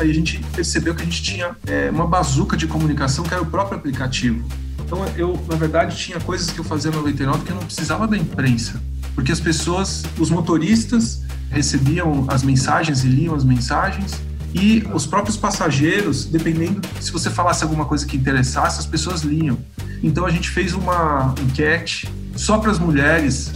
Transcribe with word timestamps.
aí 0.00 0.10
a 0.10 0.14
gente 0.14 0.38
percebeu 0.54 0.94
que 0.94 1.02
a 1.02 1.04
gente 1.04 1.22
tinha 1.22 1.56
é, 1.66 1.90
uma 1.90 2.06
bazuca 2.06 2.56
de 2.56 2.66
comunicação 2.66 3.24
que 3.24 3.32
era 3.32 3.42
o 3.42 3.46
próprio 3.46 3.78
aplicativo. 3.78 4.44
Então 4.84 5.04
eu, 5.16 5.38
na 5.48 5.56
verdade, 5.56 5.96
tinha 5.96 6.18
coisas 6.18 6.50
que 6.50 6.58
eu 6.58 6.64
fazia 6.64 6.90
no 6.90 6.98
99 6.98 7.44
que 7.44 7.50
eu 7.50 7.56
não 7.56 7.64
precisava 7.64 8.08
da 8.08 8.16
imprensa, 8.16 8.82
porque 9.14 9.30
as 9.30 9.40
pessoas, 9.40 10.04
os 10.18 10.30
motoristas 10.30 11.22
recebiam 11.50 12.24
as 12.28 12.42
mensagens 12.42 13.04
e 13.04 13.08
liam 13.08 13.34
as 13.34 13.44
mensagens 13.44 14.20
e 14.54 14.82
os 14.92 15.06
próprios 15.06 15.36
passageiros, 15.36 16.24
dependendo 16.24 16.80
se 17.00 17.12
você 17.12 17.30
falasse 17.30 17.62
alguma 17.62 17.84
coisa 17.84 18.04
que 18.04 18.16
interessasse, 18.16 18.80
as 18.80 18.86
pessoas 18.86 19.22
liam. 19.22 19.58
Então 20.02 20.26
a 20.26 20.30
gente 20.30 20.48
fez 20.48 20.72
uma 20.74 21.34
enquete 21.40 22.08
só 22.34 22.58
para 22.58 22.70
as 22.70 22.78
mulheres, 22.78 23.52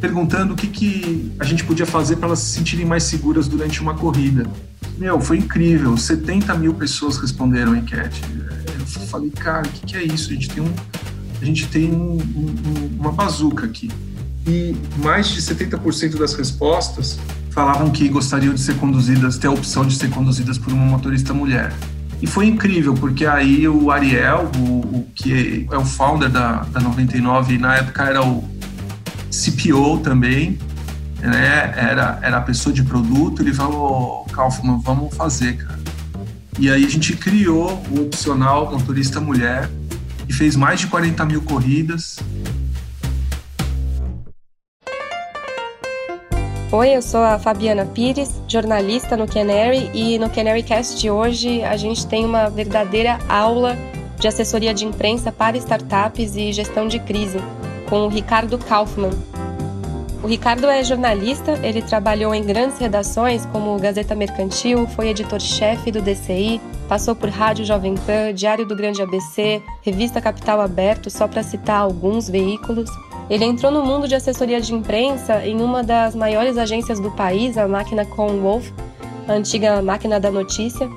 perguntando 0.00 0.54
o 0.54 0.56
que, 0.56 0.68
que 0.68 1.32
a 1.38 1.44
gente 1.44 1.64
podia 1.64 1.84
fazer 1.84 2.16
para 2.16 2.28
elas 2.28 2.38
se 2.38 2.52
sentirem 2.52 2.86
mais 2.86 3.02
seguras 3.02 3.48
durante 3.48 3.80
uma 3.80 3.94
corrida. 3.94 4.46
Meu, 4.98 5.20
foi 5.20 5.38
incrível. 5.38 5.96
70 5.96 6.54
mil 6.56 6.74
pessoas 6.74 7.18
responderam 7.18 7.72
a 7.72 7.78
enquete. 7.78 8.20
Eu 8.76 9.06
falei, 9.06 9.30
cara, 9.30 9.66
o 9.66 9.70
que, 9.70 9.86
que 9.86 9.96
é 9.96 10.02
isso? 10.02 10.30
A 10.30 10.34
gente 10.34 10.48
tem, 10.48 10.62
um, 10.62 10.74
a 11.40 11.44
gente 11.44 11.66
tem 11.68 11.90
um, 11.90 12.18
um, 12.18 12.98
uma 12.98 13.12
bazuca 13.12 13.64
aqui. 13.64 13.90
E 14.46 14.74
mais 14.98 15.28
de 15.28 15.40
70% 15.40 16.18
das 16.18 16.34
respostas 16.34 17.18
falavam 17.50 17.90
que 17.90 18.08
gostariam 18.08 18.52
de 18.52 18.60
ser 18.60 18.76
conduzidas, 18.76 19.38
ter 19.38 19.46
a 19.46 19.50
opção 19.52 19.86
de 19.86 19.94
ser 19.94 20.10
conduzidas 20.10 20.58
por 20.58 20.72
uma 20.72 20.84
motorista 20.84 21.32
mulher. 21.32 21.72
E 22.20 22.26
foi 22.26 22.46
incrível, 22.46 22.94
porque 22.94 23.24
aí 23.24 23.68
o 23.68 23.92
Ariel, 23.92 24.50
o, 24.56 24.98
o 24.98 25.06
que 25.14 25.68
é 25.70 25.76
o 25.76 25.84
founder 25.84 26.28
da, 26.28 26.64
da 26.64 26.80
99, 26.80 27.54
e 27.54 27.58
na 27.58 27.76
época 27.76 28.02
era 28.02 28.24
o 28.24 28.42
CPO 29.30 29.98
também, 29.98 30.58
né? 31.18 31.74
Era, 31.76 32.18
era 32.22 32.36
a 32.38 32.40
pessoa 32.40 32.72
de 32.72 32.82
produto, 32.82 33.42
ele 33.42 33.52
falou, 33.52 34.24
Kaufman, 34.32 34.80
vamos 34.82 35.14
fazer, 35.14 35.56
cara. 35.56 35.78
E 36.58 36.70
aí 36.70 36.84
a 36.84 36.88
gente 36.88 37.16
criou 37.16 37.82
o 37.90 38.02
opcional 38.02 38.70
motorista 38.70 39.20
mulher 39.20 39.70
e 40.28 40.32
fez 40.32 40.56
mais 40.56 40.80
de 40.80 40.88
40 40.88 41.24
mil 41.24 41.42
corridas. 41.42 42.18
Oi, 46.70 46.90
eu 46.90 47.00
sou 47.00 47.22
a 47.22 47.38
Fabiana 47.38 47.86
Pires, 47.86 48.42
jornalista 48.46 49.16
no 49.16 49.26
Canary 49.26 49.90
e 49.94 50.18
no 50.18 50.28
Canary 50.28 50.62
Cast 50.62 51.00
de 51.00 51.10
hoje 51.10 51.62
a 51.62 51.76
gente 51.78 52.06
tem 52.06 52.26
uma 52.26 52.50
verdadeira 52.50 53.18
aula 53.26 53.74
de 54.18 54.28
assessoria 54.28 54.74
de 54.74 54.84
imprensa 54.84 55.32
para 55.32 55.56
startups 55.56 56.36
e 56.36 56.52
gestão 56.52 56.86
de 56.86 56.98
crise 56.98 57.38
com 57.88 58.00
o 58.00 58.08
Ricardo 58.08 58.58
Kaufmann. 58.58 59.12
O 60.20 60.26
Ricardo 60.26 60.66
é 60.66 60.82
jornalista, 60.82 61.58
ele 61.62 61.80
trabalhou 61.80 62.34
em 62.34 62.42
grandes 62.42 62.76
redações 62.78 63.46
como 63.46 63.78
Gazeta 63.78 64.16
Mercantil, 64.16 64.84
foi 64.88 65.10
editor-chefe 65.10 65.92
do 65.92 66.02
DCI, 66.02 66.60
passou 66.88 67.14
por 67.14 67.28
Rádio 67.28 67.64
Jovem 67.64 67.94
Pan, 67.94 68.34
Diário 68.34 68.66
do 68.66 68.74
Grande 68.74 69.00
ABC, 69.00 69.62
Revista 69.80 70.20
Capital 70.20 70.60
Aberto, 70.60 71.08
só 71.08 71.28
para 71.28 71.44
citar 71.44 71.80
alguns 71.80 72.28
veículos. 72.28 72.90
Ele 73.30 73.44
entrou 73.44 73.70
no 73.70 73.84
mundo 73.84 74.08
de 74.08 74.16
assessoria 74.16 74.60
de 74.60 74.74
imprensa 74.74 75.46
em 75.46 75.60
uma 75.60 75.84
das 75.84 76.16
maiores 76.16 76.58
agências 76.58 76.98
do 76.98 77.12
país, 77.12 77.56
a 77.56 77.68
Máquina 77.68 78.04
Wolf, 78.04 78.70
a 79.28 79.34
antiga 79.34 79.80
Máquina 79.82 80.18
da 80.18 80.32
Notícia. 80.32 80.88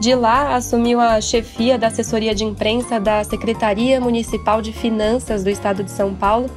De 0.00 0.14
lá, 0.14 0.54
assumiu 0.54 0.98
a 0.98 1.20
chefia 1.20 1.76
da 1.76 1.88
assessoria 1.88 2.34
de 2.34 2.44
imprensa 2.44 2.98
da 2.98 3.22
Secretaria 3.24 4.00
Municipal 4.00 4.62
de 4.62 4.72
Finanças 4.72 5.44
do 5.44 5.50
Estado 5.50 5.84
de 5.84 5.90
São 5.90 6.14
Paulo. 6.14 6.48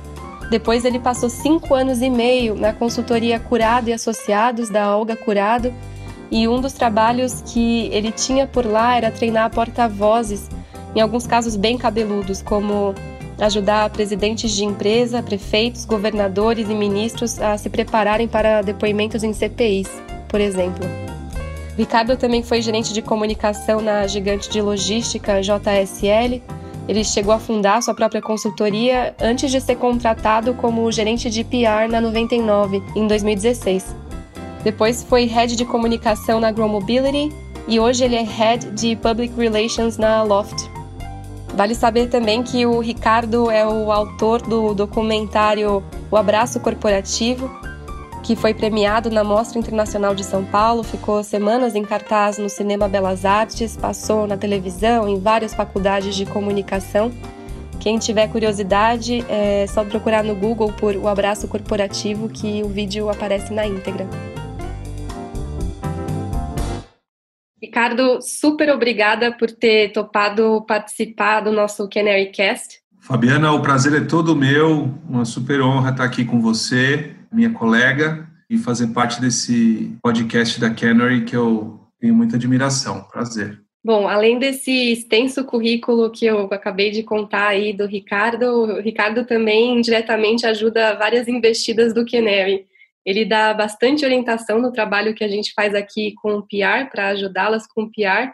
Depois, 0.54 0.86
ele 0.86 1.00
passou 1.00 1.32
cinco 1.32 1.74
anos 1.74 2.00
e 2.04 2.12
meio 2.12 2.54
na 2.54 2.72
consultoria 2.72 3.40
Curado 3.40 3.90
e 3.90 3.94
Associados, 3.94 4.70
da 4.70 4.96
Olga 4.96 5.16
Curado, 5.16 5.74
e 6.30 6.48
um 6.48 6.62
dos 6.62 6.74
trabalhos 6.74 7.42
que 7.42 7.90
ele 7.92 8.12
tinha 8.12 8.46
por 8.46 8.64
lá 8.64 8.96
era 8.96 9.10
treinar 9.10 9.50
porta-vozes, 9.50 10.48
em 10.96 11.02
alguns 11.02 11.26
casos 11.26 11.56
bem 11.56 11.76
cabeludos, 11.76 12.44
como 12.44 12.94
ajudar 13.40 13.90
presidentes 13.90 14.52
de 14.52 14.64
empresa, 14.64 15.24
prefeitos, 15.24 15.86
governadores 15.86 16.70
e 16.70 16.76
ministros 16.76 17.42
a 17.42 17.58
se 17.58 17.68
prepararem 17.68 18.28
para 18.28 18.62
depoimentos 18.62 19.24
em 19.24 19.34
CPIs, 19.34 19.90
por 20.28 20.40
exemplo. 20.40 20.86
Ricardo 21.76 22.16
também 22.16 22.44
foi 22.44 22.62
gerente 22.62 22.94
de 22.94 23.02
comunicação 23.02 23.82
na 23.82 24.06
gigante 24.06 24.52
de 24.52 24.62
logística 24.62 25.42
JSL. 25.42 26.44
Ele 26.88 27.04
chegou 27.04 27.34
a 27.34 27.40
fundar 27.40 27.82
sua 27.82 27.94
própria 27.94 28.22
consultoria 28.22 29.16
antes 29.22 29.50
de 29.50 29.62
ser 29.62 29.76
contratado 29.76 30.54
como 30.54 30.92
gerente 30.92 31.30
de 31.30 31.44
PR 31.44 31.90
na 31.90 32.02
99, 32.02 32.84
em 32.96 33.08
2016. 33.08 33.96
Depois 34.64 35.04
foi 35.04 35.26
head 35.26 35.56
de 35.56 35.66
comunicação 35.66 36.40
na 36.40 36.52
Grow 36.52 36.68
Mobility 36.68 37.34
e 37.68 37.80
hoje 37.80 38.04
ele 38.04 38.16
é 38.16 38.24
head 38.24 38.72
de 38.72 38.96
Public 38.96 39.34
Relations 39.38 39.98
na 39.98 40.24
Loft. 40.24 40.70
Vale 41.56 41.76
saber 41.76 42.08
também 42.08 42.42
que 42.42 42.66
o 42.66 42.80
Ricardo 42.80 43.50
é 43.52 43.66
o 43.66 43.92
autor 43.92 44.42
do 44.42 44.74
documentário 44.74 45.84
O 46.10 46.18
Abraço 46.18 46.60
Corporativo, 46.60 47.50
que 48.24 48.38
foi 48.38 48.54
premiado 48.54 49.12
na 49.12 49.22
Mostra 49.22 49.60
Internacional 49.60 50.16
de 50.16 50.24
São 50.24 50.46
Paulo, 50.46 50.82
ficou 50.82 51.22
semanas 51.24 51.76
em 51.76 51.84
cartaz 51.84 52.38
no 52.38 52.50
Cinema 52.50 52.88
Belas 52.88 53.26
Artes, 53.26 53.76
passou 53.76 54.26
na 54.26 54.38
televisão, 54.38 55.10
em 55.10 55.20
várias 55.20 55.54
faculdades 55.54 56.16
de 56.16 56.26
comunicação. 56.26 57.12
Quem 57.82 58.00
tiver 58.00 58.30
curiosidade, 58.30 59.26
é 59.28 59.68
só 59.68 59.84
procurar 59.84 60.24
no 60.24 60.34
Google 60.34 60.72
por 60.72 60.96
O 60.96 61.10
Abraço 61.10 61.50
Corporativo 61.50 62.30
que 62.30 62.64
o 62.64 62.70
vídeo 62.70 63.10
aparece 63.10 63.54
na 63.54 63.68
íntegra. 63.68 64.08
Ricardo, 67.62 68.22
super 68.22 68.70
obrigada 68.70 69.34
por 69.38 69.52
ter 69.52 69.92
topado 69.92 70.64
participar 70.66 71.42
do 71.42 71.52
nosso 71.52 71.90
Canary 71.90 72.32
Cast. 72.32 72.82
Fabiana, 73.02 73.52
o 73.52 73.62
prazer 73.62 74.02
é 74.02 74.06
todo 74.06 74.34
meu, 74.34 74.90
uma 75.10 75.26
super 75.26 75.62
honra 75.62 75.90
estar 75.90 76.06
aqui 76.06 76.24
com 76.24 76.40
você, 76.40 77.14
minha 77.34 77.50
colega, 77.50 78.28
e 78.50 78.58
fazer 78.58 78.88
parte 78.88 79.20
desse 79.20 79.98
podcast 80.02 80.60
da 80.60 80.70
Canary 80.70 81.26
que 81.26 81.36
eu 81.36 81.80
tenho 82.00 82.14
muita 82.14 82.36
admiração. 82.36 83.04
Prazer. 83.12 83.60
Bom, 83.84 84.08
além 84.08 84.40
desse 84.40 84.94
extenso 84.94 85.44
currículo 85.44 86.10
que 86.10 86.26
eu 86.26 86.46
acabei 86.52 86.92
de 86.92 87.04
contar 87.04 87.48
aí 87.48 87.74
do 87.74 87.86
Ricardo, 87.86 88.46
o 88.46 88.80
Ricardo 88.80 89.26
também 89.26 89.82
diretamente 89.82 90.46
ajuda 90.46 90.96
várias 90.96 91.28
investidas 91.28 91.94
do 91.94 92.06
Canary. 92.06 92.66
Ele 93.06 93.26
dá 93.26 93.54
bastante 93.54 94.06
orientação 94.06 94.62
no 94.62 94.72
trabalho 94.72 95.14
que 95.14 95.24
a 95.24 95.28
gente 95.28 95.52
faz 95.54 95.76
aqui 95.76 96.14
com 96.22 96.36
o 96.36 96.44
PR, 96.44 96.90
para 96.90 97.10
ajudá-las 97.10 97.68
com 97.68 97.84
o 97.84 97.92
PR. 97.92 98.32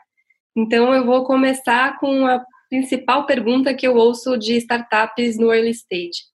Então, 0.55 0.93
eu 0.93 1.03
vou 1.03 1.23
começar 1.23 1.97
com 1.97 2.27
a 2.27 2.43
principal 2.69 3.25
pergunta 3.25 3.73
que 3.73 3.87
eu 3.87 3.95
ouço 3.95 4.37
de 4.37 4.55
startups 4.57 5.39
no 5.39 5.51
early 5.51 5.71
stage. 5.71 6.28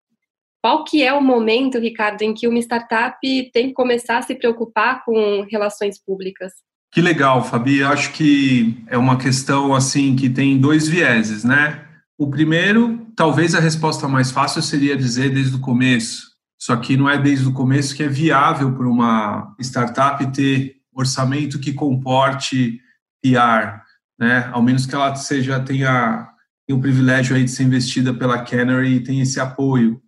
Qual 0.64 0.86
que 0.86 1.04
é 1.04 1.12
o 1.12 1.22
momento, 1.22 1.78
Ricardo, 1.78 2.22
em 2.22 2.34
que 2.34 2.48
uma 2.48 2.58
startup 2.60 3.20
tem 3.52 3.68
que 3.68 3.74
começar 3.74 4.20
a 4.20 4.22
se 4.22 4.34
preocupar 4.34 5.04
com 5.04 5.46
relações 5.52 6.00
públicas? 6.02 6.54
Que 6.90 7.02
legal, 7.02 7.44
Fabi. 7.44 7.84
Acho 7.84 8.14
que 8.14 8.82
é 8.88 8.98
uma 8.98 9.18
questão 9.18 9.76
assim 9.76 10.16
que 10.16 10.30
tem 10.30 10.58
dois 10.58 10.88
vieses, 10.88 11.44
né? 11.44 11.84
O 12.18 12.30
primeiro, 12.30 13.06
talvez 13.14 13.54
a 13.54 13.60
resposta 13.60 14.08
mais 14.08 14.32
fácil 14.32 14.62
seria 14.62 14.96
dizer 14.96 15.34
desde 15.34 15.54
o 15.58 15.60
começo, 15.60 16.28
só 16.58 16.78
que 16.78 16.96
não 16.96 17.10
é 17.10 17.18
desde 17.18 17.46
o 17.46 17.52
começo 17.52 17.94
que 17.94 18.04
é 18.04 18.08
viável 18.08 18.74
para 18.74 18.88
uma 18.88 19.54
startup 19.60 20.26
ter 20.32 20.78
orçamento 20.94 21.60
que 21.60 21.74
comporte 21.74 22.80
PR, 23.22 23.82
né? 24.18 24.50
Ao 24.54 24.62
menos 24.62 24.86
que 24.86 24.96
ela 24.96 25.14
seja 25.16 25.60
tenha, 25.60 26.30
tenha 26.66 26.78
o 26.78 26.82
privilégio 26.82 27.36
aí 27.36 27.44
de 27.44 27.52
ser 27.52 27.64
investida 27.64 28.14
pela 28.14 28.42
Canary 28.46 28.94
e 28.94 29.04
tenha 29.04 29.24
esse 29.24 29.42
apoio. 29.42 30.02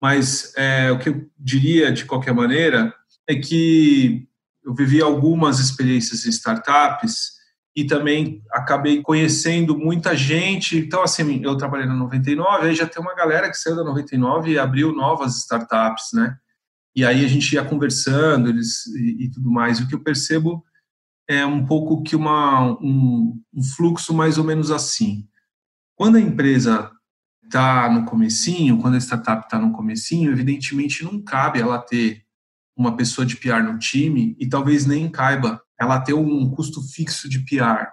Mas 0.00 0.52
é, 0.56 0.90
o 0.90 0.98
que 0.98 1.08
eu 1.08 1.28
diria 1.38 1.92
de 1.92 2.04
qualquer 2.04 2.32
maneira 2.32 2.94
é 3.28 3.34
que 3.34 4.26
eu 4.64 4.74
vivi 4.74 5.00
algumas 5.02 5.58
experiências 5.58 6.24
em 6.24 6.30
startups 6.30 7.40
e 7.76 7.84
também 7.84 8.42
acabei 8.50 9.02
conhecendo 9.02 9.76
muita 9.76 10.16
gente. 10.16 10.78
Então, 10.78 11.02
assim, 11.02 11.40
eu 11.42 11.56
trabalhei 11.56 11.86
na 11.86 11.94
99, 11.94 12.68
aí 12.68 12.74
já 12.74 12.86
tem 12.86 13.02
uma 13.02 13.14
galera 13.14 13.48
que 13.48 13.56
saiu 13.56 13.76
da 13.76 13.84
99 13.84 14.50
e 14.50 14.58
abriu 14.58 14.92
novas 14.92 15.36
startups, 15.36 16.10
né? 16.12 16.36
E 16.94 17.04
aí 17.04 17.24
a 17.24 17.28
gente 17.28 17.54
ia 17.54 17.64
conversando 17.64 18.48
eles, 18.48 18.86
e, 18.86 19.24
e 19.24 19.30
tudo 19.30 19.50
mais. 19.50 19.80
O 19.80 19.86
que 19.86 19.94
eu 19.94 20.02
percebo 20.02 20.64
é 21.28 21.46
um 21.46 21.64
pouco 21.64 22.02
que 22.02 22.16
uma, 22.16 22.72
um, 22.82 23.40
um 23.54 23.62
fluxo 23.62 24.12
mais 24.12 24.36
ou 24.36 24.44
menos 24.44 24.70
assim. 24.70 25.28
Quando 25.94 26.16
a 26.16 26.20
empresa 26.20 26.90
está 27.50 27.90
no 27.90 28.04
comecinho, 28.04 28.78
quando 28.78 28.94
a 28.94 29.00
startup 29.00 29.44
está 29.44 29.58
no 29.58 29.72
comecinho, 29.72 30.30
evidentemente 30.30 31.02
não 31.04 31.20
cabe 31.20 31.60
ela 31.60 31.78
ter 31.78 32.22
uma 32.76 32.96
pessoa 32.96 33.26
de 33.26 33.36
PR 33.36 33.62
no 33.62 33.78
time 33.78 34.36
e 34.38 34.48
talvez 34.48 34.86
nem 34.86 35.10
caiba 35.10 35.60
ela 35.78 36.00
ter 36.00 36.14
um 36.14 36.48
custo 36.50 36.80
fixo 36.80 37.28
de 37.28 37.40
PR. 37.40 37.88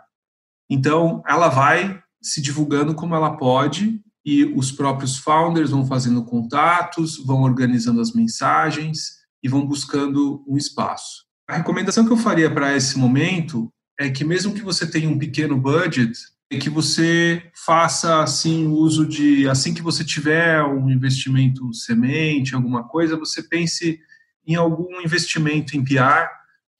Então, 0.70 1.24
ela 1.28 1.50
vai 1.50 2.02
se 2.22 2.42
divulgando 2.42 2.94
como 2.94 3.16
ela 3.16 3.36
pode 3.36 4.00
e 4.26 4.46
os 4.46 4.72
próprios 4.72 5.18
founders 5.18 5.72
vão 5.72 5.86
fazendo 5.86 6.24
contatos, 6.24 7.18
vão 7.18 7.42
organizando 7.42 8.00
as 8.00 8.14
mensagens 8.14 9.18
e 9.42 9.50
vão 9.50 9.66
buscando 9.66 10.44
um 10.48 10.58
espaço. 10.58 11.26
A 11.50 11.56
recomendação 11.56 12.06
que 12.06 12.12
eu 12.12 12.18
faria 12.18 12.54
para 12.54 12.76
esse 12.76 12.98
momento 12.98 13.72
é 14.00 14.10
que 14.10 14.24
mesmo 14.24 14.54
que 14.54 14.62
você 14.62 14.86
tenha 14.86 15.10
um 15.10 15.18
pequeno 15.18 15.60
budget, 15.60 16.14
que 16.56 16.70
você 16.70 17.44
faça 17.54 18.22
assim 18.24 18.68
uso 18.68 19.06
de 19.06 19.50
assim 19.50 19.74
que 19.74 19.82
você 19.82 20.04
tiver 20.06 20.64
um 20.64 20.90
investimento 20.90 21.74
semente, 21.74 22.56
alguma 22.56 22.88
coisa, 22.88 23.18
você 23.18 23.44
pense 23.44 24.00
em 24.46 24.56
algum 24.56 25.02
investimento 25.02 25.76
em 25.76 25.84
PR. 25.84 26.30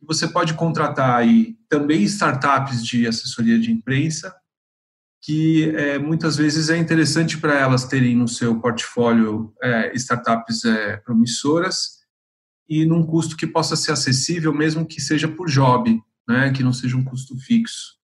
Você 0.02 0.28
pode 0.28 0.54
contratar 0.54 1.20
aí 1.20 1.58
também 1.68 2.04
startups 2.04 2.86
de 2.86 3.06
assessoria 3.06 3.60
de 3.60 3.70
imprensa, 3.70 4.34
que 5.22 5.70
é, 5.76 6.00
muitas 6.00 6.38
vezes 6.38 6.70
é 6.70 6.78
interessante 6.78 7.38
para 7.38 7.60
elas 7.60 7.84
terem 7.84 8.16
no 8.16 8.28
seu 8.28 8.62
portfólio 8.62 9.54
é, 9.62 9.94
startups 9.96 10.64
é, 10.64 10.96
promissoras 10.98 11.98
e 12.70 12.86
num 12.86 13.06
custo 13.06 13.36
que 13.36 13.48
possa 13.48 13.76
ser 13.76 13.92
acessível, 13.92 14.54
mesmo 14.54 14.86
que 14.86 15.02
seja 15.02 15.28
por 15.28 15.50
job, 15.50 16.00
né, 16.28 16.52
que 16.52 16.64
não 16.64 16.72
seja 16.72 16.96
um 16.96 17.04
custo 17.04 17.38
fixo 17.38 17.97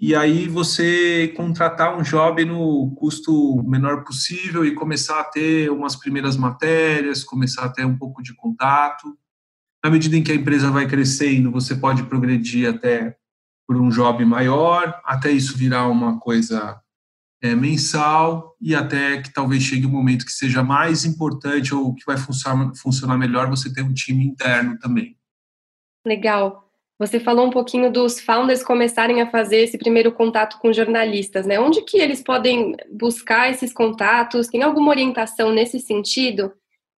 e 0.00 0.14
aí 0.14 0.48
você 0.48 1.28
contratar 1.36 1.94
um 1.94 2.00
job 2.00 2.42
no 2.46 2.94
custo 2.94 3.62
menor 3.64 4.02
possível 4.02 4.64
e 4.64 4.74
começar 4.74 5.20
a 5.20 5.24
ter 5.24 5.70
umas 5.70 5.94
primeiras 5.94 6.38
matérias, 6.38 7.22
começar 7.22 7.66
a 7.66 7.68
ter 7.68 7.84
um 7.84 7.98
pouco 7.98 8.22
de 8.22 8.34
contato. 8.34 9.14
Na 9.84 9.90
medida 9.90 10.16
em 10.16 10.22
que 10.22 10.32
a 10.32 10.34
empresa 10.34 10.70
vai 10.70 10.88
crescendo, 10.88 11.50
você 11.50 11.74
pode 11.74 12.04
progredir 12.04 12.70
até 12.70 13.14
por 13.68 13.76
um 13.76 13.90
job 13.90 14.24
maior, 14.24 14.98
até 15.04 15.30
isso 15.30 15.54
virar 15.54 15.86
uma 15.86 16.18
coisa 16.18 16.80
é, 17.42 17.54
mensal 17.54 18.56
e 18.58 18.74
até 18.74 19.20
que 19.20 19.30
talvez 19.30 19.62
chegue 19.62 19.86
um 19.86 19.90
momento 19.90 20.24
que 20.24 20.32
seja 20.32 20.62
mais 20.62 21.04
importante 21.04 21.74
ou 21.74 21.94
que 21.94 22.06
vai 22.06 22.16
funcionar, 22.16 22.74
funcionar 22.74 23.18
melhor 23.18 23.50
você 23.50 23.70
ter 23.70 23.82
um 23.82 23.92
time 23.92 24.24
interno 24.24 24.78
também. 24.78 25.14
Legal. 26.06 26.69
Você 27.00 27.18
falou 27.18 27.46
um 27.46 27.50
pouquinho 27.50 27.90
dos 27.90 28.20
founders 28.20 28.62
começarem 28.62 29.22
a 29.22 29.30
fazer 29.30 29.62
esse 29.62 29.78
primeiro 29.78 30.12
contato 30.12 30.58
com 30.58 30.70
jornalistas, 30.70 31.46
né? 31.46 31.58
Onde 31.58 31.80
que 31.80 31.96
eles 31.96 32.22
podem 32.22 32.76
buscar 32.92 33.50
esses 33.50 33.72
contatos? 33.72 34.48
Tem 34.48 34.62
alguma 34.62 34.90
orientação 34.90 35.50
nesse 35.50 35.80
sentido? 35.80 36.52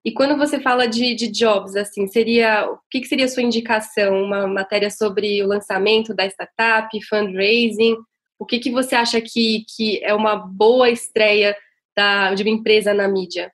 E 0.05 0.11
quando 0.11 0.37
você 0.37 0.59
fala 0.59 0.89
de, 0.89 1.15
de 1.15 1.29
jobs, 1.29 1.77
assim, 1.77 2.09
seria 2.09 2.69
o 2.69 2.81
que, 2.91 3.01
que 3.01 3.07
seria 3.07 3.27
a 3.27 3.29
sua 3.29 3.45
indicação? 3.45 4.25
Uma 4.25 4.45
matéria 4.49 4.91
sobre 4.91 5.41
o 5.41 5.47
lançamento 5.47 6.13
da 6.13 6.27
startup, 6.27 6.89
fundraising? 7.09 7.95
O 8.41 8.45
que, 8.45 8.59
que 8.59 8.73
você 8.73 8.97
acha 8.97 9.21
que, 9.21 9.65
que 9.69 10.03
é 10.03 10.13
uma 10.13 10.35
boa 10.35 10.91
estreia 10.91 11.57
da, 11.97 12.35
de 12.35 12.43
uma 12.43 12.51
empresa 12.51 12.93
na 12.93 13.07
mídia? 13.07 13.53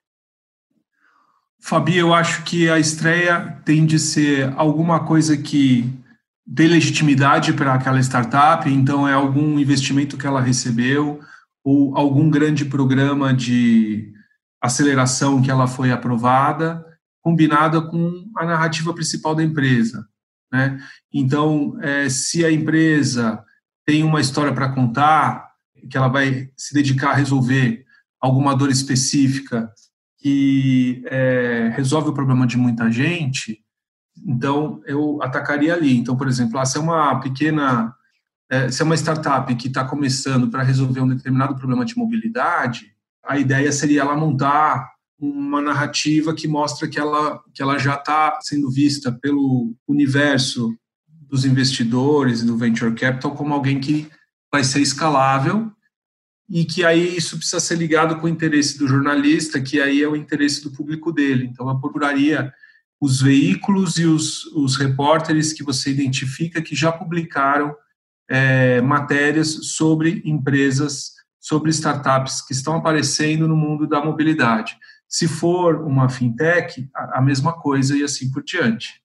Fabi, 1.61 1.99
eu 1.99 2.15
acho 2.15 2.43
que 2.45 2.71
a 2.71 2.79
estreia 2.79 3.61
tem 3.67 3.85
de 3.85 3.99
ser 3.99 4.51
alguma 4.57 5.05
coisa 5.05 5.37
que 5.37 5.85
dê 6.51 6.67
legitimidade 6.67 7.53
para 7.53 7.75
aquela 7.75 8.01
startup, 8.01 8.67
então 8.71 9.07
é 9.07 9.13
algum 9.13 9.59
investimento 9.59 10.17
que 10.17 10.27
ela 10.27 10.41
recebeu 10.41 11.21
ou 11.63 11.95
algum 11.95 12.31
grande 12.31 12.65
programa 12.65 13.35
de 13.35 14.11
aceleração 14.59 15.43
que 15.43 15.51
ela 15.51 15.67
foi 15.67 15.93
aprovada, 15.93 16.83
combinada 17.23 17.83
com 17.83 18.25
a 18.35 18.47
narrativa 18.47 18.95
principal 18.95 19.35
da 19.35 19.45
empresa. 19.45 20.09
Né? 20.51 20.83
Então, 21.13 21.77
é, 21.83 22.09
se 22.09 22.43
a 22.43 22.51
empresa 22.51 23.45
tem 23.85 24.03
uma 24.03 24.21
história 24.21 24.53
para 24.53 24.73
contar, 24.73 25.53
que 25.91 25.99
ela 25.99 26.09
vai 26.09 26.49
se 26.57 26.73
dedicar 26.73 27.11
a 27.11 27.15
resolver 27.15 27.85
alguma 28.19 28.57
dor 28.57 28.71
específica 28.71 29.71
que 30.19 31.03
é, 31.07 31.71
resolve 31.77 32.09
o 32.09 32.15
problema 32.15 32.47
de 32.47 32.57
muita 32.57 32.91
gente, 32.91 33.63
então, 34.27 34.83
eu 34.87 35.23
atacaria 35.23 35.75
ali. 35.75 35.97
Então, 35.97 36.17
por 36.17 36.29
exemplo, 36.29 36.59
ah, 36.59 36.65
se 36.65 36.77
é 36.77 36.81
uma 36.81 37.21
pequena, 37.21 37.95
é, 38.51 38.71
se 38.71 38.83
é 38.83 38.85
uma 38.85 38.97
startup 38.97 39.55
que 39.55 39.69
está 39.69 39.85
começando 39.85 40.49
para 40.49 40.63
resolver 40.63 41.01
um 41.01 41.09
determinado 41.09 41.55
problema 41.57 41.85
de 41.85 41.97
mobilidade, 41.97 42.95
a 43.25 43.39
ideia 43.39 43.71
seria 43.73 44.03
ela 44.03 44.17
montar 44.17 44.91
uma 45.19 45.61
narrativa 45.61 46.35
que 46.35 46.47
mostra 46.47 46.89
que 46.89 46.99
ela, 46.99 47.41
que 47.53 47.61
ela 47.61 47.79
já 47.79 47.95
está 47.95 48.39
sendo 48.41 48.71
vista 48.71 49.11
pelo 49.11 49.75
universo 49.87 50.75
dos 51.29 51.45
investidores 51.45 52.41
e 52.41 52.47
do 52.47 52.57
venture 52.57 52.95
capital 52.95 53.35
como 53.35 53.53
alguém 53.53 53.81
que 53.81 54.09
vai 54.51 54.65
ser 54.65 54.81
escalável 54.81 55.71
e 56.49 56.65
que 56.65 56.85
aí 56.85 57.17
isso 57.17 57.37
precisa 57.37 57.61
ser 57.61 57.77
ligado 57.77 58.17
com 58.17 58.27
o 58.27 58.31
interesse 58.31 58.79
do 58.79 58.89
jornalista, 58.89 59.61
que 59.61 59.81
aí 59.81 60.03
é 60.03 60.09
o 60.09 60.17
interesse 60.17 60.63
do 60.63 60.71
público 60.71 61.13
dele. 61.13 61.45
Então, 61.45 61.69
eu 61.69 61.79
procuraria 61.79 62.51
os 63.01 63.23
veículos 63.23 63.99
e 63.99 64.05
os, 64.05 64.45
os 64.47 64.77
repórteres 64.77 65.53
que 65.53 65.63
você 65.63 65.91
identifica 65.91 66.63
que 66.63 66.75
já 66.75 66.91
publicaram 66.91 67.75
é, 68.29 68.81
matérias 68.81 69.49
sobre 69.77 70.21
empresas, 70.25 71.13
sobre 71.41 71.71
startups 71.71 72.43
que 72.43 72.53
estão 72.53 72.77
aparecendo 72.77 73.47
no 73.47 73.57
mundo 73.57 73.87
da 73.87 74.05
mobilidade. 74.05 74.77
Se 75.09 75.27
for 75.27 75.83
uma 75.83 76.09
fintech, 76.09 76.89
a, 76.95 77.19
a 77.19 77.23
mesma 77.23 77.53
coisa 77.53 77.97
e 77.97 78.03
assim 78.03 78.31
por 78.31 78.43
diante. 78.43 79.01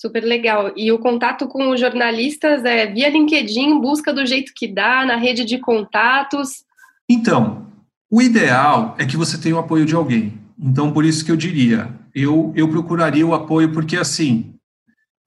Super 0.00 0.24
legal. 0.24 0.72
E 0.76 0.90
o 0.90 0.98
contato 0.98 1.46
com 1.46 1.70
os 1.70 1.78
jornalistas 1.78 2.64
é 2.64 2.86
via 2.86 3.08
LinkedIn, 3.08 3.80
busca 3.80 4.12
do 4.12 4.26
jeito 4.26 4.52
que 4.54 4.66
dá, 4.66 5.06
na 5.06 5.16
rede 5.16 5.44
de 5.44 5.58
contatos? 5.58 6.64
Então, 7.08 7.66
o 8.10 8.20
ideal 8.20 8.96
é 8.98 9.06
que 9.06 9.16
você 9.16 9.38
tenha 9.38 9.54
o 9.56 9.58
apoio 9.58 9.86
de 9.86 9.94
alguém. 9.94 10.38
Então, 10.58 10.92
por 10.92 11.04
isso 11.04 11.24
que 11.24 11.30
eu 11.30 11.36
diria, 11.36 11.88
eu, 12.14 12.52
eu 12.54 12.68
procuraria 12.68 13.26
o 13.26 13.34
apoio, 13.34 13.72
porque 13.72 13.96
assim, 13.96 14.54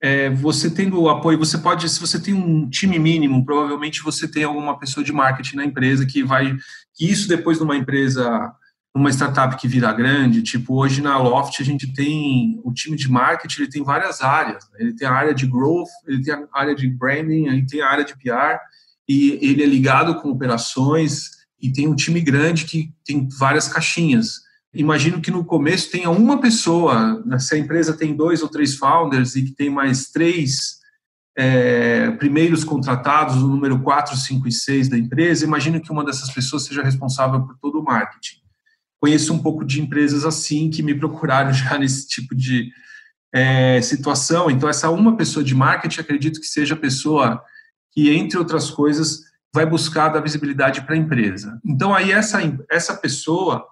é, 0.00 0.30
você 0.30 0.70
tendo 0.70 1.00
o 1.00 1.08
apoio, 1.08 1.38
você 1.38 1.58
pode, 1.58 1.88
se 1.88 2.00
você 2.00 2.20
tem 2.20 2.32
um 2.32 2.68
time 2.70 2.98
mínimo, 2.98 3.44
provavelmente 3.44 4.02
você 4.02 4.26
tem 4.28 4.44
alguma 4.44 4.78
pessoa 4.78 5.04
de 5.04 5.12
marketing 5.12 5.56
na 5.56 5.64
empresa 5.64 6.06
que 6.06 6.22
vai, 6.22 6.56
que 6.94 7.10
isso 7.10 7.28
depois 7.28 7.58
numa 7.58 7.76
empresa, 7.76 8.52
numa 8.94 9.10
startup 9.10 9.56
que 9.56 9.68
virar 9.68 9.92
grande, 9.92 10.42
tipo 10.42 10.76
hoje 10.76 11.02
na 11.02 11.18
Loft 11.18 11.60
a 11.60 11.64
gente 11.64 11.92
tem 11.92 12.60
o 12.64 12.72
time 12.72 12.96
de 12.96 13.10
marketing, 13.10 13.62
ele 13.62 13.70
tem 13.70 13.82
várias 13.82 14.22
áreas, 14.22 14.64
né? 14.72 14.78
ele 14.80 14.94
tem 14.94 15.06
a 15.06 15.12
área 15.12 15.34
de 15.34 15.46
growth, 15.46 15.88
ele 16.06 16.22
tem 16.22 16.32
a 16.32 16.46
área 16.52 16.74
de 16.74 16.88
branding, 16.88 17.48
ele 17.48 17.66
tem 17.66 17.82
a 17.82 17.90
área 17.90 18.04
de 18.04 18.14
PR, 18.14 18.58
e 19.08 19.38
ele 19.42 19.62
é 19.62 19.66
ligado 19.66 20.20
com 20.20 20.30
operações, 20.30 21.30
e 21.60 21.72
tem 21.72 21.88
um 21.88 21.96
time 21.96 22.20
grande 22.20 22.64
que 22.64 22.92
tem 23.04 23.28
várias 23.36 23.68
caixinhas 23.68 24.47
imagino 24.74 25.20
que 25.20 25.30
no 25.30 25.44
começo 25.44 25.90
tenha 25.90 26.10
uma 26.10 26.40
pessoa, 26.40 27.22
né, 27.24 27.38
se 27.38 27.54
a 27.54 27.58
empresa 27.58 27.96
tem 27.96 28.14
dois 28.14 28.42
ou 28.42 28.48
três 28.48 28.76
founders 28.76 29.34
e 29.34 29.44
que 29.44 29.52
tem 29.52 29.70
mais 29.70 30.10
três 30.10 30.78
é, 31.36 32.10
primeiros 32.12 32.64
contratados, 32.64 33.36
o 33.36 33.48
número 33.48 33.80
4, 33.80 34.16
5 34.16 34.48
e 34.48 34.52
6 34.52 34.88
da 34.88 34.98
empresa, 34.98 35.44
imagino 35.44 35.80
que 35.80 35.92
uma 35.92 36.04
dessas 36.04 36.30
pessoas 36.30 36.64
seja 36.64 36.82
responsável 36.82 37.40
por 37.46 37.56
todo 37.58 37.78
o 37.78 37.84
marketing. 37.84 38.38
Conheço 39.00 39.32
um 39.32 39.38
pouco 39.38 39.64
de 39.64 39.80
empresas 39.80 40.24
assim 40.24 40.68
que 40.68 40.82
me 40.82 40.94
procuraram 40.94 41.52
já 41.54 41.78
nesse 41.78 42.08
tipo 42.08 42.34
de 42.34 42.70
é, 43.32 43.80
situação. 43.80 44.50
Então, 44.50 44.68
essa 44.68 44.90
uma 44.90 45.16
pessoa 45.16 45.44
de 45.44 45.54
marketing, 45.54 46.00
acredito 46.00 46.40
que 46.40 46.46
seja 46.46 46.74
a 46.74 46.78
pessoa 46.78 47.40
que, 47.92 48.10
entre 48.10 48.36
outras 48.36 48.70
coisas, 48.70 49.20
vai 49.54 49.64
buscar 49.64 50.08
dar 50.08 50.20
visibilidade 50.20 50.82
para 50.82 50.94
a 50.94 50.98
empresa. 50.98 51.60
Então, 51.64 51.94
aí 51.94 52.10
essa, 52.10 52.40
essa 52.68 52.96
pessoa 52.96 53.64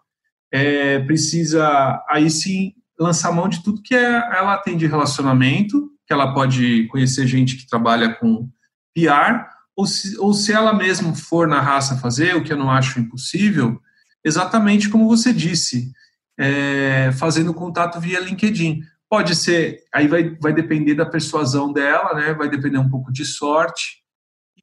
é, 0.52 1.00
precisa 1.00 2.02
aí 2.08 2.30
sim 2.30 2.74
lançar 2.98 3.32
mão 3.32 3.48
de 3.48 3.62
tudo 3.62 3.82
que 3.82 3.94
é, 3.94 4.14
ela 4.36 4.56
tem 4.58 4.76
de 4.76 4.86
relacionamento, 4.86 5.90
que 6.06 6.12
ela 6.12 6.32
pode 6.32 6.86
conhecer 6.88 7.26
gente 7.26 7.56
que 7.56 7.66
trabalha 7.66 8.14
com 8.14 8.48
PR, 8.94 9.44
ou 9.76 9.86
se, 9.86 10.18
ou 10.18 10.32
se 10.32 10.52
ela 10.52 10.72
mesma 10.72 11.14
for 11.14 11.46
na 11.46 11.60
raça 11.60 11.98
fazer, 11.98 12.34
o 12.34 12.42
que 12.42 12.52
eu 12.52 12.56
não 12.56 12.70
acho 12.70 12.98
impossível, 12.98 13.78
exatamente 14.24 14.88
como 14.88 15.08
você 15.08 15.32
disse, 15.32 15.92
é, 16.38 17.12
fazendo 17.12 17.52
contato 17.52 18.00
via 18.00 18.20
LinkedIn. 18.20 18.80
Pode 19.08 19.36
ser, 19.36 19.84
aí 19.92 20.08
vai, 20.08 20.34
vai 20.40 20.52
depender 20.52 20.94
da 20.94 21.06
persuasão 21.06 21.72
dela, 21.72 22.14
né? 22.14 22.34
vai 22.34 22.48
depender 22.48 22.78
um 22.78 22.88
pouco 22.88 23.12
de 23.12 23.24
sorte 23.24 23.98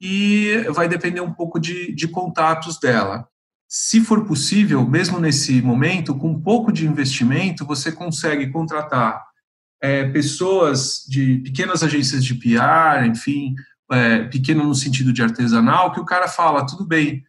e 0.00 0.66
vai 0.70 0.88
depender 0.88 1.20
um 1.20 1.32
pouco 1.32 1.58
de, 1.58 1.94
de 1.94 2.08
contatos 2.08 2.78
dela 2.78 3.26
se 3.76 4.00
for 4.00 4.24
possível, 4.24 4.88
mesmo 4.88 5.18
nesse 5.18 5.60
momento, 5.60 6.14
com 6.14 6.30
um 6.30 6.40
pouco 6.40 6.70
de 6.70 6.86
investimento, 6.86 7.66
você 7.66 7.90
consegue 7.90 8.46
contratar 8.52 9.20
é, 9.82 10.08
pessoas 10.10 11.04
de 11.08 11.38
pequenas 11.38 11.82
agências 11.82 12.24
de 12.24 12.36
PR, 12.36 13.04
enfim, 13.04 13.56
é, 13.90 14.26
pequeno 14.26 14.62
no 14.62 14.76
sentido 14.76 15.12
de 15.12 15.24
artesanal, 15.24 15.90
que 15.90 15.98
o 15.98 16.04
cara 16.04 16.28
fala, 16.28 16.64
tudo 16.64 16.86
bem, 16.86 17.24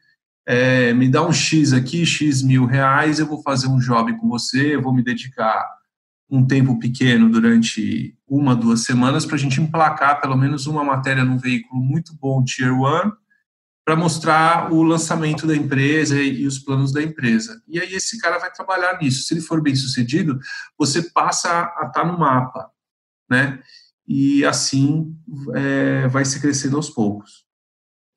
é, 0.46 0.94
me 0.94 1.10
dá 1.10 1.25
um 1.25 1.34
X 1.34 1.74
aqui, 1.74 2.06
X 2.06 2.44
mil 2.44 2.68
reais, 2.68 3.18
eu 3.18 3.25
vou 3.25 3.42
fazer 3.42 3.68
um 3.68 3.80
job 3.80 4.16
com 4.16 4.30
você, 4.30 4.75
eu 4.75 4.84
vou 4.84 4.94
me 4.94 5.04
dedicar 5.04 5.68
um 6.30 6.46
tempo 6.46 6.78
pequeno 6.78 7.28
durante 7.28 8.16
uma, 8.28 8.56
duas 8.56 8.82
semanas 8.82 9.25
para 9.25 9.36
a 9.36 9.40
gente 9.40 9.60
emplacar 9.60 10.22
pelo 10.22 10.38
menos 10.38 10.68
uma 10.68 10.84
matéria 10.84 11.25
num 11.25 11.40
veículo 11.40 11.82
muito 11.82 12.16
bom, 12.22 12.44
Tier 12.44 12.72
1, 12.72 13.12
para 13.86 13.96
mostrar 13.96 14.74
o 14.74 14.82
lançamento 14.82 15.46
da 15.46 15.56
empresa 15.56 16.20
e, 16.20 16.48
os 16.48 16.58
planos 16.58 16.92
da 16.92 17.04
empresa. 17.04 17.62
E 17.68 17.80
aí 17.80 17.94
esse 17.94 18.20
cara 18.20 18.39
vai 18.39 18.51
trabalhar 18.51 18.98
nisso. 19.00 19.24
Se 19.24 19.36
ele 19.36 19.42
for 19.42 19.62
bem 19.62 19.75
sucedido, 19.75 20.39
você 20.75 21.04
passa 21.12 21.50
a 21.77 21.86
estar 21.86 22.01
tá 22.01 22.04
no 22.04 22.18
mapa, 22.18 22.72
né? 23.30 23.62
E 24.08 24.44
assim 24.44 25.15
é, 25.54 26.08
vai 26.08 26.25
se 26.25 26.42
crescendo 26.42 26.77
aos 26.77 26.89
poucos. 26.89 27.46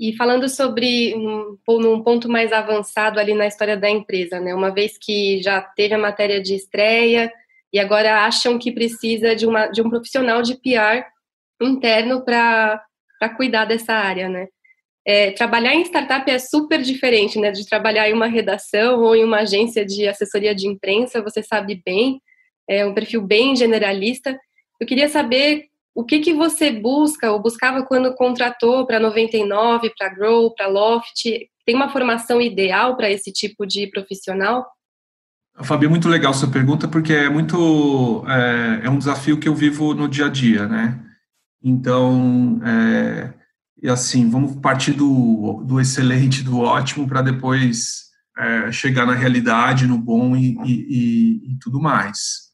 E 0.00 0.16
falando 0.16 0.48
sobre 0.48 1.14
um, 1.14 1.58
um 1.68 2.02
ponto 2.02 2.30
mais 2.30 2.50
avançado 2.50 3.20
ali 3.20 3.34
na 3.34 3.46
história 3.46 3.76
da 3.76 3.90
empresa, 3.90 4.40
né? 4.40 4.54
Uma 4.54 4.72
vez 4.72 4.96
que 4.96 5.42
já 5.42 5.60
teve 5.60 5.92
a 5.92 5.98
matéria 5.98 6.40
de 6.40 6.54
estreia 6.54 7.30
e 7.70 7.78
agora 7.78 8.24
acham 8.24 8.58
que 8.58 8.72
precisa 8.72 9.36
de, 9.36 9.44
uma, 9.44 9.66
de 9.66 9.82
um 9.82 9.90
profissional 9.90 10.40
de 10.40 10.54
PR 10.54 11.04
interno 11.60 12.24
para 12.24 12.80
cuidar 13.36 13.66
dessa 13.66 13.92
área, 13.92 14.30
né? 14.30 14.48
É, 15.10 15.30
trabalhar 15.30 15.74
em 15.74 15.80
startup 15.84 16.30
é 16.30 16.38
super 16.38 16.82
diferente, 16.82 17.38
né? 17.38 17.50
De 17.50 17.66
trabalhar 17.66 18.10
em 18.10 18.12
uma 18.12 18.26
redação 18.26 19.00
ou 19.00 19.16
em 19.16 19.24
uma 19.24 19.38
agência 19.38 19.82
de 19.82 20.06
assessoria 20.06 20.54
de 20.54 20.68
imprensa, 20.68 21.22
você 21.22 21.42
sabe 21.42 21.80
bem, 21.82 22.20
é 22.68 22.84
um 22.84 22.92
perfil 22.92 23.22
bem 23.22 23.56
generalista. 23.56 24.38
Eu 24.78 24.86
queria 24.86 25.08
saber 25.08 25.64
o 25.94 26.04
que, 26.04 26.18
que 26.18 26.34
você 26.34 26.70
busca 26.70 27.32
ou 27.32 27.40
buscava 27.40 27.82
quando 27.84 28.14
contratou 28.14 28.86
para 28.86 29.00
99, 29.00 29.90
para 29.96 30.10
Grow, 30.10 30.54
para 30.54 30.66
Loft? 30.66 31.24
Tem 31.64 31.74
uma 31.74 31.88
formação 31.88 32.38
ideal 32.38 32.94
para 32.94 33.10
esse 33.10 33.32
tipo 33.32 33.66
de 33.66 33.86
profissional? 33.86 34.66
Fabi, 35.62 35.86
é 35.86 35.88
muito 35.88 36.06
legal 36.06 36.34
sua 36.34 36.50
pergunta, 36.50 36.86
porque 36.86 37.14
é 37.14 37.30
muito 37.30 38.26
é, 38.28 38.86
é, 38.86 38.90
um 38.90 38.98
desafio 38.98 39.40
que 39.40 39.48
eu 39.48 39.54
vivo 39.54 39.94
no 39.94 40.06
dia 40.06 40.26
a 40.26 40.28
dia, 40.28 40.66
né? 40.66 41.00
Então, 41.64 42.60
é, 42.62 43.37
e 43.82 43.88
assim, 43.88 44.28
vamos 44.28 44.56
partir 44.56 44.92
do, 44.92 45.62
do 45.64 45.80
excelente, 45.80 46.42
do 46.42 46.58
ótimo, 46.58 47.06
para 47.06 47.22
depois 47.22 48.08
é, 48.36 48.72
chegar 48.72 49.06
na 49.06 49.14
realidade, 49.14 49.86
no 49.86 49.98
bom 49.98 50.36
e, 50.36 50.56
e, 50.64 51.52
e 51.52 51.58
tudo 51.60 51.80
mais. 51.80 52.48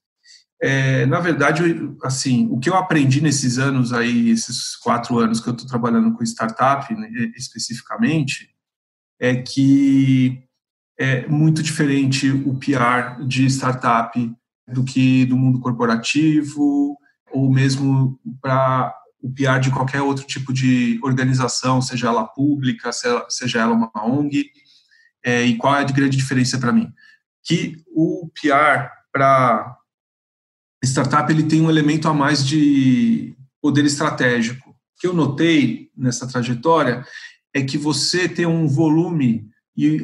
É, 0.62 1.04
na 1.07 1.21
verdade, 1.21 1.62
assim, 2.02 2.49
o 2.50 2.59
que 2.59 2.71
eu 2.71 2.75
aprendi 2.75 3.21
nesses 3.21 3.59
anos 3.59 3.93
aí, 3.93 4.31
esses 4.31 4.76
quatro 4.76 5.19
anos 5.19 5.40
que 5.40 5.49
eu 5.49 5.52
estou 5.52 5.69
trabalhando 5.69 6.12
com 6.14 6.25
startup, 6.25 6.95
né, 6.95 7.09
especificamente, 7.37 8.49
é 9.21 9.37
que 9.37 10.43
é 10.99 11.26
muito 11.26 11.62
diferente 11.62 12.31
o 12.31 12.54
PR 12.59 13.26
de 13.26 13.47
startup 13.47 14.19
do 14.66 14.85
que 14.85 15.26
do 15.26 15.37
mundo 15.37 15.61
corporativo 15.61 16.97
ou 17.31 17.52
mesmo 17.52 18.19
para 18.40 18.95
o 19.25 19.33
PR 19.33 19.59
de 19.59 19.71
qualquer 19.71 20.02
outro 20.02 20.26
tipo 20.26 20.52
de 20.52 21.00
organização, 21.02 21.81
seja 21.81 22.09
ela 22.09 22.26
pública, 22.26 22.90
seja 23.31 23.61
ela 23.61 23.73
uma 23.73 23.90
ONG. 24.07 24.50
É, 25.25 25.43
e 25.43 25.57
qual 25.57 25.75
é 25.75 25.81
a 25.81 25.85
grande 25.85 26.14
diferença 26.14 26.59
para 26.59 26.71
mim? 26.71 26.93
Que 27.43 27.83
o 27.87 28.31
PR 28.35 28.90
para 29.11 29.78
startup 30.85 31.33
ele 31.33 31.45
tem 31.45 31.62
um 31.62 31.71
elemento 31.71 32.07
a 32.07 32.12
mais 32.12 32.47
de 32.47 33.35
poder 33.62 33.87
estratégico. 33.87 34.69
O 34.73 35.00
que 35.00 35.07
eu 35.07 35.14
notei 35.14 35.90
nessa 35.97 36.28
trajetória 36.28 37.02
é 37.54 37.62
que 37.62 37.78
você 37.78 38.28
tem 38.28 38.45
um 38.45 38.69
volume 38.69 39.49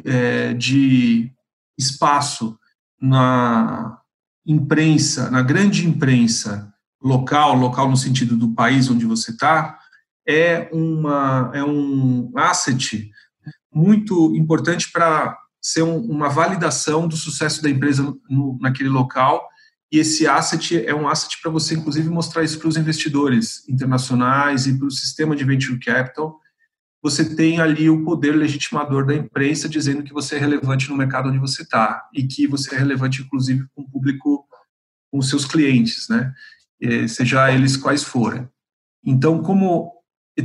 é, 0.03 0.55
de 0.55 1.31
espaço 1.77 2.57
na 2.99 4.01
imprensa, 4.47 5.29
na 5.29 5.43
grande 5.43 5.85
imprensa 5.85 6.70
local, 7.01 7.55
local 7.55 7.89
no 7.89 7.97
sentido 7.97 8.35
do 8.35 8.53
país 8.53 8.89
onde 8.89 9.05
você 9.05 9.31
está, 9.31 9.79
é, 10.27 10.69
uma, 10.71 11.51
é 11.53 11.63
um 11.63 12.31
asset 12.35 13.09
muito 13.73 14.35
importante 14.35 14.91
para 14.91 15.37
ser 15.61 15.83
um, 15.83 15.97
uma 15.97 16.29
validação 16.29 17.07
do 17.07 17.15
sucesso 17.15 17.61
da 17.61 17.69
empresa 17.69 18.03
no, 18.29 18.57
naquele 18.61 18.89
local 18.89 19.51
e 19.91 19.99
esse 19.99 20.25
asset 20.25 20.85
é 20.85 20.95
um 20.95 21.07
asset 21.07 21.37
para 21.41 21.51
você, 21.51 21.75
inclusive, 21.75 22.09
mostrar 22.09 22.43
isso 22.43 22.57
para 22.57 22.69
os 22.69 22.77
investidores 22.77 23.67
internacionais 23.67 24.65
e 24.65 24.77
para 24.77 24.87
o 24.87 24.91
sistema 24.91 25.35
de 25.35 25.43
venture 25.43 25.77
capital. 25.79 26.39
Você 27.03 27.35
tem 27.35 27.59
ali 27.59 27.89
o 27.89 28.03
poder 28.05 28.31
legitimador 28.31 29.05
da 29.05 29.13
imprensa 29.13 29.67
dizendo 29.67 30.03
que 30.03 30.13
você 30.13 30.35
é 30.35 30.39
relevante 30.39 30.89
no 30.89 30.95
mercado 30.95 31.27
onde 31.27 31.39
você 31.39 31.63
está 31.63 32.07
e 32.13 32.25
que 32.25 32.47
você 32.47 32.73
é 32.73 32.77
relevante, 32.77 33.21
inclusive, 33.21 33.65
com 33.75 33.81
o 33.81 33.89
público, 33.89 34.47
com 35.11 35.17
os 35.17 35.27
seus 35.27 35.43
clientes, 35.43 36.07
né? 36.07 36.31
Seja 37.07 37.51
eles 37.51 37.77
quais 37.77 38.03
forem. 38.03 38.47
Então, 39.05 39.41
como 39.41 39.91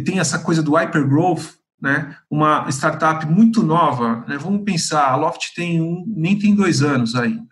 tem 0.04 0.18
essa 0.18 0.38
coisa 0.38 0.62
do 0.62 0.74
hypergrowth, 0.74 1.56
né? 1.80 2.16
Uma 2.30 2.68
startup 2.70 3.26
muito 3.26 3.62
nova, 3.62 4.24
né? 4.26 4.36
Vamos 4.38 4.64
pensar, 4.64 5.08
a 5.10 5.16
Loft 5.16 5.54
tem 5.54 5.80
um, 5.80 6.04
nem 6.06 6.38
tem 6.38 6.54
dois 6.54 6.82
anos 6.82 7.14
ainda. 7.14 7.46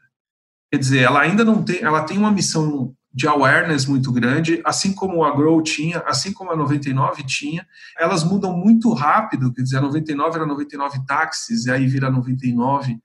Quer 0.73 0.79
dizer, 0.79 1.00
ela 1.00 1.21
ainda 1.21 1.45
não 1.45 1.62
tem, 1.62 1.83
ela 1.83 2.03
tem 2.03 2.19
uma 2.19 2.33
missão 2.33 2.95
de 3.12 3.29
awareness 3.29 3.87
muito 3.87 4.11
grande, 4.11 4.61
assim 4.64 4.93
como 4.93 5.23
a 5.23 5.31
Grow 5.31 5.62
tinha, 5.62 5.99
assim 6.00 6.33
como 6.33 6.50
a 6.50 6.57
99 6.57 7.23
tinha. 7.23 7.64
Elas 7.97 8.25
mudam 8.25 8.57
muito 8.57 8.93
rápido, 8.93 9.53
quer 9.53 9.62
dizer, 9.62 9.76
a 9.79 9.83
99 9.83 10.37
era 10.37 10.47
99 10.47 11.07
táxis, 11.07 11.67
e 11.67 11.71
aí 11.71 11.87
vira 11.87 12.11
99. 12.11 12.99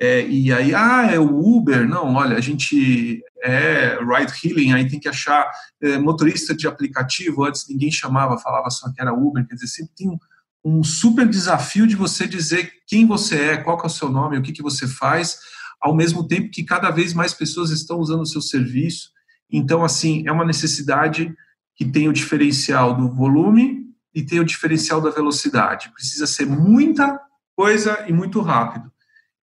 É, 0.00 0.26
e 0.26 0.50
aí, 0.50 0.74
ah, 0.74 1.10
é 1.12 1.18
o 1.18 1.38
Uber. 1.38 1.86
Não, 1.86 2.14
olha, 2.14 2.36
a 2.36 2.40
gente 2.40 3.22
é 3.42 3.98
ride 3.98 4.32
hailing, 4.42 4.72
aí 4.72 4.88
tem 4.88 4.98
que 4.98 5.08
achar 5.08 5.50
é, 5.82 5.98
motorista 5.98 6.54
de 6.54 6.66
aplicativo. 6.66 7.44
Antes 7.44 7.68
ninguém 7.68 7.90
chamava, 7.90 8.38
falava 8.38 8.70
só 8.70 8.90
que 8.90 9.00
era 9.00 9.12
Uber. 9.12 9.46
Quer 9.46 9.54
dizer, 9.54 9.66
sempre 9.66 9.92
tem 9.94 10.08
um, 10.08 10.18
um 10.64 10.82
super 10.82 11.28
desafio 11.28 11.86
de 11.86 11.96
você 11.96 12.26
dizer 12.26 12.72
quem 12.86 13.06
você 13.06 13.36
é, 13.36 13.56
qual 13.58 13.78
é 13.78 13.86
o 13.86 13.90
seu 13.90 14.08
nome, 14.08 14.38
o 14.38 14.42
que, 14.42 14.52
que 14.52 14.62
você 14.62 14.88
faz 14.88 15.38
ao 15.80 15.94
mesmo 15.94 16.26
tempo 16.26 16.50
que 16.50 16.62
cada 16.62 16.90
vez 16.90 17.14
mais 17.14 17.32
pessoas 17.32 17.70
estão 17.70 17.98
usando 17.98 18.20
o 18.20 18.26
seu 18.26 18.42
serviço. 18.42 19.10
Então, 19.50 19.82
assim, 19.82 20.22
é 20.26 20.32
uma 20.32 20.44
necessidade 20.44 21.34
que 21.74 21.84
tem 21.84 22.08
o 22.08 22.12
diferencial 22.12 22.94
do 22.94 23.08
volume 23.08 23.86
e 24.14 24.22
tem 24.22 24.38
o 24.40 24.44
diferencial 24.44 25.00
da 25.00 25.10
velocidade. 25.10 25.90
Precisa 25.92 26.26
ser 26.26 26.46
muita 26.46 27.18
coisa 27.56 28.04
e 28.06 28.12
muito 28.12 28.40
rápido. 28.40 28.92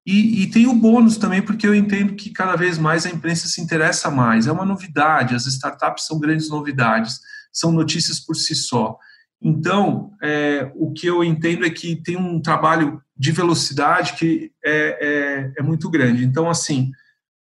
E, 0.08 0.44
e, 0.44 0.48
tem 0.48 0.66
o 0.68 0.74
bônus 0.74 1.18
também, 1.18 1.42
porque 1.42 1.68
eu 1.68 1.76
entendo 1.76 2.16
que 2.16 2.30
cada 2.30 2.56
vez 2.56 2.78
mais 2.78 3.06
a 3.06 3.10
imprensa 3.10 3.50
se 3.50 3.60
interessa 3.60 4.10
mais. 4.10 4.48
É 4.48 4.52
uma 4.54 4.64
novidade, 4.64 5.36
as 5.36 5.46
startups 5.46 6.06
são 6.06 6.18
grandes 6.18 6.50
novidades, 6.50 7.20
são 7.52 7.74
notícias 7.74 8.18
por 8.18 8.34
si 8.34 8.56
só. 8.56 8.98
Então, 9.42 10.14
é, 10.24 10.72
o 10.76 10.94
que 10.94 11.08
eu 11.08 11.26
entendo 11.26 11.66
é 11.66 11.70
que 11.70 11.98
tem 11.98 12.16
um 12.16 12.42
trabalho 12.42 13.02
de 13.18 13.34
velocidade 13.34 14.14
que 14.14 14.50
é, 14.64 15.52
é, 15.58 15.60
é 15.60 15.62
muito 15.62 15.90
grande. 15.90 16.24
Então, 16.24 16.50
assim, 16.50 16.90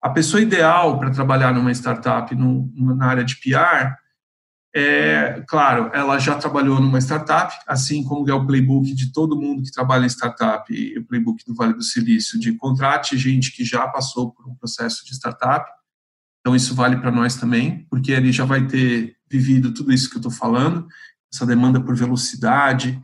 a 0.01 0.09
pessoa 0.09 0.41
ideal 0.41 0.99
para 0.99 1.11
trabalhar 1.11 1.53
numa 1.53 1.73
startup 1.73 2.35
no, 2.35 2.73
na 2.75 3.07
área 3.07 3.25
de 3.25 3.37
PR 3.37 3.97
é, 4.79 5.43
claro, 5.49 5.91
ela 5.95 6.19
já 6.19 6.35
trabalhou 6.35 6.79
numa 6.79 6.99
startup, 6.99 7.51
assim 7.67 8.05
como 8.05 8.29
é 8.29 8.35
o 8.35 8.47
playbook 8.47 8.95
de 8.95 9.11
todo 9.11 9.41
mundo 9.41 9.63
que 9.63 9.73
trabalha 9.73 10.05
em 10.05 10.09
startup, 10.09 10.71
e 10.71 10.99
o 10.99 11.05
playbook 11.07 11.43
do 11.47 11.55
Vale 11.55 11.73
do 11.73 11.83
Silício, 11.83 12.39
de 12.39 12.53
contrate 12.53 13.17
gente 13.17 13.53
que 13.53 13.65
já 13.65 13.89
passou 13.89 14.33
por 14.33 14.47
um 14.47 14.55
processo 14.55 15.03
de 15.07 15.15
startup. 15.15 15.67
Então, 16.41 16.55
isso 16.55 16.75
vale 16.75 16.99
para 16.99 17.11
nós 17.11 17.37
também, 17.37 17.87
porque 17.89 18.13
ele 18.13 18.31
já 18.31 18.45
vai 18.45 18.67
ter 18.67 19.17
vivido 19.31 19.73
tudo 19.73 19.95
isso 19.95 20.11
que 20.11 20.17
eu 20.17 20.21
estou 20.21 20.31
falando 20.31 20.87
essa 21.33 21.47
demanda 21.47 21.81
por 21.81 21.97
velocidade, 21.97 23.01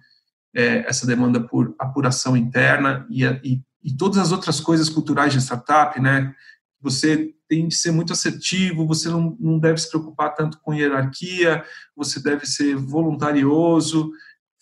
é, 0.54 0.86
essa 0.86 1.06
demanda 1.06 1.40
por 1.40 1.74
apuração 1.78 2.36
interna 2.36 3.06
e, 3.08 3.24
e, 3.24 3.62
e, 3.82 3.96
todas 3.96 4.18
as 4.18 4.30
outras 4.30 4.60
coisas 4.60 4.90
culturais 4.90 5.32
de 5.32 5.40
startup, 5.40 5.98
né? 5.98 6.34
Você 6.82 7.34
tem 7.52 7.68
que 7.68 7.74
ser 7.74 7.90
muito 7.90 8.14
assertivo, 8.14 8.86
você 8.86 9.10
não, 9.10 9.36
não 9.38 9.58
deve 9.58 9.78
se 9.78 9.90
preocupar 9.90 10.34
tanto 10.34 10.58
com 10.62 10.72
hierarquia, 10.72 11.62
você 11.94 12.18
deve 12.18 12.46
ser 12.46 12.74
voluntarioso, 12.76 14.10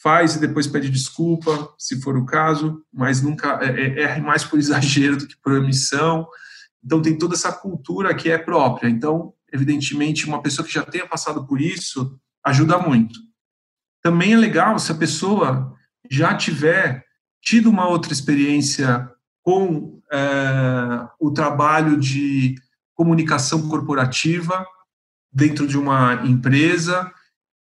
faz 0.02 0.34
e 0.34 0.40
depois 0.40 0.66
pede 0.66 0.90
desculpa, 0.90 1.72
se 1.78 2.00
for 2.00 2.16
o 2.16 2.26
caso, 2.26 2.84
mas 2.92 3.22
nunca 3.22 3.60
é, 3.62 4.00
é, 4.00 4.02
é 4.02 4.20
mais 4.20 4.42
por 4.42 4.58
exagero 4.58 5.16
do 5.16 5.28
que 5.28 5.36
por 5.36 5.52
omissão. 5.52 6.26
Então 6.84 7.00
tem 7.00 7.16
toda 7.16 7.36
essa 7.36 7.52
cultura 7.52 8.12
que 8.12 8.28
é 8.28 8.36
própria. 8.36 8.88
Então, 8.88 9.32
evidentemente, 9.52 10.26
uma 10.26 10.42
pessoa 10.42 10.66
que 10.66 10.74
já 10.74 10.82
tenha 10.82 11.06
passado 11.06 11.46
por 11.46 11.60
isso 11.60 12.18
ajuda 12.42 12.76
muito. 12.76 13.20
Também 14.02 14.32
é 14.32 14.36
legal 14.36 14.80
se 14.80 14.90
a 14.90 14.96
pessoa 14.96 15.76
já 16.10 16.34
tiver 16.34 17.04
tido 17.40 17.70
uma 17.70 17.86
outra 17.86 18.12
experiência 18.12 19.08
com 19.44 20.02
é, 20.10 21.06
o 21.20 21.30
trabalho 21.30 21.96
de 21.96 22.56
comunicação 23.00 23.66
corporativa 23.66 24.66
dentro 25.32 25.66
de 25.66 25.78
uma 25.78 26.22
empresa 26.26 27.10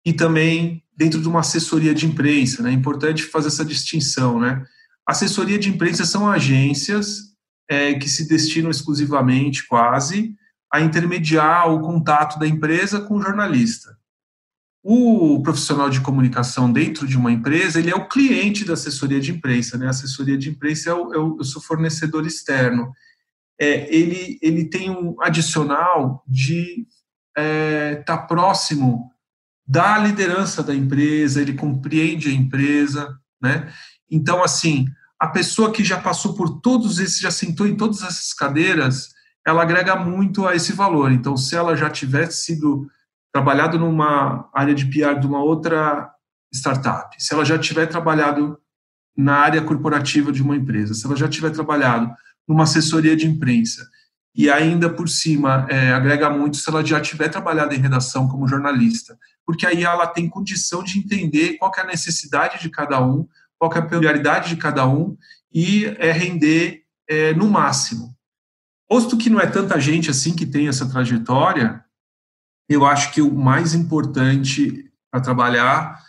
e 0.04 0.12
também 0.12 0.84
dentro 0.94 1.18
de 1.18 1.26
uma 1.26 1.40
assessoria 1.40 1.94
de 1.94 2.04
imprensa. 2.04 2.62
Né? 2.62 2.68
É 2.68 2.74
importante 2.74 3.22
fazer 3.22 3.48
essa 3.48 3.64
distinção. 3.64 4.38
Né? 4.38 4.62
Assessoria 5.08 5.58
de 5.58 5.70
imprensa 5.70 6.04
são 6.04 6.28
agências 6.28 7.34
é, 7.70 7.94
que 7.94 8.06
se 8.06 8.28
destinam 8.28 8.70
exclusivamente, 8.70 9.66
quase, 9.66 10.34
a 10.70 10.78
intermediar 10.82 11.72
o 11.72 11.80
contato 11.80 12.38
da 12.38 12.46
empresa 12.46 13.00
com 13.00 13.16
o 13.16 13.22
jornalista. 13.22 13.96
O 14.82 15.42
profissional 15.42 15.88
de 15.88 16.02
comunicação 16.02 16.70
dentro 16.70 17.06
de 17.06 17.16
uma 17.16 17.32
empresa, 17.32 17.78
ele 17.78 17.90
é 17.90 17.96
o 17.96 18.08
cliente 18.08 18.62
da 18.62 18.74
assessoria 18.74 19.20
de 19.20 19.30
imprensa, 19.30 19.78
né? 19.78 19.86
A 19.86 19.90
assessoria 19.90 20.36
de 20.36 20.50
imprensa 20.50 20.90
é 20.90 20.92
o, 20.92 21.14
é 21.14 21.18
o, 21.18 21.44
seu 21.44 21.62
fornecedor 21.62 22.26
externo. 22.26 22.92
É, 23.60 23.94
ele, 23.94 24.38
ele 24.40 24.64
tem 24.64 24.90
um 24.90 25.20
adicional 25.20 26.24
de 26.26 26.86
estar 27.36 27.42
é, 27.42 27.96
tá 27.96 28.16
próximo 28.16 29.10
da 29.66 29.98
liderança 29.98 30.62
da 30.62 30.74
empresa, 30.74 31.40
ele 31.40 31.52
compreende 31.52 32.28
a 32.28 32.32
empresa, 32.32 33.16
né? 33.40 33.72
Então, 34.10 34.42
assim, 34.42 34.86
a 35.18 35.28
pessoa 35.28 35.70
que 35.70 35.84
já 35.84 36.00
passou 36.00 36.34
por 36.34 36.60
todos 36.60 36.98
esses, 36.98 37.20
já 37.20 37.30
sentou 37.30 37.66
em 37.66 37.76
todas 37.76 38.02
essas 38.02 38.32
cadeiras, 38.32 39.10
ela 39.46 39.62
agrega 39.62 39.94
muito 39.94 40.46
a 40.46 40.56
esse 40.56 40.72
valor. 40.72 41.12
Então, 41.12 41.36
se 41.36 41.54
ela 41.54 41.76
já 41.76 41.90
tivesse 41.90 42.42
sido 42.44 42.90
trabalhado 43.32 43.78
numa 43.78 44.48
área 44.52 44.74
de 44.74 44.86
PR 44.86 45.20
de 45.20 45.26
uma 45.26 45.42
outra 45.42 46.10
startup, 46.52 47.14
se 47.22 47.32
ela 47.32 47.44
já 47.44 47.58
tiver 47.58 47.86
trabalhado 47.86 48.58
na 49.16 49.36
área 49.36 49.62
corporativa 49.62 50.32
de 50.32 50.42
uma 50.42 50.56
empresa, 50.56 50.94
se 50.94 51.06
ela 51.06 51.14
já 51.14 51.28
tiver 51.28 51.50
trabalhado 51.50 52.10
numa 52.50 52.64
assessoria 52.64 53.16
de 53.16 53.28
imprensa 53.28 53.88
e 54.34 54.50
ainda 54.50 54.90
por 54.90 55.08
cima 55.08 55.68
é, 55.70 55.92
agrega 55.92 56.28
muito 56.28 56.56
se 56.56 56.68
ela 56.68 56.84
já 56.84 57.00
tiver 57.00 57.28
trabalhado 57.28 57.72
em 57.72 57.78
redação 57.78 58.26
como 58.26 58.48
jornalista, 58.48 59.16
porque 59.46 59.64
aí 59.64 59.84
ela 59.84 60.08
tem 60.08 60.28
condição 60.28 60.82
de 60.82 60.98
entender 60.98 61.58
qual 61.58 61.70
é 61.76 61.82
a 61.82 61.86
necessidade 61.86 62.60
de 62.60 62.68
cada 62.68 63.00
um, 63.00 63.28
qual 63.56 63.72
é 63.72 63.78
a 63.78 63.82
peculiaridade 63.82 64.48
de 64.48 64.56
cada 64.56 64.84
um 64.84 65.16
e 65.54 65.84
é, 65.98 66.10
render 66.10 66.82
é, 67.08 67.32
no 67.34 67.48
máximo. 67.48 68.12
Posto 68.88 69.16
que 69.16 69.30
não 69.30 69.40
é 69.40 69.46
tanta 69.46 69.78
gente 69.78 70.10
assim 70.10 70.34
que 70.34 70.44
tem 70.44 70.66
essa 70.66 70.88
trajetória, 70.88 71.84
eu 72.68 72.84
acho 72.84 73.12
que 73.12 73.22
o 73.22 73.32
mais 73.32 73.74
importante 73.74 74.90
para 75.08 75.20
trabalhar 75.20 76.02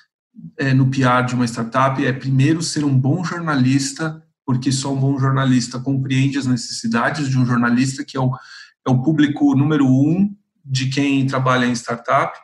é, 0.58 0.74
no 0.74 0.90
PR 0.90 1.24
de 1.24 1.36
uma 1.36 1.46
startup 1.46 2.04
é 2.04 2.12
primeiro 2.12 2.64
ser 2.64 2.84
um 2.84 2.98
bom 2.98 3.24
jornalista, 3.24 4.26
porque 4.52 4.70
só 4.70 4.94
um 4.94 5.00
bom 5.00 5.18
jornalista 5.18 5.80
compreende 5.80 6.38
as 6.38 6.46
necessidades 6.46 7.30
de 7.30 7.38
um 7.38 7.46
jornalista, 7.46 8.04
que 8.04 8.18
é 8.18 8.20
o, 8.20 8.36
é 8.86 8.92
o 8.92 9.02
público 9.02 9.56
número 9.56 9.88
um 9.88 10.36
de 10.66 10.90
quem 10.90 11.26
trabalha 11.26 11.66
em 11.66 11.72
startup, 11.72 12.38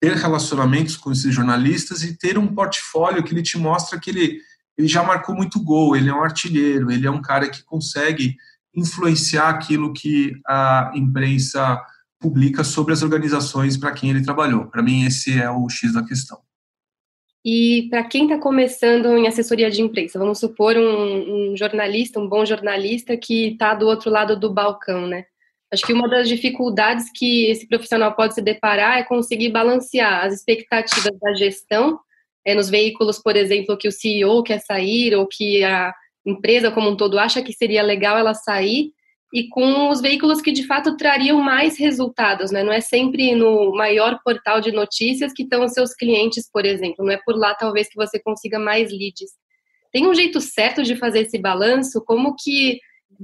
ter 0.00 0.14
relacionamentos 0.14 0.96
com 0.96 1.10
esses 1.10 1.34
jornalistas 1.34 2.04
e 2.04 2.16
ter 2.16 2.38
um 2.38 2.54
portfólio 2.54 3.24
que 3.24 3.34
ele 3.34 3.42
te 3.42 3.58
mostra 3.58 3.98
que 3.98 4.10
ele, 4.10 4.38
ele 4.78 4.86
já 4.86 5.02
marcou 5.02 5.34
muito 5.34 5.60
gol, 5.60 5.96
ele 5.96 6.08
é 6.08 6.14
um 6.14 6.22
artilheiro, 6.22 6.88
ele 6.88 7.04
é 7.04 7.10
um 7.10 7.20
cara 7.20 7.48
que 7.48 7.64
consegue 7.64 8.36
influenciar 8.72 9.48
aquilo 9.48 9.92
que 9.92 10.32
a 10.46 10.92
imprensa 10.94 11.80
publica 12.20 12.62
sobre 12.62 12.92
as 12.92 13.02
organizações 13.02 13.76
para 13.76 13.90
quem 13.90 14.10
ele 14.10 14.22
trabalhou. 14.22 14.66
Para 14.66 14.84
mim, 14.84 15.04
esse 15.04 15.36
é 15.36 15.50
o 15.50 15.68
X 15.68 15.94
da 15.94 16.04
questão. 16.04 16.38
E 17.44 17.88
para 17.88 18.04
quem 18.04 18.24
está 18.24 18.38
começando 18.38 19.16
em 19.16 19.26
assessoria 19.26 19.70
de 19.70 19.80
imprensa, 19.80 20.18
vamos 20.18 20.38
supor 20.38 20.76
um, 20.76 21.52
um 21.52 21.56
jornalista, 21.56 22.20
um 22.20 22.28
bom 22.28 22.44
jornalista 22.44 23.16
que 23.16 23.52
está 23.52 23.74
do 23.74 23.86
outro 23.86 24.10
lado 24.10 24.38
do 24.38 24.52
balcão, 24.52 25.06
né? 25.06 25.24
Acho 25.72 25.86
que 25.86 25.92
uma 25.92 26.08
das 26.08 26.28
dificuldades 26.28 27.06
que 27.14 27.46
esse 27.46 27.66
profissional 27.66 28.14
pode 28.14 28.34
se 28.34 28.42
deparar 28.42 28.98
é 28.98 29.04
conseguir 29.04 29.50
balancear 29.50 30.24
as 30.24 30.34
expectativas 30.34 31.16
da 31.18 31.32
gestão 31.34 31.98
é, 32.44 32.54
nos 32.54 32.68
veículos, 32.68 33.18
por 33.18 33.36
exemplo, 33.36 33.78
que 33.78 33.88
o 33.88 33.92
CEO 33.92 34.42
quer 34.42 34.60
sair 34.60 35.14
ou 35.14 35.26
que 35.26 35.62
a 35.62 35.94
empresa 36.26 36.70
como 36.70 36.90
um 36.90 36.96
todo 36.96 37.18
acha 37.18 37.42
que 37.42 37.52
seria 37.52 37.82
legal 37.82 38.18
ela 38.18 38.34
sair, 38.34 38.92
e 39.32 39.48
com 39.48 39.88
os 39.90 40.00
veículos 40.00 40.40
que 40.40 40.50
de 40.50 40.66
fato 40.66 40.96
trariam 40.96 41.40
mais 41.40 41.78
resultados, 41.78 42.50
né? 42.50 42.62
Não 42.62 42.72
é 42.72 42.80
sempre 42.80 43.34
no 43.34 43.72
maior 43.72 44.18
portal 44.24 44.60
de 44.60 44.72
notícias 44.72 45.32
que 45.32 45.44
estão 45.44 45.64
os 45.64 45.72
seus 45.72 45.94
clientes, 45.94 46.50
por 46.52 46.66
exemplo, 46.66 47.04
não 47.04 47.12
é 47.12 47.20
por 47.24 47.36
lá 47.36 47.54
talvez 47.54 47.88
que 47.88 47.96
você 47.96 48.18
consiga 48.18 48.58
mais 48.58 48.90
leads. 48.90 49.30
Tem 49.92 50.06
um 50.06 50.14
jeito 50.14 50.40
certo 50.40 50.82
de 50.82 50.96
fazer 50.96 51.20
esse 51.20 51.38
balanço? 51.38 52.02
Como 52.04 52.34
que 52.36 52.78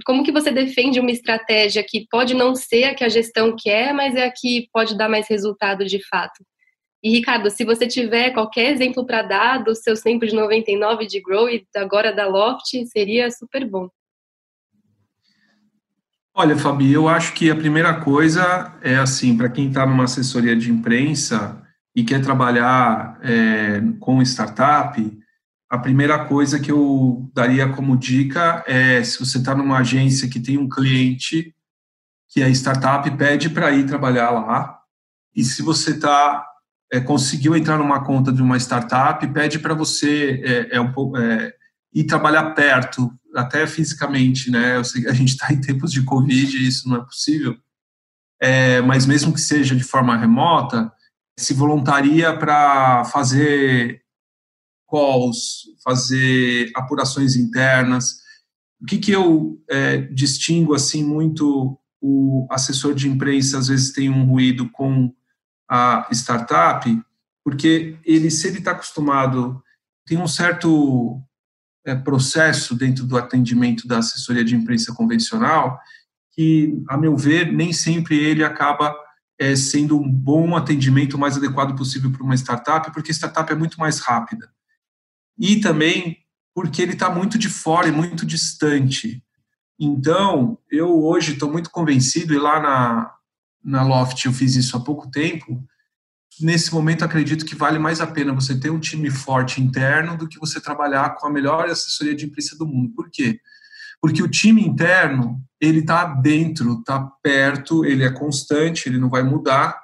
como 0.04 0.24
que 0.24 0.32
você 0.32 0.50
defende 0.50 1.00
uma 1.00 1.12
estratégia 1.12 1.82
que 1.82 2.06
pode 2.10 2.34
não 2.34 2.54
ser 2.54 2.84
a 2.84 2.94
que 2.94 3.04
a 3.04 3.08
gestão 3.08 3.54
quer, 3.56 3.94
mas 3.94 4.14
é 4.16 4.24
a 4.24 4.32
que 4.32 4.68
pode 4.72 4.96
dar 4.96 5.08
mais 5.08 5.28
resultado 5.28 5.84
de 5.84 6.04
fato? 6.06 6.44
E 7.02 7.10
Ricardo, 7.10 7.50
se 7.50 7.64
você 7.64 7.86
tiver 7.86 8.30
qualquer 8.30 8.72
exemplo 8.72 9.06
para 9.06 9.22
dar 9.22 9.62
do 9.62 9.74
seu 9.74 9.94
tempo 10.00 10.26
de 10.26 10.34
99 10.34 11.06
de 11.06 11.20
Grow 11.20 11.48
e 11.48 11.64
agora 11.76 12.12
da 12.12 12.26
Loft, 12.26 12.84
seria 12.86 13.30
super 13.30 13.64
bom. 13.64 13.88
Olha, 16.38 16.54
Fabi, 16.54 16.92
eu 16.92 17.08
acho 17.08 17.32
que 17.32 17.50
a 17.50 17.56
primeira 17.56 17.98
coisa 17.98 18.70
é 18.82 18.96
assim, 18.96 19.38
para 19.38 19.48
quem 19.48 19.68
está 19.68 19.86
numa 19.86 20.04
assessoria 20.04 20.54
de 20.54 20.70
imprensa 20.70 21.62
e 21.94 22.04
quer 22.04 22.20
trabalhar 22.20 23.18
é, 23.22 23.80
com 24.00 24.20
startup, 24.20 25.18
a 25.70 25.78
primeira 25.78 26.26
coisa 26.26 26.60
que 26.60 26.70
eu 26.70 27.30
daria 27.32 27.70
como 27.70 27.96
dica 27.96 28.62
é 28.66 29.02
se 29.02 29.18
você 29.18 29.38
está 29.38 29.54
numa 29.54 29.78
agência 29.78 30.28
que 30.28 30.38
tem 30.38 30.58
um 30.58 30.68
cliente 30.68 31.54
que 32.28 32.42
a 32.42 32.50
startup 32.50 33.10
pede 33.12 33.48
para 33.48 33.70
ir 33.70 33.86
trabalhar 33.86 34.30
lá, 34.30 34.78
e 35.34 35.42
se 35.42 35.62
você 35.62 35.92
está 35.92 36.46
é, 36.92 37.00
conseguiu 37.00 37.56
entrar 37.56 37.78
numa 37.78 38.04
conta 38.04 38.30
de 38.30 38.42
uma 38.42 38.58
startup, 38.58 39.26
pede 39.28 39.58
para 39.58 39.72
você 39.72 40.42
é, 40.44 40.76
é 40.76 40.80
um 40.82 40.92
pouco 40.92 41.16
é, 41.16 41.54
ir 41.96 42.04
trabalhar 42.04 42.50
perto, 42.50 43.10
até 43.34 43.66
fisicamente, 43.66 44.50
né? 44.50 44.76
Eu 44.76 44.84
sei 44.84 45.00
que 45.02 45.08
a 45.08 45.14
gente 45.14 45.30
está 45.30 45.50
em 45.50 45.60
tempos 45.62 45.90
de 45.90 46.04
Covid 46.04 46.54
e 46.54 46.68
isso 46.68 46.86
não 46.90 46.96
é 46.98 47.00
possível, 47.00 47.56
é, 48.38 48.82
mas 48.82 49.06
mesmo 49.06 49.32
que 49.32 49.40
seja 49.40 49.74
de 49.74 49.82
forma 49.82 50.14
remota, 50.14 50.92
se 51.38 51.54
voluntaria 51.54 52.36
para 52.36 53.02
fazer 53.06 54.02
calls, 54.90 55.62
fazer 55.82 56.70
apurações 56.76 57.34
internas. 57.34 58.18
O 58.78 58.84
que, 58.84 58.98
que 58.98 59.12
eu 59.12 59.58
é, 59.68 60.02
distingo 60.02 60.74
assim 60.74 61.02
muito 61.02 61.78
o 62.00 62.46
assessor 62.50 62.94
de 62.94 63.08
imprensa 63.08 63.58
às 63.58 63.68
vezes 63.68 63.92
tem 63.92 64.10
um 64.10 64.26
ruído 64.26 64.68
com 64.70 65.12
a 65.68 66.06
startup, 66.12 66.86
porque 67.42 67.96
ele 68.04 68.30
se 68.30 68.48
ele 68.48 68.58
está 68.58 68.72
acostumado 68.72 69.62
tem 70.06 70.18
um 70.18 70.28
certo 70.28 71.20
processo 71.94 72.74
dentro 72.74 73.06
do 73.06 73.16
atendimento 73.16 73.86
da 73.86 73.98
assessoria 73.98 74.44
de 74.44 74.56
imprensa 74.56 74.92
convencional 74.92 75.78
que, 76.32 76.82
a 76.88 76.98
meu 76.98 77.16
ver, 77.16 77.52
nem 77.52 77.72
sempre 77.72 78.16
ele 78.16 78.44
acaba 78.44 78.94
é, 79.38 79.56
sendo 79.56 79.98
um 79.98 80.10
bom 80.10 80.54
atendimento 80.54 81.14
o 81.14 81.18
mais 81.18 81.36
adequado 81.36 81.76
possível 81.76 82.10
para 82.10 82.22
uma 82.22 82.34
startup, 82.34 82.92
porque 82.92 83.12
startup 83.12 83.50
é 83.50 83.56
muito 83.56 83.78
mais 83.78 84.00
rápida. 84.00 84.50
E 85.38 85.60
também 85.60 86.18
porque 86.54 86.80
ele 86.80 86.92
está 86.92 87.10
muito 87.10 87.38
de 87.38 87.48
fora 87.48 87.88
e 87.88 87.92
muito 87.92 88.24
distante. 88.24 89.22
Então, 89.78 90.58
eu 90.70 91.04
hoje 91.04 91.34
estou 91.34 91.52
muito 91.52 91.70
convencido, 91.70 92.32
e 92.32 92.38
lá 92.38 92.60
na, 92.60 93.14
na 93.62 93.82
Loft 93.82 94.24
eu 94.24 94.32
fiz 94.32 94.56
isso 94.56 94.74
há 94.74 94.80
pouco 94.80 95.10
tempo, 95.10 95.62
nesse 96.40 96.72
momento 96.72 97.04
acredito 97.04 97.44
que 97.44 97.54
vale 97.54 97.78
mais 97.78 98.00
a 98.00 98.06
pena 98.06 98.32
você 98.32 98.58
ter 98.58 98.70
um 98.70 98.80
time 98.80 99.10
forte 99.10 99.60
interno 99.60 100.16
do 100.16 100.28
que 100.28 100.38
você 100.38 100.60
trabalhar 100.60 101.14
com 101.14 101.26
a 101.26 101.30
melhor 101.30 101.68
assessoria 101.68 102.14
de 102.14 102.26
imprensa 102.26 102.56
do 102.56 102.66
mundo. 102.66 102.92
Por 102.94 103.10
quê? 103.10 103.40
Porque 104.00 104.22
o 104.22 104.28
time 104.28 104.62
interno, 104.62 105.42
ele 105.60 105.80
está 105.80 106.04
dentro, 106.04 106.80
está 106.80 107.00
perto, 107.22 107.84
ele 107.84 108.04
é 108.04 108.10
constante, 108.10 108.88
ele 108.88 108.98
não 108.98 109.08
vai 109.08 109.22
mudar, 109.22 109.80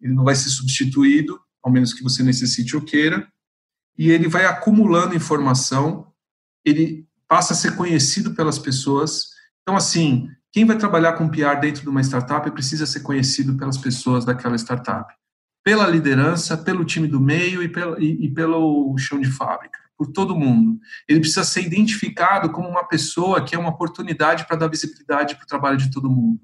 ele 0.00 0.12
não 0.12 0.24
vai 0.24 0.34
ser 0.34 0.48
substituído, 0.50 1.40
ao 1.62 1.70
menos 1.70 1.94
que 1.94 2.02
você 2.02 2.22
necessite 2.22 2.74
ou 2.76 2.82
queira, 2.82 3.26
e 3.96 4.10
ele 4.10 4.28
vai 4.28 4.44
acumulando 4.44 5.14
informação, 5.14 6.12
ele 6.64 7.06
passa 7.28 7.52
a 7.52 7.56
ser 7.56 7.76
conhecido 7.76 8.34
pelas 8.34 8.58
pessoas. 8.58 9.28
Então, 9.62 9.76
assim, 9.76 10.28
quem 10.52 10.64
vai 10.64 10.76
trabalhar 10.76 11.12
com 11.12 11.28
PR 11.28 11.60
dentro 11.60 11.82
de 11.82 11.88
uma 11.88 12.02
startup 12.02 12.50
precisa 12.50 12.86
ser 12.86 13.00
conhecido 13.00 13.56
pelas 13.56 13.78
pessoas 13.78 14.24
daquela 14.24 14.56
startup 14.56 15.14
pela 15.64 15.88
liderança, 15.88 16.58
pelo 16.58 16.84
time 16.84 17.08
do 17.08 17.18
meio 17.18 17.62
e 17.62 17.68
pelo, 17.68 18.00
e, 18.00 18.26
e 18.26 18.28
pelo 18.28 18.94
chão 18.98 19.18
de 19.18 19.30
fábrica, 19.30 19.78
por 19.96 20.12
todo 20.12 20.36
mundo. 20.36 20.78
Ele 21.08 21.20
precisa 21.20 21.42
ser 21.42 21.62
identificado 21.62 22.52
como 22.52 22.68
uma 22.68 22.84
pessoa 22.84 23.42
que 23.42 23.54
é 23.54 23.58
uma 23.58 23.70
oportunidade 23.70 24.46
para 24.46 24.58
dar 24.58 24.68
visibilidade 24.68 25.34
para 25.36 25.44
o 25.44 25.48
trabalho 25.48 25.78
de 25.78 25.90
todo 25.90 26.10
mundo. 26.10 26.38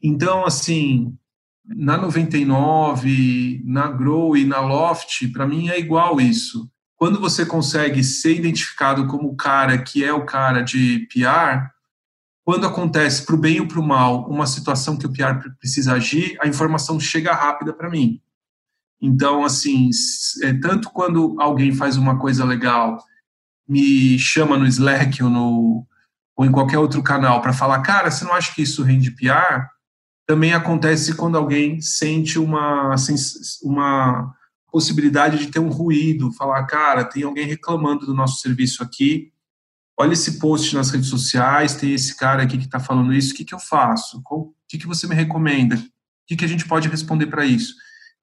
Então, 0.00 0.46
assim, 0.46 1.18
na 1.66 1.98
99, 1.98 3.60
na 3.64 3.88
Grow 3.88 4.36
e 4.36 4.44
na 4.44 4.60
Loft, 4.60 5.26
para 5.32 5.46
mim 5.46 5.68
é 5.68 5.78
igual 5.78 6.20
isso. 6.20 6.70
Quando 6.96 7.18
você 7.18 7.44
consegue 7.44 8.04
ser 8.04 8.36
identificado 8.36 9.06
como 9.08 9.28
o 9.28 9.36
cara 9.36 9.78
que 9.78 10.04
é 10.04 10.12
o 10.12 10.24
cara 10.24 10.62
de 10.62 11.08
PR, 11.12 11.70
quando 12.44 12.66
acontece 12.66 13.24
para 13.26 13.34
o 13.34 13.38
bem 13.38 13.60
ou 13.60 13.66
para 13.66 13.80
o 13.80 13.86
mal 13.86 14.28
uma 14.28 14.46
situação 14.46 14.96
que 14.96 15.06
o 15.06 15.12
PR 15.12 15.38
precisa 15.58 15.94
agir, 15.94 16.36
a 16.40 16.46
informação 16.46 17.00
chega 17.00 17.34
rápida 17.34 17.72
para 17.72 17.90
mim. 17.90 18.20
Então, 19.00 19.44
assim, 19.44 19.88
é, 20.42 20.52
tanto 20.52 20.90
quando 20.90 21.40
alguém 21.40 21.72
faz 21.72 21.96
uma 21.96 22.18
coisa 22.18 22.44
legal, 22.44 23.02
me 23.66 24.18
chama 24.18 24.58
no 24.58 24.66
Slack 24.66 25.22
ou, 25.22 25.30
no, 25.30 25.86
ou 26.36 26.44
em 26.44 26.52
qualquer 26.52 26.78
outro 26.78 27.02
canal 27.02 27.40
para 27.40 27.52
falar, 27.52 27.80
cara, 27.80 28.10
você 28.10 28.24
não 28.24 28.34
acha 28.34 28.54
que 28.54 28.62
isso 28.62 28.82
rende 28.82 29.10
PR? 29.12 29.66
Também 30.26 30.52
acontece 30.52 31.14
quando 31.14 31.38
alguém 31.38 31.80
sente 31.80 32.38
uma, 32.38 32.94
uma 33.62 34.34
possibilidade 34.70 35.38
de 35.38 35.46
ter 35.46 35.58
um 35.58 35.70
ruído, 35.70 36.32
falar, 36.32 36.64
cara, 36.66 37.04
tem 37.04 37.22
alguém 37.22 37.46
reclamando 37.46 38.04
do 38.06 38.14
nosso 38.14 38.40
serviço 38.40 38.82
aqui, 38.82 39.32
olha 39.98 40.12
esse 40.12 40.38
post 40.38 40.74
nas 40.74 40.90
redes 40.90 41.08
sociais, 41.08 41.74
tem 41.74 41.92
esse 41.92 42.16
cara 42.16 42.42
aqui 42.42 42.58
que 42.58 42.64
está 42.64 42.78
falando 42.78 43.12
isso, 43.12 43.32
o 43.32 43.36
que, 43.36 43.44
que 43.44 43.54
eu 43.54 43.58
faço? 43.58 44.22
o 44.30 44.52
que, 44.68 44.78
que 44.78 44.86
você 44.86 45.06
me 45.06 45.14
recomenda? 45.14 45.76
O 45.76 45.80
que, 46.26 46.36
que 46.36 46.44
a 46.44 46.48
gente 46.48 46.66
pode 46.66 46.88
responder 46.88 47.26
para 47.26 47.44
isso? 47.44 47.74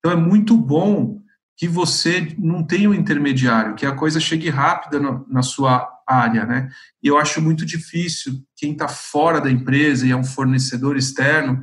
Então 0.07 0.11
é 0.11 0.15
muito 0.15 0.55
bom 0.55 1.21
que 1.57 1.67
você 1.67 2.33
não 2.37 2.63
tenha 2.63 2.89
um 2.89 2.93
intermediário, 2.93 3.75
que 3.75 3.85
a 3.85 3.93
coisa 3.93 4.21
chegue 4.21 4.49
rápida 4.49 5.01
no, 5.01 5.25
na 5.27 5.41
sua 5.41 5.85
área, 6.07 6.45
né? 6.45 6.69
E 7.03 7.07
eu 7.07 7.17
acho 7.17 7.41
muito 7.41 7.65
difícil 7.65 8.41
quem 8.55 8.71
está 8.71 8.87
fora 8.87 9.41
da 9.41 9.51
empresa 9.51 10.07
e 10.07 10.11
é 10.11 10.15
um 10.15 10.23
fornecedor 10.23 10.95
externo 10.95 11.61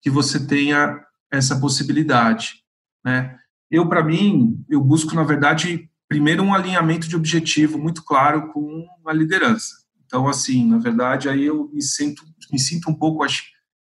que 0.00 0.08
você 0.08 0.46
tenha 0.46 1.04
essa 1.30 1.60
possibilidade, 1.60 2.62
né? 3.04 3.36
Eu, 3.70 3.86
para 3.86 4.02
mim, 4.02 4.64
eu 4.70 4.80
busco, 4.82 5.14
na 5.14 5.22
verdade, 5.22 5.90
primeiro 6.08 6.42
um 6.42 6.54
alinhamento 6.54 7.06
de 7.06 7.16
objetivo 7.16 7.78
muito 7.78 8.02
claro 8.04 8.50
com 8.52 8.86
a 9.06 9.12
liderança. 9.12 9.74
Então, 10.06 10.28
assim, 10.28 10.66
na 10.66 10.78
verdade, 10.78 11.28
aí 11.28 11.44
eu 11.44 11.68
me 11.70 11.82
sinto, 11.82 12.22
me 12.50 12.58
sinto 12.58 12.90
um 12.90 12.94
pouco, 12.94 13.22
acho, 13.22 13.42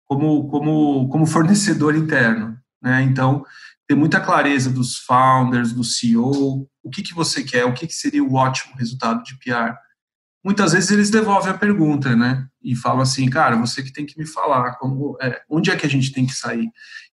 como, 0.05 0.47
como, 0.47 1.07
como 1.09 1.27
fornecedor 1.27 1.95
interno, 1.95 2.57
né? 2.81 3.03
Então, 3.03 3.45
ter 3.87 3.95
muita 3.95 4.19
clareza 4.19 4.69
dos 4.69 4.97
founders, 4.97 5.73
do 5.73 5.83
CEO, 5.83 6.67
o 6.81 6.89
que, 6.89 7.01
que 7.01 7.13
você 7.13 7.43
quer, 7.43 7.65
o 7.65 7.73
que, 7.73 7.87
que 7.87 7.93
seria 7.93 8.23
o 8.23 8.35
ótimo 8.35 8.75
resultado 8.75 9.23
de 9.23 9.37
PR. 9.37 9.75
Muitas 10.43 10.73
vezes 10.73 10.91
eles 10.91 11.09
devolvem 11.09 11.51
a 11.51 11.57
pergunta, 11.57 12.15
né? 12.15 12.47
E 12.61 12.75
falam 12.75 13.01
assim, 13.01 13.29
cara, 13.29 13.55
você 13.55 13.81
que 13.81 13.93
tem 13.93 14.05
que 14.05 14.17
me 14.17 14.25
falar, 14.25 14.75
como, 14.77 15.17
é, 15.21 15.41
onde 15.49 15.71
é 15.71 15.75
que 15.75 15.85
a 15.85 15.89
gente 15.89 16.11
tem 16.11 16.25
que 16.25 16.33
sair? 16.33 16.69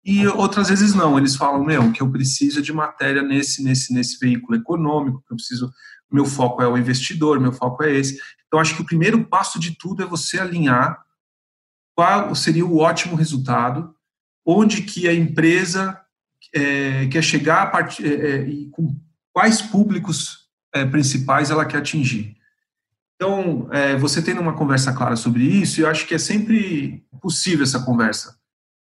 E 0.04 0.24
outras 0.28 0.68
vezes 0.68 0.94
não, 0.94 1.18
eles 1.18 1.34
falam, 1.34 1.64
meu, 1.64 1.90
que 1.90 2.00
eu 2.00 2.10
preciso 2.10 2.62
de 2.62 2.72
matéria 2.72 3.22
nesse, 3.22 3.64
nesse, 3.64 3.92
nesse 3.92 4.18
veículo 4.20 4.56
econômico, 4.56 5.22
que 5.26 5.32
eu 5.32 5.36
preciso, 5.36 5.72
meu 6.10 6.24
foco 6.24 6.62
é 6.62 6.68
o 6.68 6.78
investidor, 6.78 7.40
meu 7.40 7.52
foco 7.52 7.82
é 7.82 7.92
esse. 7.92 8.20
Então, 8.46 8.60
acho 8.60 8.76
que 8.76 8.82
o 8.82 8.86
primeiro 8.86 9.24
passo 9.24 9.58
de 9.58 9.76
tudo 9.76 10.04
é 10.04 10.06
você 10.06 10.38
alinhar 10.38 10.96
qual 11.96 12.32
seria 12.36 12.64
o 12.64 12.78
ótimo 12.78 13.16
resultado, 13.16 13.92
onde 14.44 14.82
que 14.82 15.08
a 15.08 15.12
empresa 15.12 16.00
é, 16.54 17.06
quer 17.06 17.22
chegar 17.22 17.62
a 17.62 17.66
part... 17.66 18.04
É, 18.04 18.08
é, 18.08 18.48
e 18.48 18.68
com 18.70 18.94
quais 19.32 19.60
públicos 19.60 20.48
é, 20.74 20.84
principais 20.84 21.50
ela 21.50 21.66
quer 21.66 21.78
atingir. 21.78 22.36
Então, 23.14 23.68
é, 23.72 23.96
você 23.96 24.22
tendo 24.22 24.40
uma 24.40 24.54
conversa 24.54 24.92
clara 24.92 25.16
sobre 25.16 25.42
isso, 25.42 25.80
eu 25.80 25.88
acho 25.88 26.06
que 26.06 26.14
é 26.14 26.18
sempre 26.18 27.04
possível 27.20 27.62
essa 27.62 27.82
conversa. 27.82 28.38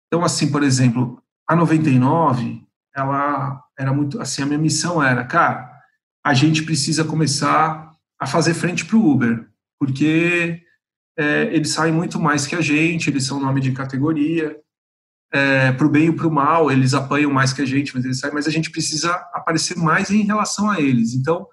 Então, 0.06 0.24
assim, 0.24 0.50
por 0.50 0.62
exemplo, 0.62 1.22
a 1.48 1.54
99, 1.54 2.62
ela 2.94 3.62
era 3.78 3.92
muito, 3.92 4.20
assim, 4.20 4.42
a 4.42 4.46
minha 4.46 4.58
missão 4.58 5.02
era, 5.02 5.24
cara, 5.24 5.70
a 6.24 6.34
gente 6.34 6.62
precisa 6.62 7.04
começar 7.04 7.92
a 8.20 8.26
fazer 8.26 8.54
frente 8.54 8.84
para 8.84 8.96
o 8.96 9.10
Uber, 9.10 9.48
porque 9.78 10.62
é, 11.16 11.44
eles 11.54 11.70
saem 11.70 11.92
muito 11.92 12.18
mais 12.18 12.46
que 12.46 12.56
a 12.56 12.60
gente, 12.60 13.08
eles 13.08 13.24
são 13.24 13.40
nome 13.40 13.60
de 13.60 13.72
categoria, 13.72 14.56
é, 15.32 15.72
para 15.72 15.86
o 15.86 15.90
bem 15.90 16.08
e 16.08 16.12
para 16.12 16.26
o 16.26 16.32
mal, 16.32 16.70
eles 16.70 16.94
apanham 16.94 17.30
mais 17.30 17.52
que 17.52 17.62
a 17.62 17.66
gente, 17.66 17.94
mas 17.94 18.04
eles 18.04 18.18
saem, 18.18 18.34
mas 18.34 18.46
a 18.46 18.50
gente 18.50 18.70
precisa 18.70 19.12
aparecer 19.32 19.76
mais 19.76 20.10
em 20.10 20.22
relação 20.22 20.70
a 20.70 20.80
eles. 20.80 21.14
Então, 21.14 21.46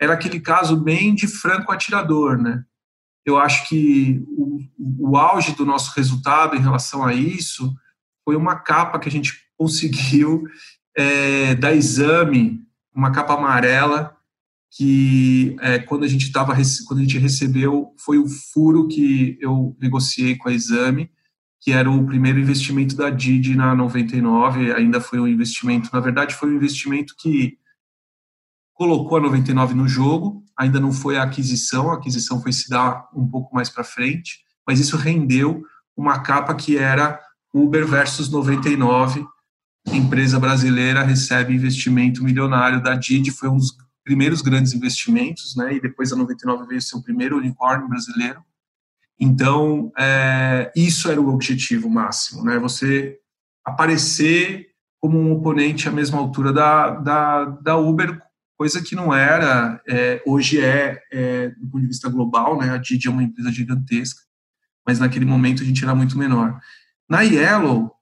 era 0.00 0.14
aquele 0.14 0.40
caso 0.40 0.76
bem 0.76 1.14
de 1.14 1.26
franco 1.26 1.72
atirador, 1.72 2.38
né? 2.38 2.62
Eu 3.26 3.36
acho 3.36 3.68
que 3.68 4.24
o, 4.28 4.58
o 5.10 5.16
auge 5.16 5.54
do 5.54 5.66
nosso 5.66 5.92
resultado 5.94 6.56
em 6.56 6.60
relação 6.60 7.04
a 7.04 7.12
isso 7.12 7.74
foi 8.24 8.36
uma 8.36 8.56
capa 8.56 8.98
que 8.98 9.08
a 9.08 9.12
gente 9.12 9.34
conseguiu 9.58 10.44
é, 10.96 11.54
da 11.54 11.74
exame, 11.74 12.60
uma 12.94 13.12
capa 13.12 13.34
amarela 13.34 14.16
que 14.70 15.56
é, 15.60 15.78
quando 15.78 16.04
a 16.04 16.08
gente 16.08 16.26
estava 16.26 16.54
quando 16.86 17.00
a 17.00 17.02
gente 17.02 17.18
recebeu 17.18 17.94
foi 17.98 18.18
o 18.18 18.28
furo 18.28 18.86
que 18.86 19.38
eu 19.40 19.74
negociei 19.80 20.36
com 20.36 20.48
a 20.48 20.52
exame 20.52 21.10
que 21.60 21.72
era 21.72 21.90
o 21.90 22.06
primeiro 22.06 22.38
investimento 22.38 22.96
da 22.96 23.10
Didi 23.10 23.56
na 23.56 23.74
99 23.74 24.72
ainda 24.72 25.00
foi 25.00 25.18
um 25.20 25.26
investimento 25.26 25.90
na 25.92 26.00
verdade 26.00 26.34
foi 26.34 26.50
um 26.50 26.56
investimento 26.56 27.14
que 27.18 27.58
colocou 28.72 29.18
a 29.18 29.20
99 29.20 29.74
no 29.74 29.88
jogo 29.88 30.44
ainda 30.56 30.78
não 30.78 30.92
foi 30.92 31.16
a 31.16 31.22
aquisição 31.22 31.90
a 31.90 31.94
aquisição 31.94 32.40
foi 32.40 32.52
se 32.52 32.68
dar 32.68 33.08
um 33.14 33.26
pouco 33.26 33.54
mais 33.54 33.68
para 33.68 33.82
frente 33.82 34.40
mas 34.66 34.78
isso 34.78 34.96
rendeu 34.96 35.62
uma 35.96 36.20
capa 36.20 36.54
que 36.54 36.78
era 36.78 37.18
Uber 37.52 37.86
versus 37.86 38.30
99, 38.30 39.26
empresa 39.86 40.38
brasileira 40.38 41.02
recebe 41.02 41.54
investimento 41.54 42.22
milionário 42.22 42.82
da 42.82 42.94
Didi, 42.94 43.30
foi 43.30 43.48
um 43.48 43.56
dos 43.56 43.76
primeiros 44.04 44.42
grandes 44.42 44.72
investimentos, 44.72 45.56
né? 45.56 45.74
E 45.74 45.80
depois 45.80 46.12
a 46.12 46.16
99 46.16 46.66
veio 46.66 46.80
ser 46.80 46.96
o 46.96 47.02
primeiro 47.02 47.36
unicórnio 47.36 47.88
brasileiro. 47.88 48.42
Então, 49.20 49.92
é, 49.98 50.70
isso 50.76 51.10
era 51.10 51.20
o 51.20 51.28
objetivo 51.28 51.90
máximo, 51.90 52.44
né? 52.44 52.58
Você 52.58 53.18
aparecer 53.64 54.68
como 55.00 55.18
um 55.18 55.32
oponente 55.32 55.88
à 55.88 55.92
mesma 55.92 56.18
altura 56.18 56.52
da, 56.52 56.90
da, 56.90 57.44
da 57.44 57.76
Uber, 57.76 58.20
coisa 58.56 58.82
que 58.82 58.94
não 58.96 59.14
era, 59.14 59.80
é, 59.88 60.22
hoje 60.26 60.60
é, 60.60 61.00
é, 61.12 61.48
do 61.50 61.68
ponto 61.68 61.82
de 61.82 61.86
vista 61.88 62.08
global, 62.08 62.58
né? 62.58 62.70
A 62.70 62.76
Didi 62.76 63.08
é 63.08 63.10
uma 63.10 63.22
empresa 63.22 63.52
gigantesca, 63.52 64.20
mas 64.86 64.98
naquele 64.98 65.24
momento 65.24 65.62
a 65.62 65.66
gente 65.66 65.82
era 65.84 65.94
muito 65.94 66.18
menor. 66.18 66.58
Na 67.08 67.22
Yellow, 67.22 67.92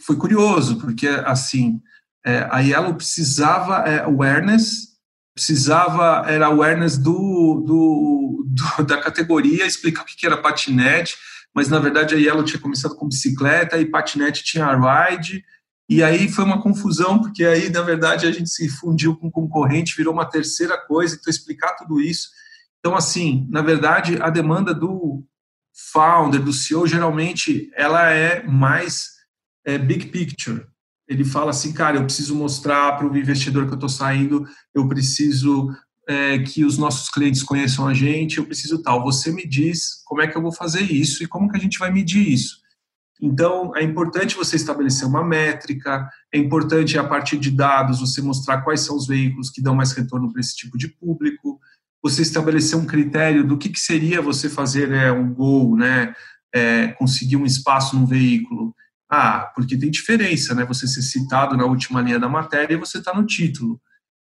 foi 0.00 0.16
curioso, 0.16 0.78
porque, 0.78 1.06
assim, 1.06 1.80
é, 2.24 2.48
a 2.50 2.60
Yellow 2.60 2.94
precisava 2.94 3.78
é, 3.88 4.00
awareness, 4.00 4.88
precisava, 5.34 6.24
era 6.30 6.46
awareness 6.46 6.96
do, 6.96 7.62
do, 7.66 8.39
do, 8.50 8.84
da 8.84 8.98
categoria, 9.00 9.66
explicar 9.66 10.02
o 10.02 10.04
que 10.04 10.26
era 10.26 10.36
patinete, 10.36 11.16
mas, 11.54 11.68
na 11.68 11.78
verdade, 11.78 12.14
a 12.14 12.18
Yellow 12.18 12.44
tinha 12.44 12.60
começado 12.60 12.94
com 12.94 13.08
bicicleta 13.08 13.78
e 13.78 13.86
patinete 13.86 14.44
tinha 14.44 14.74
ride, 14.74 15.44
e 15.88 16.02
aí 16.02 16.28
foi 16.28 16.44
uma 16.44 16.62
confusão, 16.62 17.20
porque 17.20 17.44
aí, 17.44 17.68
na 17.68 17.82
verdade, 17.82 18.26
a 18.26 18.30
gente 18.30 18.48
se 18.48 18.68
fundiu 18.68 19.16
com 19.16 19.30
concorrente, 19.30 19.96
virou 19.96 20.14
uma 20.14 20.24
terceira 20.24 20.78
coisa, 20.78 21.16
então 21.16 21.30
explicar 21.30 21.74
tudo 21.74 22.00
isso. 22.00 22.28
Então, 22.78 22.94
assim, 22.94 23.46
na 23.50 23.60
verdade, 23.60 24.16
a 24.22 24.30
demanda 24.30 24.72
do, 24.72 25.24
founder, 25.92 26.42
do 26.42 26.52
CEO, 26.52 26.86
geralmente 26.86 27.70
ela 27.74 28.10
é 28.10 28.42
mais 28.42 29.10
é, 29.64 29.78
big 29.78 30.06
picture. 30.06 30.66
Ele 31.08 31.24
fala 31.24 31.50
assim, 31.50 31.72
cara, 31.72 31.96
eu 31.96 32.04
preciso 32.04 32.34
mostrar 32.34 32.96
para 32.96 33.06
o 33.06 33.16
investidor 33.16 33.66
que 33.66 33.72
eu 33.72 33.76
estou 33.76 33.88
saindo, 33.88 34.46
eu 34.74 34.86
preciso 34.88 35.74
é, 36.10 36.40
que 36.40 36.64
os 36.64 36.76
nossos 36.76 37.08
clientes 37.08 37.40
conheçam 37.40 37.86
a 37.86 37.94
gente, 37.94 38.38
eu 38.38 38.44
preciso 38.44 38.82
tal. 38.82 39.04
Você 39.04 39.30
me 39.30 39.46
diz 39.46 40.02
como 40.04 40.20
é 40.20 40.26
que 40.26 40.36
eu 40.36 40.42
vou 40.42 40.50
fazer 40.50 40.80
isso 40.80 41.22
e 41.22 41.26
como 41.28 41.48
que 41.48 41.56
a 41.56 41.60
gente 41.60 41.78
vai 41.78 41.92
medir 41.92 42.28
isso. 42.28 42.58
Então, 43.22 43.76
é 43.76 43.84
importante 43.84 44.34
você 44.34 44.56
estabelecer 44.56 45.06
uma 45.06 45.22
métrica, 45.22 46.10
é 46.34 46.38
importante, 46.38 46.98
a 46.98 47.04
partir 47.04 47.38
de 47.38 47.52
dados, 47.52 48.00
você 48.00 48.20
mostrar 48.20 48.62
quais 48.62 48.80
são 48.80 48.96
os 48.96 49.06
veículos 49.06 49.50
que 49.50 49.62
dão 49.62 49.76
mais 49.76 49.92
retorno 49.92 50.32
para 50.32 50.40
esse 50.40 50.56
tipo 50.56 50.76
de 50.76 50.88
público, 50.88 51.60
você 52.02 52.22
estabelecer 52.22 52.76
um 52.76 52.86
critério 52.86 53.46
do 53.46 53.56
que, 53.56 53.68
que 53.68 53.78
seria 53.78 54.20
você 54.20 54.48
fazer 54.48 54.88
né, 54.88 55.12
um 55.12 55.32
gol, 55.32 55.76
né, 55.76 56.12
é, 56.52 56.88
conseguir 56.88 57.36
um 57.36 57.46
espaço 57.46 57.96
no 57.96 58.04
veículo. 58.04 58.74
Ah, 59.08 59.52
porque 59.54 59.78
tem 59.78 59.90
diferença, 59.90 60.54
né? 60.54 60.64
Você 60.64 60.88
ser 60.88 61.02
citado 61.02 61.56
na 61.56 61.66
última 61.66 62.00
linha 62.00 62.18
da 62.18 62.28
matéria 62.28 62.74
e 62.74 62.78
você 62.78 62.98
está 62.98 63.12
no 63.12 63.26
título. 63.26 63.80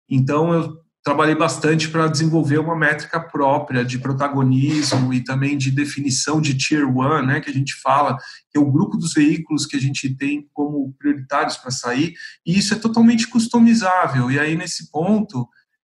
Então, 0.08 0.52
eu 0.52 0.83
trabalhei 1.04 1.34
bastante 1.34 1.90
para 1.90 2.08
desenvolver 2.08 2.58
uma 2.58 2.74
métrica 2.74 3.20
própria 3.20 3.84
de 3.84 3.98
protagonismo 3.98 5.12
e 5.12 5.22
também 5.22 5.58
de 5.58 5.70
definição 5.70 6.40
de 6.40 6.56
Tier 6.56 6.88
1, 6.88 7.26
né, 7.26 7.40
que 7.40 7.50
a 7.50 7.52
gente 7.52 7.74
fala, 7.74 8.16
que 8.50 8.56
é 8.56 8.60
o 8.60 8.72
grupo 8.72 8.96
dos 8.96 9.12
veículos 9.12 9.66
que 9.66 9.76
a 9.76 9.80
gente 9.80 10.16
tem 10.16 10.48
como 10.54 10.94
prioritários 10.98 11.58
para 11.58 11.70
sair, 11.70 12.14
e 12.44 12.58
isso 12.58 12.72
é 12.72 12.78
totalmente 12.78 13.28
customizável. 13.28 14.30
E 14.30 14.40
aí, 14.40 14.56
nesse 14.56 14.90
ponto, 14.90 15.46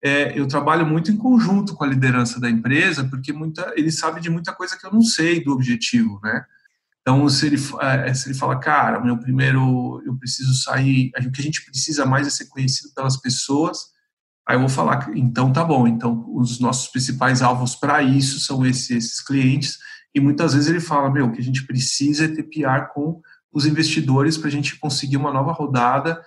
é, 0.02 0.38
eu 0.38 0.46
trabalho 0.46 0.86
muito 0.86 1.10
em 1.10 1.16
conjunto 1.16 1.74
com 1.74 1.82
a 1.82 1.88
liderança 1.88 2.38
da 2.38 2.48
empresa, 2.48 3.02
porque 3.02 3.32
muita, 3.32 3.72
ele 3.76 3.90
sabe 3.90 4.20
de 4.20 4.30
muita 4.30 4.52
coisa 4.52 4.78
que 4.78 4.86
eu 4.86 4.92
não 4.92 5.02
sei 5.02 5.42
do 5.42 5.52
objetivo, 5.52 6.20
né? 6.22 6.44
Então, 7.00 7.28
se 7.28 7.46
ele, 7.46 7.56
é, 7.80 8.14
se 8.14 8.28
ele 8.28 8.38
fala, 8.38 8.60
cara, 8.60 9.00
meu 9.00 9.18
primeiro, 9.18 10.00
eu 10.06 10.14
preciso 10.16 10.54
sair, 10.54 11.10
o 11.18 11.32
que 11.32 11.40
a 11.40 11.44
gente 11.44 11.64
precisa 11.64 12.06
mais 12.06 12.28
é 12.28 12.30
ser 12.30 12.46
conhecido 12.46 12.94
pelas 12.94 13.16
pessoas, 13.16 13.90
aí 14.50 14.56
eu 14.56 14.60
vou 14.60 14.68
falar, 14.68 15.10
então 15.14 15.52
tá 15.52 15.64
bom, 15.64 15.86
então 15.86 16.24
os 16.34 16.58
nossos 16.58 16.88
principais 16.88 17.40
alvos 17.40 17.76
para 17.76 18.02
isso 18.02 18.40
são 18.40 18.66
esses, 18.66 18.90
esses 18.90 19.20
clientes, 19.20 19.78
e 20.12 20.20
muitas 20.20 20.54
vezes 20.54 20.68
ele 20.68 20.80
fala, 20.80 21.08
meu, 21.08 21.30
que 21.30 21.40
a 21.40 21.42
gente 21.42 21.64
precisa 21.64 22.24
é 22.24 22.28
ter 22.28 22.42
PR 22.42 22.92
com 22.92 23.20
os 23.52 23.64
investidores 23.64 24.36
para 24.36 24.48
a 24.48 24.50
gente 24.50 24.76
conseguir 24.76 25.16
uma 25.16 25.32
nova 25.32 25.52
rodada, 25.52 26.20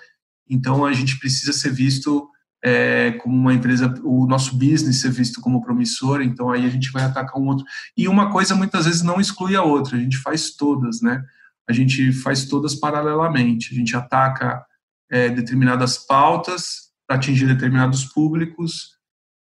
então 0.49 0.85
a 0.85 0.93
gente 0.93 1.19
precisa 1.19 1.51
ser 1.51 1.71
visto 1.71 2.29
é, 2.63 3.11
como 3.21 3.35
uma 3.35 3.53
empresa, 3.53 3.93
o 4.05 4.25
nosso 4.25 4.57
business 4.57 5.01
ser 5.01 5.11
visto 5.11 5.41
como 5.41 5.61
promissor, 5.61 6.21
então 6.21 6.49
aí 6.49 6.65
a 6.65 6.69
gente 6.69 6.91
vai 6.91 7.03
atacar 7.03 7.41
um 7.41 7.47
outro. 7.47 7.65
E 7.97 8.07
uma 8.07 8.31
coisa 8.31 8.55
muitas 8.55 8.85
vezes 8.85 9.01
não 9.01 9.19
exclui 9.19 9.53
a 9.53 9.63
outra, 9.63 9.97
a 9.97 9.99
gente 9.99 10.17
faz 10.17 10.55
todas, 10.55 11.01
né? 11.01 11.21
A 11.69 11.73
gente 11.73 12.13
faz 12.13 12.45
todas 12.45 12.73
paralelamente, 12.73 13.73
a 13.73 13.75
gente 13.75 13.93
ataca 13.97 14.65
é, 15.11 15.29
determinadas 15.29 15.97
pautas 15.97 16.92
atingir 17.13 17.47
determinados 17.47 18.05
públicos 18.05 18.97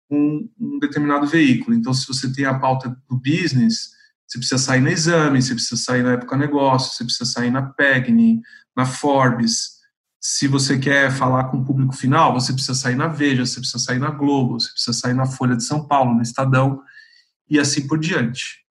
com 0.08 0.48
um 0.58 0.78
determinado 0.78 1.26
veículo. 1.26 1.76
Então, 1.76 1.92
se 1.92 2.06
você 2.06 2.32
tem 2.32 2.44
a 2.44 2.58
pauta 2.58 2.88
do 3.08 3.16
business, 3.16 3.90
você 4.26 4.38
precisa 4.38 4.58
sair 4.58 4.80
no 4.80 4.88
exame, 4.88 5.40
você 5.40 5.54
precisa 5.54 5.80
sair 5.80 6.02
na 6.02 6.12
época 6.12 6.36
negócio, 6.36 6.94
você 6.94 7.04
precisa 7.04 7.30
sair 7.30 7.50
na 7.50 7.62
PEGNI, 7.62 8.40
na 8.76 8.84
Forbes, 8.86 9.78
se 10.20 10.48
você 10.48 10.78
quer 10.78 11.10
falar 11.10 11.44
com 11.44 11.58
o 11.58 11.64
público 11.64 11.94
final, 11.94 12.32
você 12.32 12.52
precisa 12.52 12.74
sair 12.74 12.96
na 12.96 13.06
Veja, 13.06 13.46
você 13.46 13.60
precisa 13.60 13.78
sair 13.78 13.98
na 13.98 14.10
Globo, 14.10 14.58
você 14.58 14.70
precisa 14.70 14.92
sair 14.92 15.14
na 15.14 15.26
Folha 15.26 15.56
de 15.56 15.64
São 15.64 15.86
Paulo, 15.86 16.14
no 16.14 16.22
Estadão 16.22 16.82
e 17.48 17.58
assim 17.58 17.86
por 17.86 17.98
diante. 17.98 18.64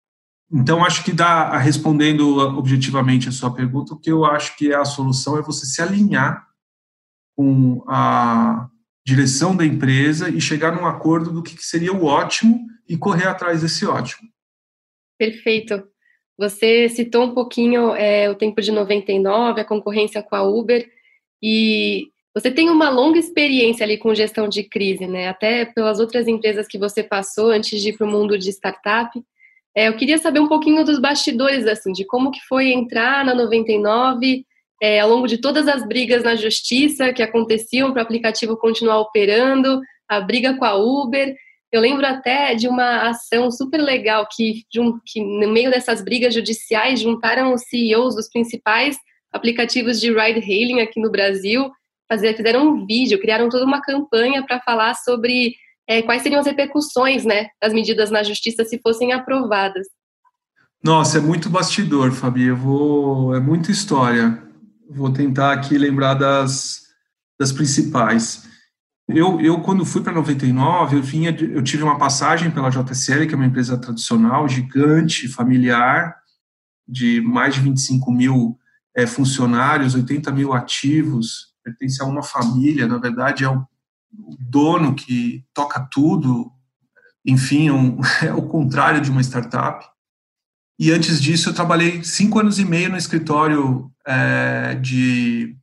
Então, 0.51 0.85
acho 0.85 1.05
que 1.05 1.13
dá, 1.13 1.57
respondendo 1.59 2.39
objetivamente 2.39 3.29
a 3.29 3.33
sua 3.33 3.53
pergunta, 3.53 3.95
o 3.95 3.99
que 3.99 4.11
eu 4.11 4.25
acho 4.25 4.57
que 4.57 4.73
é 4.73 4.77
a 4.77 4.85
solução 4.85 5.39
é 5.39 5.43
você 5.43 5.67
se 5.67 5.81
alinhar 5.81 6.47
com 7.37 7.85
a 7.89 8.69
direção 9.07 9.57
da 9.57 9.64
empresa 9.64 10.29
e 10.29 10.40
chegar 10.40 10.75
num 10.75 10.85
acordo 10.85 11.31
do 11.31 11.40
que 11.40 11.55
seria 11.64 11.92
o 11.92 12.05
ótimo 12.05 12.66
e 12.88 12.97
correr 12.97 13.29
atrás 13.29 13.62
desse 13.62 13.87
ótimo. 13.87 14.29
Perfeito. 15.16 15.81
Você 16.37 16.88
citou 16.88 17.25
um 17.25 17.33
pouquinho 17.33 17.95
é, 17.95 18.29
o 18.29 18.35
tempo 18.35 18.61
de 18.61 18.73
99, 18.73 19.61
a 19.61 19.64
concorrência 19.64 20.21
com 20.25 20.35
a 20.35 20.42
Uber, 20.42 20.90
e 21.40 22.09
você 22.35 22.51
tem 22.51 22.69
uma 22.69 22.90
longa 22.90 23.16
experiência 23.16 23.85
ali 23.85 23.97
com 23.97 24.12
gestão 24.12 24.49
de 24.49 24.64
crise, 24.64 25.07
né? 25.07 25.29
Até 25.29 25.64
pelas 25.64 26.01
outras 26.01 26.27
empresas 26.27 26.66
que 26.66 26.77
você 26.77 27.03
passou 27.03 27.51
antes 27.51 27.81
de 27.81 27.90
ir 27.90 27.97
para 27.97 28.07
o 28.07 28.11
mundo 28.11 28.37
de 28.37 28.51
startup. 28.51 29.23
É, 29.75 29.87
eu 29.87 29.97
queria 29.97 30.19
saber 30.19 30.40
um 30.40 30.49
pouquinho 30.49 30.85
dos 30.85 30.99
bastidores, 30.99 31.64
assim, 31.66 31.92
de 31.92 32.05
como 32.05 32.33
que 32.33 32.40
foi 32.49 32.73
entrar 32.73 33.25
na 33.25 33.35
99, 33.35 34.45
é, 34.83 35.01
ao 35.01 35.09
longo 35.09 35.27
de 35.27 35.39
todas 35.39 35.67
as 35.69 35.87
brigas 35.87 36.23
na 36.23 36.37
justiça 36.37 37.12
que 37.12 37.23
aconteciam 37.23 37.93
para 37.93 38.01
o 38.01 38.03
aplicativo 38.03 38.57
continuar 38.57 39.01
operando, 39.01 39.81
a 40.09 40.21
briga 40.21 40.57
com 40.57 40.65
a 40.65 40.75
Uber. 40.75 41.35
Eu 41.73 41.81
lembro 41.81 42.07
até 42.07 42.55
de 42.55 42.69
uma 42.69 43.09
ação 43.09 43.51
super 43.51 43.79
legal 43.79 44.27
que, 44.31 44.62
que 44.71 45.21
no 45.21 45.53
meio 45.53 45.71
dessas 45.71 46.03
brigas 46.03 46.33
judiciais, 46.35 47.01
juntaram 47.01 47.53
os 47.53 47.62
CEOs 47.62 48.15
dos 48.15 48.29
principais 48.29 48.97
aplicativos 49.33 50.01
de 50.01 50.12
ride-hailing 50.12 50.81
aqui 50.81 51.01
no 51.01 51.11
Brasil, 51.11 51.71
fazer, 52.09 52.35
fizeram 52.37 52.69
um 52.69 52.87
vídeo, 52.87 53.21
criaram 53.21 53.49
toda 53.49 53.65
uma 53.65 53.83
campanha 53.83 54.45
para 54.47 54.61
falar 54.61 54.95
sobre 54.95 55.55
é, 55.89 56.03
quais 56.03 56.23
seriam 56.23 56.41
as 56.41 56.47
repercussões 56.47 57.25
né, 57.25 57.49
das 57.61 57.73
medidas 57.73 58.11
na 58.11 58.23
justiça 58.23 58.65
se 58.65 58.79
fossem 58.79 59.12
aprovadas. 59.12 59.87
Nossa, 60.83 61.19
é 61.19 61.21
muito 61.21 61.51
bastidor, 61.51 62.12
Fabi. 62.12 62.45
Eu 62.45 62.57
vou, 62.57 63.35
é 63.35 63.41
muita 63.41 63.71
história. 63.71 64.46
Vou 64.88 65.12
tentar 65.12 65.53
aqui 65.53 65.77
lembrar 65.77 66.14
das, 66.14 66.83
das 67.38 67.53
principais. 67.53 68.46
Eu, 69.09 69.40
eu 69.40 69.61
quando 69.61 69.85
fui 69.85 70.03
para 70.03 70.12
99, 70.12 70.96
eu 70.96 71.03
vinha, 71.03 71.31
eu 71.31 71.62
tive 71.62 71.83
uma 71.83 71.99
passagem 71.99 72.51
pela 72.51 72.70
JCL, 72.70 73.27
que 73.27 73.35
é 73.35 73.37
uma 73.37 73.46
empresa 73.46 73.79
tradicional, 73.79 74.49
gigante, 74.49 75.29
familiar, 75.29 76.16
de 76.87 77.20
mais 77.20 77.55
de 77.55 77.61
25 77.61 78.11
mil 78.11 78.59
é, 78.96 79.07
funcionários, 79.07 79.94
80 79.94 80.33
mil 80.33 80.53
ativos, 80.53 81.55
pertence 81.62 82.03
a 82.03 82.07
uma 82.07 82.22
família, 82.22 82.87
na 82.87 82.99
verdade 82.99 83.44
é 83.44 83.49
o, 83.49 83.66
dono 84.38 84.94
que 84.94 85.44
toca 85.53 85.81
tudo, 85.92 86.51
enfim, 87.25 87.68
é, 87.68 87.72
um, 87.72 88.01
é 88.22 88.33
o 88.33 88.42
contrário 88.42 89.01
de 89.01 89.11
uma 89.11 89.20
startup. 89.20 89.87
E 90.79 90.90
antes 90.90 91.20
disso, 91.20 91.51
eu 91.51 91.55
trabalhei 91.55 92.05
cinco 92.05 92.38
anos 92.38 92.59
e 92.59 92.64
meio 92.64 92.90
no 92.90 92.96
escritório 92.96 93.90
é, 94.07 94.75
de 94.77 95.57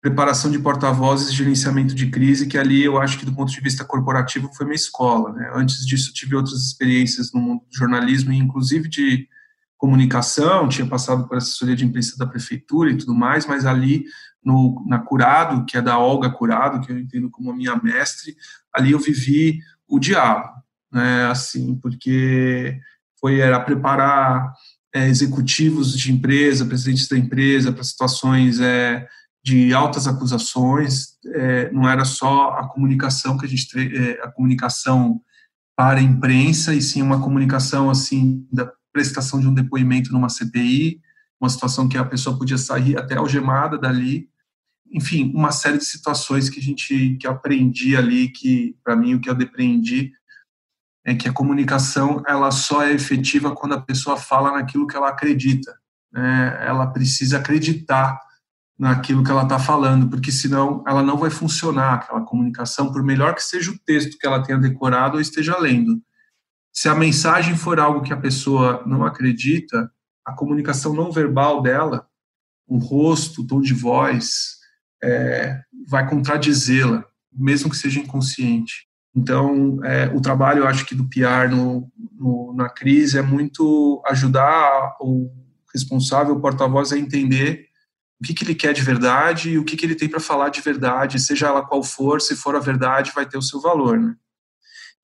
preparação 0.00 0.50
de 0.50 0.58
porta-vozes 0.58 1.30
e 1.30 1.36
gerenciamento 1.36 1.94
de 1.94 2.10
crise, 2.10 2.48
que 2.48 2.58
ali 2.58 2.82
eu 2.82 3.00
acho 3.00 3.18
que 3.18 3.24
do 3.24 3.34
ponto 3.34 3.52
de 3.52 3.60
vista 3.60 3.84
corporativo 3.84 4.50
foi 4.52 4.66
minha 4.66 4.74
escola. 4.74 5.32
Né? 5.32 5.50
Antes 5.54 5.86
disso, 5.86 6.12
tive 6.12 6.34
outras 6.34 6.60
experiências 6.66 7.32
no 7.32 7.40
mundo 7.40 7.60
do 7.60 7.76
jornalismo, 7.76 8.32
inclusive 8.32 8.88
de 8.88 9.28
comunicação, 9.76 10.68
tinha 10.68 10.86
passado 10.86 11.28
por 11.28 11.36
assessoria 11.36 11.76
de 11.76 11.84
imprensa 11.84 12.16
da 12.16 12.26
prefeitura 12.26 12.90
e 12.90 12.96
tudo 12.96 13.14
mais, 13.14 13.46
mas 13.46 13.64
ali 13.64 14.04
no, 14.44 14.84
na 14.88 14.98
Curado, 14.98 15.64
que 15.64 15.76
é 15.76 15.82
da 15.82 15.98
Olga 15.98 16.30
Curado, 16.30 16.80
que 16.84 16.90
eu 16.90 16.98
entendo 16.98 17.30
como 17.30 17.50
a 17.50 17.56
minha 17.56 17.76
mestre, 17.76 18.36
ali 18.74 18.92
eu 18.92 18.98
vivi 18.98 19.60
o 19.88 19.98
diabo, 19.98 20.48
né, 20.92 21.26
assim, 21.26 21.76
porque 21.76 22.78
foi 23.20 23.38
era 23.38 23.60
preparar 23.60 24.52
é, 24.94 25.08
executivos 25.08 25.96
de 25.96 26.12
empresa, 26.12 26.66
presidentes 26.66 27.08
da 27.08 27.16
empresa 27.16 27.72
para 27.72 27.82
situações 27.82 28.60
é, 28.60 29.06
de 29.44 29.72
altas 29.74 30.06
acusações, 30.06 31.18
é, 31.26 31.70
não 31.72 31.88
era 31.88 32.04
só 32.04 32.50
a 32.50 32.68
comunicação 32.68 33.36
que 33.36 33.46
a 33.46 33.48
gente 33.48 33.68
é, 33.78 34.22
a 34.22 34.30
comunicação 34.30 35.20
para 35.76 35.98
a 35.98 36.02
imprensa 36.02 36.74
e 36.74 36.82
sim 36.82 37.02
uma 37.02 37.20
comunicação 37.20 37.90
assim 37.90 38.46
da 38.52 38.70
prestação 38.92 39.40
de 39.40 39.48
um 39.48 39.54
depoimento 39.54 40.12
numa 40.12 40.28
CPI, 40.28 41.00
uma 41.40 41.48
situação 41.48 41.88
que 41.88 41.96
a 41.96 42.04
pessoa 42.04 42.38
podia 42.38 42.58
sair 42.58 42.96
até 42.96 43.16
algemada 43.16 43.78
dali, 43.78 44.28
enfim, 44.92 45.32
uma 45.34 45.50
série 45.50 45.78
de 45.78 45.86
situações 45.86 46.50
que 46.50 46.60
a 46.60 46.62
gente 46.62 47.16
que 47.18 47.26
aprendi 47.26 47.96
ali, 47.96 48.28
que 48.28 48.76
para 48.84 48.94
mim 48.94 49.14
o 49.14 49.20
que 49.20 49.30
eu 49.30 49.34
depreendi 49.34 50.12
é 51.04 51.14
que 51.14 51.28
a 51.28 51.32
comunicação 51.32 52.22
ela 52.26 52.50
só 52.50 52.82
é 52.82 52.92
efetiva 52.92 53.54
quando 53.54 53.74
a 53.74 53.80
pessoa 53.80 54.16
fala 54.16 54.52
naquilo 54.52 54.86
que 54.86 54.96
ela 54.96 55.08
acredita, 55.08 55.76
né? 56.12 56.58
Ela 56.66 56.86
precisa 56.86 57.38
acreditar 57.38 58.20
naquilo 58.78 59.22
que 59.22 59.30
ela 59.30 59.44
está 59.44 59.58
falando, 59.58 60.08
porque 60.08 60.32
senão 60.32 60.82
ela 60.86 61.02
não 61.02 61.16
vai 61.16 61.30
funcionar 61.30 61.94
aquela 61.94 62.22
comunicação, 62.22 62.92
por 62.92 63.02
melhor 63.02 63.34
que 63.34 63.42
seja 63.42 63.70
o 63.70 63.78
texto 63.78 64.18
que 64.18 64.26
ela 64.26 64.42
tenha 64.42 64.58
decorado 64.58 65.14
ou 65.14 65.20
esteja 65.20 65.58
lendo. 65.58 66.02
Se 66.72 66.88
a 66.88 66.94
mensagem 66.94 67.54
for 67.54 67.78
algo 67.78 68.02
que 68.02 68.12
a 68.12 68.16
pessoa 68.16 68.82
não 68.86 69.04
acredita, 69.04 69.90
a 70.24 70.32
comunicação 70.32 70.94
não 70.94 71.12
verbal 71.12 71.60
dela, 71.62 72.06
o 72.66 72.78
rosto, 72.78 73.42
o 73.42 73.46
tom 73.46 73.60
de 73.60 73.74
voz, 73.74 74.56
é, 75.02 75.60
vai 75.86 76.08
contradizê-la, 76.08 77.04
mesmo 77.32 77.70
que 77.70 77.76
seja 77.76 78.00
inconsciente. 78.00 78.88
Então, 79.14 79.84
é, 79.84 80.08
o 80.14 80.20
trabalho, 80.20 80.60
eu 80.60 80.66
acho 80.66 80.86
que 80.86 80.94
do 80.94 81.08
PR 81.08 81.50
no, 81.50 81.90
no, 82.18 82.54
na 82.56 82.68
crise 82.68 83.18
é 83.18 83.22
muito 83.22 84.02
ajudar 84.06 84.96
o 85.00 85.30
responsável, 85.72 86.34
o 86.34 86.40
porta-voz, 86.40 86.92
a 86.92 86.98
entender 86.98 87.66
o 88.20 88.24
que, 88.24 88.34
que 88.34 88.44
ele 88.44 88.54
quer 88.54 88.72
de 88.72 88.82
verdade 88.82 89.50
e 89.50 89.58
o 89.58 89.64
que, 89.64 89.76
que 89.76 89.84
ele 89.84 89.96
tem 89.96 90.08
para 90.08 90.20
falar 90.20 90.48
de 90.48 90.60
verdade, 90.60 91.18
seja 91.18 91.48
ela 91.48 91.66
qual 91.66 91.82
for, 91.82 92.20
se 92.20 92.36
for 92.36 92.54
a 92.54 92.60
verdade, 92.60 93.12
vai 93.14 93.26
ter 93.26 93.36
o 93.36 93.42
seu 93.42 93.60
valor. 93.60 93.98
Né? 93.98 94.14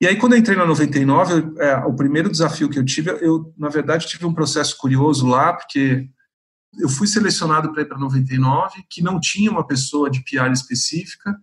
E 0.01 0.07
aí, 0.07 0.15
quando 0.15 0.33
eu 0.33 0.39
entrei 0.39 0.55
na 0.55 0.65
99, 0.65 1.53
é, 1.59 1.75
o 1.79 1.93
primeiro 1.93 2.31
desafio 2.31 2.69
que 2.69 2.79
eu 2.79 2.85
tive, 2.85 3.11
eu, 3.21 3.53
na 3.57 3.67
verdade, 3.67 4.07
tive 4.07 4.25
um 4.25 4.33
processo 4.33 4.77
curioso 4.77 5.27
lá, 5.27 5.53
porque 5.53 6.09
eu 6.79 6.87
fui 6.87 7.05
selecionado 7.05 7.73
para 7.73 7.81
ir 7.81 7.85
para 7.85 7.97
99, 7.97 8.83
que 8.89 9.03
não 9.03 9.19
tinha 9.19 9.51
uma 9.51 9.67
pessoa 9.67 10.09
de 10.09 10.23
PR 10.23 10.51
específica, 10.53 11.35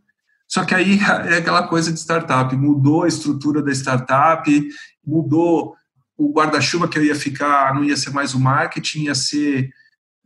só 0.48 0.64
que 0.64 0.74
aí 0.74 0.98
é 1.28 1.38
aquela 1.38 1.66
coisa 1.66 1.92
de 1.92 1.98
startup, 1.98 2.54
mudou 2.56 3.04
a 3.04 3.09
estrutura 3.09 3.62
da 3.62 3.72
startup, 3.72 4.68
mudou 5.04 5.74
o 6.16 6.32
guarda-chuva 6.32 6.88
que 6.88 6.98
eu 6.98 7.04
ia 7.04 7.14
ficar, 7.14 7.74
não 7.74 7.85
ia 7.85 7.96
ser 7.96 8.11
mais 8.11 8.35
o 8.35 8.40
marketing, 8.40 9.04
ia 9.04 9.14
ser 9.14 9.70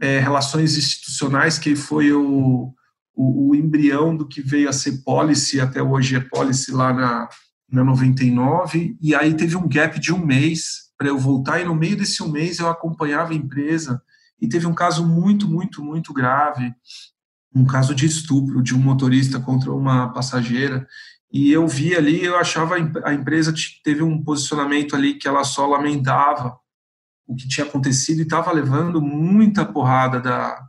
é, 0.00 0.18
relações 0.18 0.78
institucionais, 0.78 1.59
que 1.59 1.74
foi 1.74 2.12
o, 2.12 2.72
o, 3.14 3.50
o, 3.50 3.54
embrião 3.54 4.16
do 4.16 4.26
que 4.26 4.40
veio 4.40 4.68
a 4.68 4.72
ser 4.72 5.02
policy, 5.04 5.61
até 5.61 5.83
hoje 5.83 6.16
é 6.16 6.20
policy 6.20 6.70
lá 6.72 6.92
na, 6.92 7.28
na 7.70 7.85
99, 7.85 8.96
e 9.00 9.14
aí 9.14 9.35
teve 9.35 9.56
um 9.56 9.68
gap 9.68 9.98
de 9.98 10.12
um 10.12 10.24
mês 10.24 10.90
para 10.96 11.09
eu 11.09 11.18
voltar, 11.18 11.61
e 11.61 11.64
no 11.64 11.74
meio 11.74 11.96
desse 11.96 12.22
um 12.22 12.30
mês 12.30 12.59
eu 12.59 12.68
acompanhava 12.68 13.33
a 13.33 13.37
empresa, 13.37 14.00
e 14.40 14.48
teve 14.48 14.66
um 14.66 14.74
caso 14.74 15.06
muito, 15.06 15.48
muito, 15.48 15.85
muito 15.85 16.14
grave, 16.14 16.72
um 17.54 17.64
caso 17.64 17.94
de 17.94 18.06
estupro 18.06 18.62
de 18.62 18.74
um 18.74 18.78
motorista 18.78 19.40
contra 19.40 19.72
uma 19.72 20.12
passageira, 20.12 20.86
e 21.32 21.52
eu 21.52 21.66
vi 21.66 21.94
ali, 21.94 22.24
eu 22.24 22.36
achava 22.36 22.74
a 23.04 23.14
empresa 23.14 23.54
teve 23.84 24.02
um 24.02 24.22
posicionamento 24.22 24.96
ali 24.96 25.14
que 25.14 25.28
ela 25.28 25.44
só 25.44 25.66
lamentava 25.66 26.58
o 27.26 27.36
que 27.36 27.46
tinha 27.46 27.64
acontecido 27.64 28.18
e 28.18 28.22
estava 28.22 28.50
levando 28.50 29.00
muita 29.00 29.64
porrada 29.64 30.18
da 30.18 30.60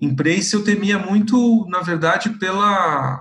imprensa. 0.00 0.56
Eu 0.56 0.64
temia 0.64 0.98
muito, 0.98 1.66
na 1.68 1.80
verdade, 1.80 2.30
pela 2.30 3.20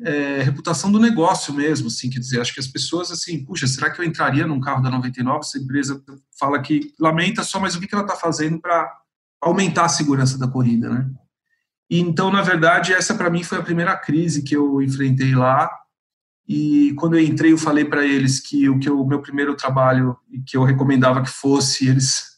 é, 0.00 0.42
reputação 0.42 0.90
do 0.90 0.98
negócio 0.98 1.52
mesmo, 1.52 1.88
assim, 1.88 2.08
quer 2.08 2.18
dizer, 2.18 2.40
acho 2.40 2.54
que 2.54 2.60
as 2.60 2.66
pessoas, 2.66 3.10
assim, 3.10 3.44
puxa, 3.44 3.66
será 3.66 3.90
que 3.90 4.00
eu 4.00 4.04
entraria 4.04 4.46
num 4.46 4.60
carro 4.60 4.82
da 4.82 4.90
99? 4.90 5.40
Essa 5.40 5.58
empresa 5.58 6.02
fala 6.38 6.62
que 6.62 6.92
lamenta 6.98 7.42
só, 7.42 7.60
mas 7.60 7.74
o 7.74 7.80
que, 7.80 7.86
que 7.86 7.94
ela 7.94 8.04
está 8.04 8.16
fazendo 8.16 8.58
para 8.58 8.90
aumentar 9.42 9.84
a 9.84 9.90
segurança 9.90 10.38
da 10.38 10.48
corrida, 10.48 10.88
né? 10.88 11.10
Então, 12.00 12.30
na 12.30 12.42
verdade, 12.42 12.92
essa 12.92 13.14
para 13.14 13.30
mim 13.30 13.42
foi 13.42 13.58
a 13.58 13.62
primeira 13.62 13.96
crise 13.96 14.42
que 14.42 14.56
eu 14.56 14.82
enfrentei 14.82 15.34
lá. 15.34 15.70
E 16.46 16.92
quando 16.96 17.16
eu 17.16 17.24
entrei, 17.24 17.52
eu 17.52 17.58
falei 17.58 17.84
para 17.84 18.04
eles 18.04 18.40
que 18.40 18.68
o 18.68 18.78
que 18.78 18.90
o 18.90 19.06
meu 19.06 19.20
primeiro 19.20 19.54
trabalho 19.54 20.16
e 20.30 20.40
que 20.40 20.56
eu 20.56 20.64
recomendava 20.64 21.22
que 21.22 21.30
fosse, 21.30 21.88
eles 21.88 22.34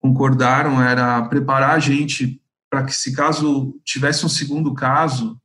concordaram, 0.00 0.82
era 0.82 1.22
preparar 1.22 1.74
a 1.74 1.78
gente 1.78 2.40
para 2.70 2.84
que, 2.84 2.92
se 2.92 3.12
caso 3.12 3.78
tivesse 3.84 4.24
um 4.24 4.28
segundo 4.28 4.72
caso, 4.72 5.38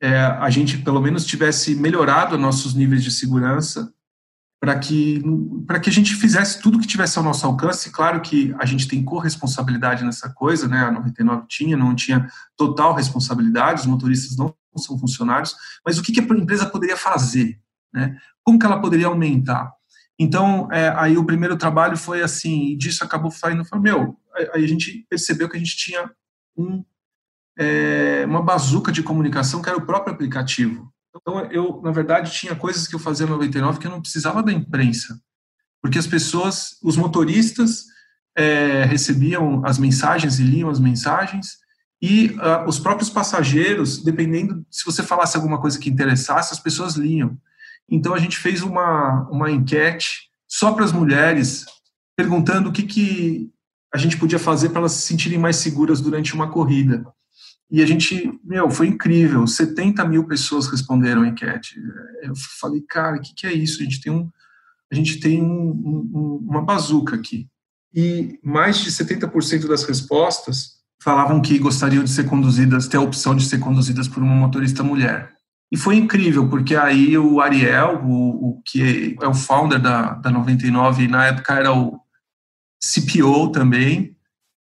é, 0.00 0.16
a 0.16 0.48
gente 0.48 0.78
pelo 0.78 1.00
menos 1.00 1.26
tivesse 1.26 1.74
melhorado 1.74 2.38
nossos 2.38 2.74
níveis 2.74 3.02
de 3.02 3.10
segurança 3.10 3.93
para 4.64 4.78
que, 4.80 5.22
que 5.82 5.90
a 5.90 5.92
gente 5.92 6.14
fizesse 6.14 6.58
tudo 6.58 6.78
que 6.78 6.86
tivesse 6.86 7.18
ao 7.18 7.24
nosso 7.24 7.46
alcance. 7.46 7.90
Claro 7.90 8.22
que 8.22 8.54
a 8.58 8.64
gente 8.64 8.88
tem 8.88 9.04
corresponsabilidade 9.04 10.02
nessa 10.02 10.30
coisa, 10.30 10.66
né? 10.66 10.78
A 10.78 10.90
99 10.90 11.44
tinha, 11.46 11.76
não 11.76 11.94
tinha 11.94 12.26
total 12.56 12.94
responsabilidade, 12.94 13.82
os 13.82 13.86
motoristas 13.86 14.38
não 14.38 14.54
são 14.74 14.98
funcionários, 14.98 15.54
mas 15.84 15.98
o 15.98 16.02
que, 16.02 16.12
que 16.12 16.20
a 16.20 16.22
empresa 16.22 16.64
poderia 16.64 16.96
fazer? 16.96 17.60
Né? 17.92 18.18
Como 18.42 18.58
que 18.58 18.64
ela 18.64 18.80
poderia 18.80 19.06
aumentar? 19.06 19.70
Então, 20.18 20.72
é, 20.72 20.88
aí 20.96 21.18
o 21.18 21.26
primeiro 21.26 21.56
trabalho 21.58 21.98
foi 21.98 22.22
assim, 22.22 22.68
e 22.68 22.76
disso 22.76 23.04
acabou 23.04 23.30
saindo, 23.30 23.64
falei, 23.66 23.92
meu, 23.92 24.16
aí 24.54 24.64
a 24.64 24.68
gente 24.68 25.06
percebeu 25.10 25.48
que 25.48 25.56
a 25.56 25.60
gente 25.60 25.76
tinha 25.76 26.10
um, 26.56 26.82
é, 27.58 28.24
uma 28.26 28.42
bazuca 28.42 28.90
de 28.90 29.02
comunicação 29.02 29.60
que 29.60 29.68
era 29.68 29.76
o 29.76 29.84
próprio 29.84 30.14
aplicativo. 30.14 30.90
Então, 31.16 31.40
eu, 31.50 31.80
na 31.82 31.92
verdade, 31.92 32.32
tinha 32.32 32.56
coisas 32.56 32.88
que 32.88 32.94
eu 32.94 32.98
fazia 32.98 33.26
no 33.26 33.32
99 33.34 33.78
que 33.78 33.86
eu 33.86 33.90
não 33.90 34.00
precisava 34.00 34.42
da 34.42 34.52
imprensa, 34.52 35.20
porque 35.80 35.98
as 35.98 36.06
pessoas, 36.06 36.78
os 36.82 36.96
motoristas 36.96 37.84
é, 38.36 38.84
recebiam 38.84 39.64
as 39.64 39.78
mensagens 39.78 40.38
e 40.38 40.42
liam 40.42 40.68
as 40.68 40.80
mensagens, 40.80 41.58
e 42.02 42.32
uh, 42.32 42.68
os 42.68 42.78
próprios 42.78 43.08
passageiros, 43.08 44.02
dependendo 44.02 44.66
se 44.70 44.84
você 44.84 45.02
falasse 45.02 45.36
alguma 45.36 45.58
coisa 45.58 45.78
que 45.78 45.88
interessasse, 45.88 46.52
as 46.52 46.60
pessoas 46.60 46.96
liam. 46.96 47.38
Então, 47.88 48.12
a 48.12 48.18
gente 48.18 48.36
fez 48.36 48.60
uma, 48.62 49.26
uma 49.30 49.50
enquete 49.50 50.28
só 50.46 50.72
para 50.72 50.84
as 50.84 50.92
mulheres, 50.92 51.64
perguntando 52.14 52.68
o 52.68 52.72
que, 52.72 52.82
que 52.82 53.50
a 53.94 53.96
gente 53.96 54.18
podia 54.18 54.38
fazer 54.38 54.68
para 54.68 54.80
elas 54.80 54.92
se 54.92 55.06
sentirem 55.06 55.38
mais 55.38 55.56
seguras 55.56 56.00
durante 56.00 56.34
uma 56.34 56.50
corrida. 56.50 57.06
E 57.70 57.82
a 57.82 57.86
gente, 57.86 58.38
meu, 58.44 58.70
foi 58.70 58.86
incrível. 58.86 59.46
70 59.46 60.04
mil 60.04 60.24
pessoas 60.24 60.68
responderam 60.68 61.22
a 61.22 61.28
enquete. 61.28 61.80
Eu 62.22 62.34
falei, 62.60 62.82
cara, 62.88 63.16
o 63.16 63.20
que, 63.20 63.34
que 63.34 63.46
é 63.46 63.52
isso? 63.52 63.80
A 63.80 63.84
gente 63.84 64.00
tem, 64.00 64.12
um, 64.12 64.30
a 64.90 64.94
gente 64.94 65.18
tem 65.18 65.42
um, 65.42 65.70
um, 65.70 66.46
uma 66.48 66.62
bazuca 66.62 67.16
aqui. 67.16 67.48
E 67.92 68.38
mais 68.42 68.78
de 68.78 68.90
70% 68.90 69.66
das 69.66 69.84
respostas 69.84 70.74
falavam 71.00 71.40
que 71.40 71.58
gostariam 71.58 72.02
de 72.02 72.10
ser 72.10 72.24
conduzidas, 72.24 72.88
ter 72.88 72.96
a 72.96 73.00
opção 73.00 73.34
de 73.34 73.44
ser 73.44 73.58
conduzidas 73.58 74.08
por 74.08 74.22
uma 74.22 74.34
motorista 74.34 74.82
mulher. 74.82 75.32
E 75.70 75.76
foi 75.76 75.96
incrível, 75.96 76.48
porque 76.48 76.76
aí 76.76 77.16
o 77.18 77.40
Ariel, 77.40 78.02
o, 78.04 78.50
o 78.50 78.62
que 78.64 79.16
é 79.20 79.26
o 79.26 79.34
founder 79.34 79.80
da, 79.80 80.14
da 80.14 80.30
99, 80.30 81.04
e 81.04 81.08
na 81.08 81.26
época 81.26 81.54
era 81.54 81.72
o 81.72 82.00
CPO 82.80 83.50
também, 83.50 84.13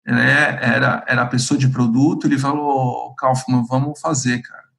né, 0.05 0.59
era, 0.61 1.03
era 1.07 1.21
a 1.21 1.27
pessoa 1.27 1.57
de 1.57 1.69
produto, 1.69 2.25
ele 2.25 2.37
falou, 2.37 3.13
Kaufman, 3.15 3.65
vamos 3.67 3.99
fazer, 3.99 4.41
cara. 4.41 4.69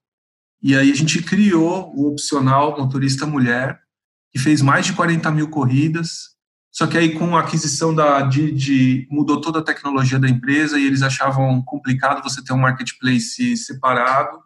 E 0.63 0.77
aí 0.77 0.91
a 0.91 0.95
gente 0.95 1.23
criou 1.23 1.93
o 1.95 2.09
opcional 2.09 2.77
motorista 2.79 3.27
mulher, 3.27 3.81
que 4.33 4.39
fez 4.39 4.61
mais 4.61 4.87
de 4.87 4.93
40 4.93 5.31
mil 5.31 5.49
corridas, 5.49 6.31
só 6.71 6.87
que 6.87 6.97
aí 6.97 7.19
com 7.19 7.37
a 7.37 7.41
aquisição 7.41 7.95
da 7.95 8.21
Didi, 8.23 9.09
mudou 9.11 9.41
toda 9.41 9.59
a 9.59 9.65
tecnologia 9.65 10.19
da 10.19 10.29
empresa 10.29 10.79
e 10.79 10.87
eles 10.87 11.03
achavam 11.03 11.61
complicado 11.63 12.23
você 12.23 12.43
ter 12.45 12.53
um 12.53 12.59
marketplace 12.59 13.57
separado, 13.57 14.39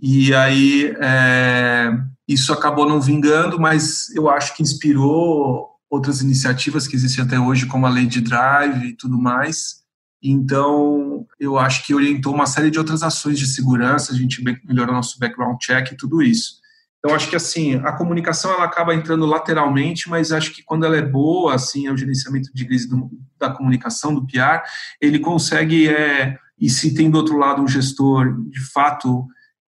e 0.00 0.34
aí 0.34 0.96
é, 1.00 1.90
isso 2.26 2.52
acabou 2.52 2.88
não 2.88 3.00
vingando, 3.00 3.58
mas 3.58 4.10
eu 4.14 4.28
acho 4.28 4.56
que 4.56 4.62
inspirou 4.62 5.77
outras 5.90 6.20
iniciativas 6.20 6.86
que 6.86 6.96
existem 6.96 7.24
até 7.24 7.38
hoje, 7.38 7.66
como 7.66 7.86
a 7.86 7.90
Lady 7.90 8.20
Drive 8.20 8.86
e 8.86 8.96
tudo 8.96 9.18
mais. 9.18 9.78
Então, 10.22 11.26
eu 11.38 11.58
acho 11.58 11.86
que 11.86 11.94
orientou 11.94 12.34
uma 12.34 12.46
série 12.46 12.70
de 12.70 12.78
outras 12.78 13.02
ações 13.02 13.38
de 13.38 13.46
segurança, 13.46 14.12
a 14.12 14.16
gente 14.16 14.42
melhorou 14.64 14.94
nosso 14.94 15.18
background 15.18 15.58
check 15.60 15.92
e 15.92 15.96
tudo 15.96 16.20
isso. 16.20 16.58
Então, 16.98 17.14
acho 17.14 17.30
que 17.30 17.36
assim, 17.36 17.76
a 17.76 17.92
comunicação 17.92 18.52
ela 18.52 18.64
acaba 18.64 18.94
entrando 18.94 19.24
lateralmente, 19.24 20.08
mas 20.10 20.32
acho 20.32 20.52
que 20.52 20.64
quando 20.64 20.84
ela 20.84 20.96
é 20.96 21.02
boa, 21.02 21.54
assim, 21.54 21.86
é 21.86 21.92
o 21.92 21.96
gerenciamento 21.96 22.50
de 22.52 22.64
crise 22.64 22.88
do, 22.88 23.08
da 23.38 23.50
comunicação, 23.50 24.12
do 24.12 24.26
PR, 24.26 24.62
ele 25.00 25.20
consegue, 25.20 25.88
é, 25.88 26.36
e 26.58 26.68
se 26.68 26.94
tem 26.94 27.08
do 27.08 27.18
outro 27.18 27.38
lado 27.38 27.62
um 27.62 27.68
gestor, 27.68 28.36
de 28.50 28.60
fato, 28.72 29.24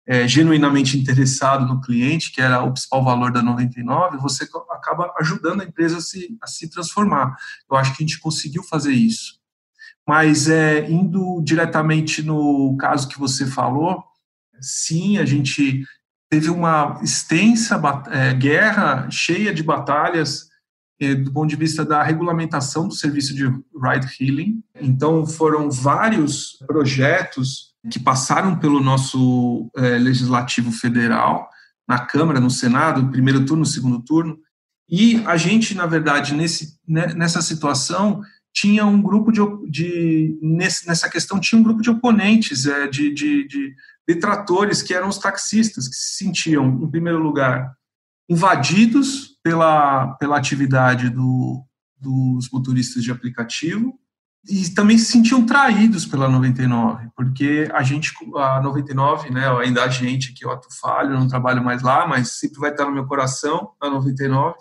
é, 0.09 0.27
genuinamente 0.27 0.97
interessado 0.97 1.67
no 1.67 1.79
cliente, 1.79 2.31
que 2.31 2.41
era 2.41 2.63
o 2.63 2.71
principal 2.71 3.03
valor 3.03 3.31
da 3.31 3.43
99, 3.43 4.17
você 4.17 4.43
acaba 4.71 5.13
ajudando 5.19 5.61
a 5.61 5.65
empresa 5.65 5.97
a 5.97 6.01
se, 6.01 6.35
a 6.41 6.47
se 6.47 6.67
transformar. 6.67 7.37
Eu 7.69 7.77
acho 7.77 7.95
que 7.95 8.03
a 8.03 8.07
gente 8.07 8.19
conseguiu 8.19 8.63
fazer 8.63 8.91
isso. 8.91 9.39
Mas 10.07 10.49
é, 10.49 10.89
indo 10.89 11.39
diretamente 11.43 12.23
no 12.23 12.75
caso 12.77 13.07
que 13.07 13.19
você 13.19 13.45
falou, 13.45 14.03
sim, 14.59 15.19
a 15.19 15.25
gente 15.25 15.85
teve 16.27 16.49
uma 16.49 16.99
extensa 17.03 17.79
é, 18.09 18.33
guerra 18.33 19.07
cheia 19.11 19.53
de 19.53 19.61
batalhas 19.61 20.49
é, 20.99 21.13
do 21.13 21.31
ponto 21.31 21.51
de 21.51 21.55
vista 21.55 21.85
da 21.85 22.01
regulamentação 22.01 22.87
do 22.87 22.95
serviço 22.95 23.35
de 23.35 23.45
ride 23.45 24.07
hailing. 24.19 24.63
Então, 24.81 25.23
foram 25.27 25.69
vários 25.69 26.57
projetos 26.65 27.68
que 27.91 27.99
passaram 27.99 28.57
pelo 28.57 28.81
nosso 28.81 29.69
é, 29.77 29.97
legislativo 29.97 30.71
federal, 30.71 31.49
na 31.87 31.99
Câmara, 31.99 32.39
no 32.39 32.51
Senado, 32.51 33.09
primeiro 33.09 33.45
turno, 33.45 33.65
segundo 33.65 34.01
turno, 34.01 34.37
e 34.89 35.23
a 35.25 35.37
gente, 35.37 35.75
na 35.75 35.85
verdade, 35.85 36.33
nesse, 36.33 36.77
né, 36.87 37.13
nessa 37.13 37.41
situação, 37.41 38.21
tinha 38.53 38.85
um 38.85 39.01
grupo 39.01 39.31
de, 39.31 39.41
de 39.69 40.39
nessa 40.41 41.09
questão 41.09 41.39
tinha 41.39 41.59
um 41.59 41.63
grupo 41.63 41.81
de 41.81 41.89
oponentes, 41.89 42.65
é, 42.65 42.87
de, 42.87 43.13
de, 43.13 43.47
de 43.47 43.75
detratores 44.07 44.81
que 44.81 44.93
eram 44.93 45.07
os 45.07 45.19
taxistas 45.19 45.87
que 45.87 45.95
se 45.95 46.23
sentiam, 46.23 46.67
em 46.67 46.89
primeiro 46.89 47.19
lugar, 47.19 47.71
invadidos 48.27 49.37
pela, 49.43 50.13
pela 50.15 50.37
atividade 50.37 51.09
do, 51.09 51.63
dos 51.99 52.49
motoristas 52.51 53.03
de 53.03 53.11
aplicativo 53.11 53.98
e 54.47 54.69
também 54.69 54.97
se 54.97 55.11
sentiam 55.11 55.45
traídos 55.45 56.05
pela 56.05 56.29
99, 56.29 57.09
porque 57.15 57.69
a 57.73 57.83
gente, 57.83 58.13
a 58.35 58.61
99, 58.61 59.29
né, 59.31 59.47
ainda 59.59 59.83
a 59.83 59.89
gente 59.89 60.33
que 60.33 60.45
eu 60.45 60.51
atuo 60.51 60.71
falho, 60.79 61.19
não 61.19 61.27
trabalho 61.27 61.63
mais 61.63 61.81
lá, 61.81 62.07
mas 62.07 62.39
sempre 62.39 62.59
vai 62.59 62.71
estar 62.71 62.85
no 62.85 62.91
meu 62.91 63.05
coração, 63.05 63.71
a 63.81 63.89
99, 63.89 64.55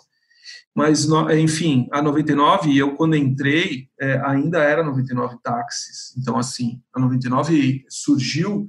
mas, 0.75 1.07
enfim, 1.37 1.89
a 1.91 2.01
99, 2.01 2.77
eu 2.77 2.95
quando 2.95 3.15
entrei, 3.15 3.89
é, 3.99 4.17
ainda 4.25 4.59
era 4.59 4.83
99 4.83 5.37
táxis. 5.43 6.15
Então, 6.17 6.37
assim, 6.37 6.81
a 6.95 6.99
99 6.99 7.85
surgiu 7.89 8.67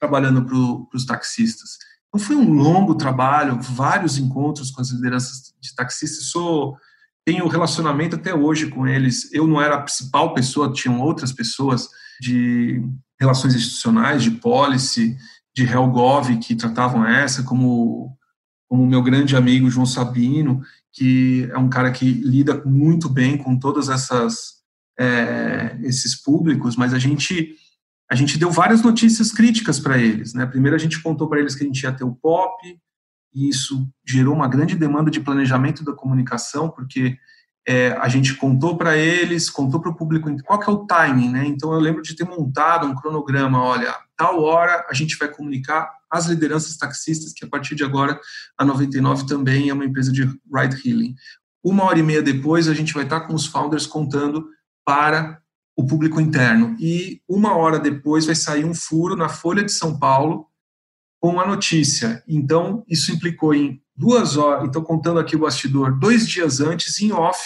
trabalhando 0.00 0.44
para 0.44 0.96
os 0.96 1.06
taxistas. 1.06 1.78
Então, 2.08 2.20
foi 2.26 2.34
um 2.34 2.52
longo 2.52 2.96
trabalho, 2.96 3.60
vários 3.60 4.18
encontros 4.18 4.70
com 4.70 4.80
as 4.80 4.90
lideranças 4.90 5.54
de 5.60 5.74
taxistas. 5.74 6.30
Sou, 6.30 6.76
tenho 7.24 7.48
relacionamento 7.48 8.16
até 8.16 8.34
hoje 8.34 8.68
com 8.68 8.86
eles. 8.86 9.32
Eu 9.32 9.46
não 9.46 9.60
era 9.60 9.76
a 9.76 9.82
principal 9.82 10.34
pessoa, 10.34 10.72
tinham 10.72 11.00
outras 11.00 11.32
pessoas 11.32 11.88
de 12.20 12.82
relações 13.20 13.54
institucionais, 13.54 14.22
de 14.22 14.32
policy, 14.32 15.16
de 15.54 15.64
Helgov, 15.64 16.36
que 16.38 16.56
tratavam 16.56 17.06
essa, 17.06 17.42
como 17.42 18.16
como 18.68 18.86
meu 18.86 19.02
grande 19.02 19.36
amigo 19.36 19.68
João 19.68 19.84
Sabino, 19.84 20.62
que 20.94 21.46
é 21.52 21.58
um 21.58 21.68
cara 21.68 21.92
que 21.92 22.10
lida 22.10 22.62
muito 22.64 23.06
bem 23.06 23.36
com 23.36 23.58
todas 23.58 23.90
essas 23.90 24.62
é, 24.98 25.76
esses 25.82 26.14
públicos, 26.14 26.74
mas 26.74 26.94
a 26.94 26.98
gente 26.98 27.54
a 28.10 28.14
gente 28.14 28.38
deu 28.38 28.50
várias 28.50 28.82
notícias 28.82 29.30
críticas 29.30 29.78
para 29.78 29.98
eles, 29.98 30.32
né? 30.32 30.46
Primeiro 30.46 30.74
a 30.74 30.78
gente 30.78 31.02
contou 31.02 31.28
para 31.28 31.40
eles 31.40 31.54
que 31.54 31.64
a 31.64 31.66
gente 31.66 31.82
ia 31.82 31.92
ter 31.92 32.04
o 32.04 32.14
pop, 32.14 32.56
e 33.34 33.48
isso 33.48 33.88
gerou 34.06 34.34
uma 34.34 34.48
grande 34.48 34.76
demanda 34.76 35.10
de 35.10 35.20
planejamento 35.20 35.84
da 35.84 35.92
comunicação, 35.92 36.68
porque 36.68 37.16
é, 37.66 37.92
a 37.92 38.08
gente 38.08 38.34
contou 38.34 38.76
para 38.76 38.96
eles, 38.96 39.48
contou 39.48 39.80
para 39.80 39.90
o 39.90 39.94
público 39.94 40.28
qual 40.42 40.58
que 40.58 40.68
é 40.68 40.72
o 40.72 40.84
timing, 40.84 41.30
né? 41.30 41.46
Então 41.46 41.72
eu 41.72 41.80
lembro 41.80 42.02
de 42.02 42.16
ter 42.16 42.24
montado 42.24 42.86
um 42.86 42.94
cronograma, 42.94 43.62
olha, 43.62 43.94
tal 44.16 44.42
hora 44.42 44.84
a 44.88 44.94
gente 44.94 45.16
vai 45.16 45.28
comunicar 45.28 45.90
às 46.10 46.26
lideranças 46.26 46.76
taxistas 46.76 47.32
que 47.32 47.44
a 47.44 47.48
partir 47.48 47.74
de 47.74 47.84
agora 47.84 48.20
a 48.58 48.64
99 48.64 49.26
também 49.26 49.68
é 49.68 49.74
uma 49.74 49.84
empresa 49.84 50.12
de 50.12 50.22
ride 50.22 50.76
hailing. 50.84 51.14
Uma 51.64 51.84
hora 51.84 51.98
e 51.98 52.02
meia 52.02 52.22
depois 52.22 52.68
a 52.68 52.74
gente 52.74 52.92
vai 52.92 53.04
estar 53.04 53.20
com 53.20 53.34
os 53.34 53.46
founders 53.46 53.86
contando 53.86 54.48
para 54.84 55.40
o 55.76 55.86
público 55.86 56.20
interno 56.20 56.76
e 56.78 57.22
uma 57.28 57.56
hora 57.56 57.78
depois 57.78 58.26
vai 58.26 58.34
sair 58.34 58.64
um 58.64 58.74
furo 58.74 59.16
na 59.16 59.28
Folha 59.28 59.64
de 59.64 59.72
São 59.72 59.98
Paulo 59.98 60.46
com 61.22 61.38
a 61.38 61.46
notícia. 61.46 62.20
Então 62.26 62.84
isso 62.88 63.12
implicou 63.12 63.54
em 63.54 63.80
duas 63.96 64.36
horas, 64.36 64.68
então 64.68 64.82
contando 64.82 65.20
aqui 65.20 65.36
o 65.36 65.38
bastidor, 65.38 65.96
dois 65.96 66.26
dias 66.26 66.60
antes, 66.60 67.00
em 67.00 67.12
off, 67.12 67.38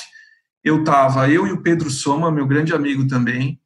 eu 0.65 0.81
estava, 0.81 1.29
eu 1.29 1.47
e 1.47 1.53
o 1.53 1.63
Pedro 1.63 1.91
Soma, 1.91 2.33
meu 2.33 2.47
grande 2.47 2.73
amigo 2.73 3.07
também, 3.07 3.61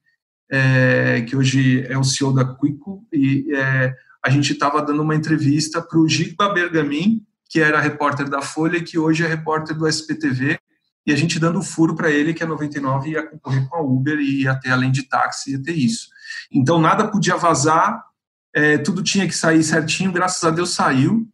é, 0.50 1.20
que 1.20 1.36
hoje 1.36 1.86
é 1.86 1.96
o 1.96 2.02
CEO 2.02 2.34
da 2.34 2.44
Quico, 2.44 3.06
e 3.12 3.54
é, 3.54 3.94
a 4.22 4.28
gente 4.28 4.52
estava 4.52 4.82
dando 4.82 5.00
uma 5.00 5.14
entrevista 5.14 5.80
para 5.80 5.98
o 5.98 6.08
Giba 6.08 6.52
Bergamin, 6.52 7.24
que 7.48 7.60
era 7.60 7.80
repórter 7.80 8.28
da 8.28 8.42
Folha 8.42 8.78
e 8.78 8.82
que 8.82 8.98
hoje 8.98 9.24
é 9.24 9.28
repórter 9.28 9.76
do 9.76 9.86
SPTV, 9.86 10.58
e 11.06 11.12
a 11.12 11.16
gente 11.16 11.38
dando 11.38 11.62
furo 11.62 11.94
para 11.94 12.10
ele 12.10 12.34
que 12.34 12.42
a 12.42 12.46
99 12.46 13.10
ia 13.10 13.26
concorrer 13.26 13.68
com 13.68 13.76
a 13.76 13.80
Uber 13.80 14.18
e 14.18 14.42
ia 14.42 14.56
ter, 14.56 14.70
além 14.70 14.90
de 14.90 15.04
táxi, 15.04 15.52
ia 15.52 15.62
ter 15.62 15.74
isso. 15.74 16.08
Então, 16.50 16.80
nada 16.80 17.06
podia 17.06 17.36
vazar, 17.36 18.09
é, 18.54 18.78
tudo 18.78 19.02
tinha 19.02 19.26
que 19.26 19.34
sair 19.34 19.62
certinho, 19.62 20.12
graças 20.12 20.42
a 20.42 20.50
Deus 20.50 20.70
saiu, 20.70 21.28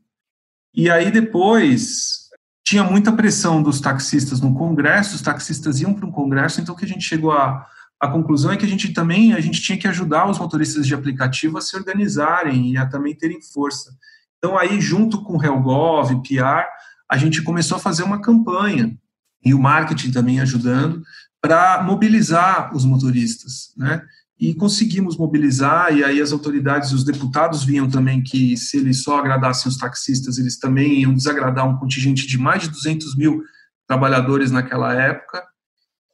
e 0.74 0.90
aí 0.90 1.10
depois 1.10 2.26
tinha 2.64 2.82
muita 2.82 3.12
pressão 3.12 3.62
dos 3.62 3.80
taxistas 3.80 4.40
no 4.40 4.54
Congresso, 4.54 5.14
os 5.14 5.22
taxistas 5.22 5.80
iam 5.80 5.94
para 5.94 6.06
um 6.06 6.10
Congresso, 6.10 6.60
então 6.60 6.74
o 6.74 6.78
que 6.78 6.84
a 6.84 6.88
gente 6.88 7.04
chegou 7.04 7.32
a, 7.32 7.66
a 8.00 8.08
conclusão 8.08 8.52
é 8.52 8.56
que 8.56 8.66
a 8.66 8.68
gente 8.68 8.92
também 8.92 9.32
a 9.32 9.40
gente 9.40 9.62
tinha 9.62 9.78
que 9.78 9.88
ajudar 9.88 10.28
os 10.28 10.38
motoristas 10.38 10.86
de 10.86 10.94
aplicativo 10.94 11.56
a 11.56 11.60
se 11.60 11.76
organizarem 11.76 12.72
e 12.72 12.76
a 12.76 12.84
também 12.84 13.14
terem 13.14 13.40
força. 13.40 13.96
Então 14.38 14.58
aí 14.58 14.80
junto 14.80 15.22
com 15.22 15.36
o 15.36 15.42
Helgov, 15.42 16.10
PR, 16.22 16.66
a 17.08 17.16
gente 17.16 17.42
começou 17.42 17.76
a 17.76 17.80
fazer 17.80 18.02
uma 18.02 18.20
campanha 18.20 18.96
e 19.44 19.54
o 19.54 19.58
marketing 19.58 20.10
também 20.10 20.40
ajudando 20.40 21.02
para 21.40 21.82
mobilizar 21.84 22.74
os 22.74 22.84
motoristas, 22.84 23.72
né? 23.76 24.02
E 24.38 24.54
conseguimos 24.54 25.16
mobilizar, 25.16 25.96
e 25.96 26.04
aí 26.04 26.20
as 26.20 26.30
autoridades, 26.30 26.92
os 26.92 27.04
deputados 27.04 27.64
viam 27.64 27.88
também 27.88 28.22
que 28.22 28.56
se 28.56 28.76
eles 28.76 29.02
só 29.02 29.18
agradassem 29.18 29.68
os 29.68 29.78
taxistas, 29.78 30.36
eles 30.36 30.58
também 30.58 31.00
iam 31.00 31.14
desagradar 31.14 31.66
um 31.66 31.78
contingente 31.78 32.26
de 32.26 32.36
mais 32.36 32.62
de 32.62 32.68
200 32.68 33.16
mil 33.16 33.42
trabalhadores 33.86 34.50
naquela 34.50 34.92
época. 34.92 35.42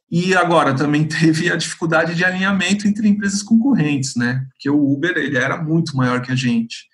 E 0.09 0.33
agora 0.35 0.73
também 0.73 1.05
teve 1.07 1.51
a 1.51 1.57
dificuldade 1.57 2.15
de 2.15 2.23
alinhamento 2.23 2.87
entre 2.87 3.07
empresas 3.09 3.43
concorrentes, 3.43 4.15
né? 4.15 4.45
Porque 4.51 4.69
o 4.69 4.93
Uber 4.93 5.17
ele 5.17 5.37
era 5.37 5.61
muito 5.61 5.97
maior 5.97 6.21
que 6.21 6.31
a 6.31 6.35
gente. 6.35 6.87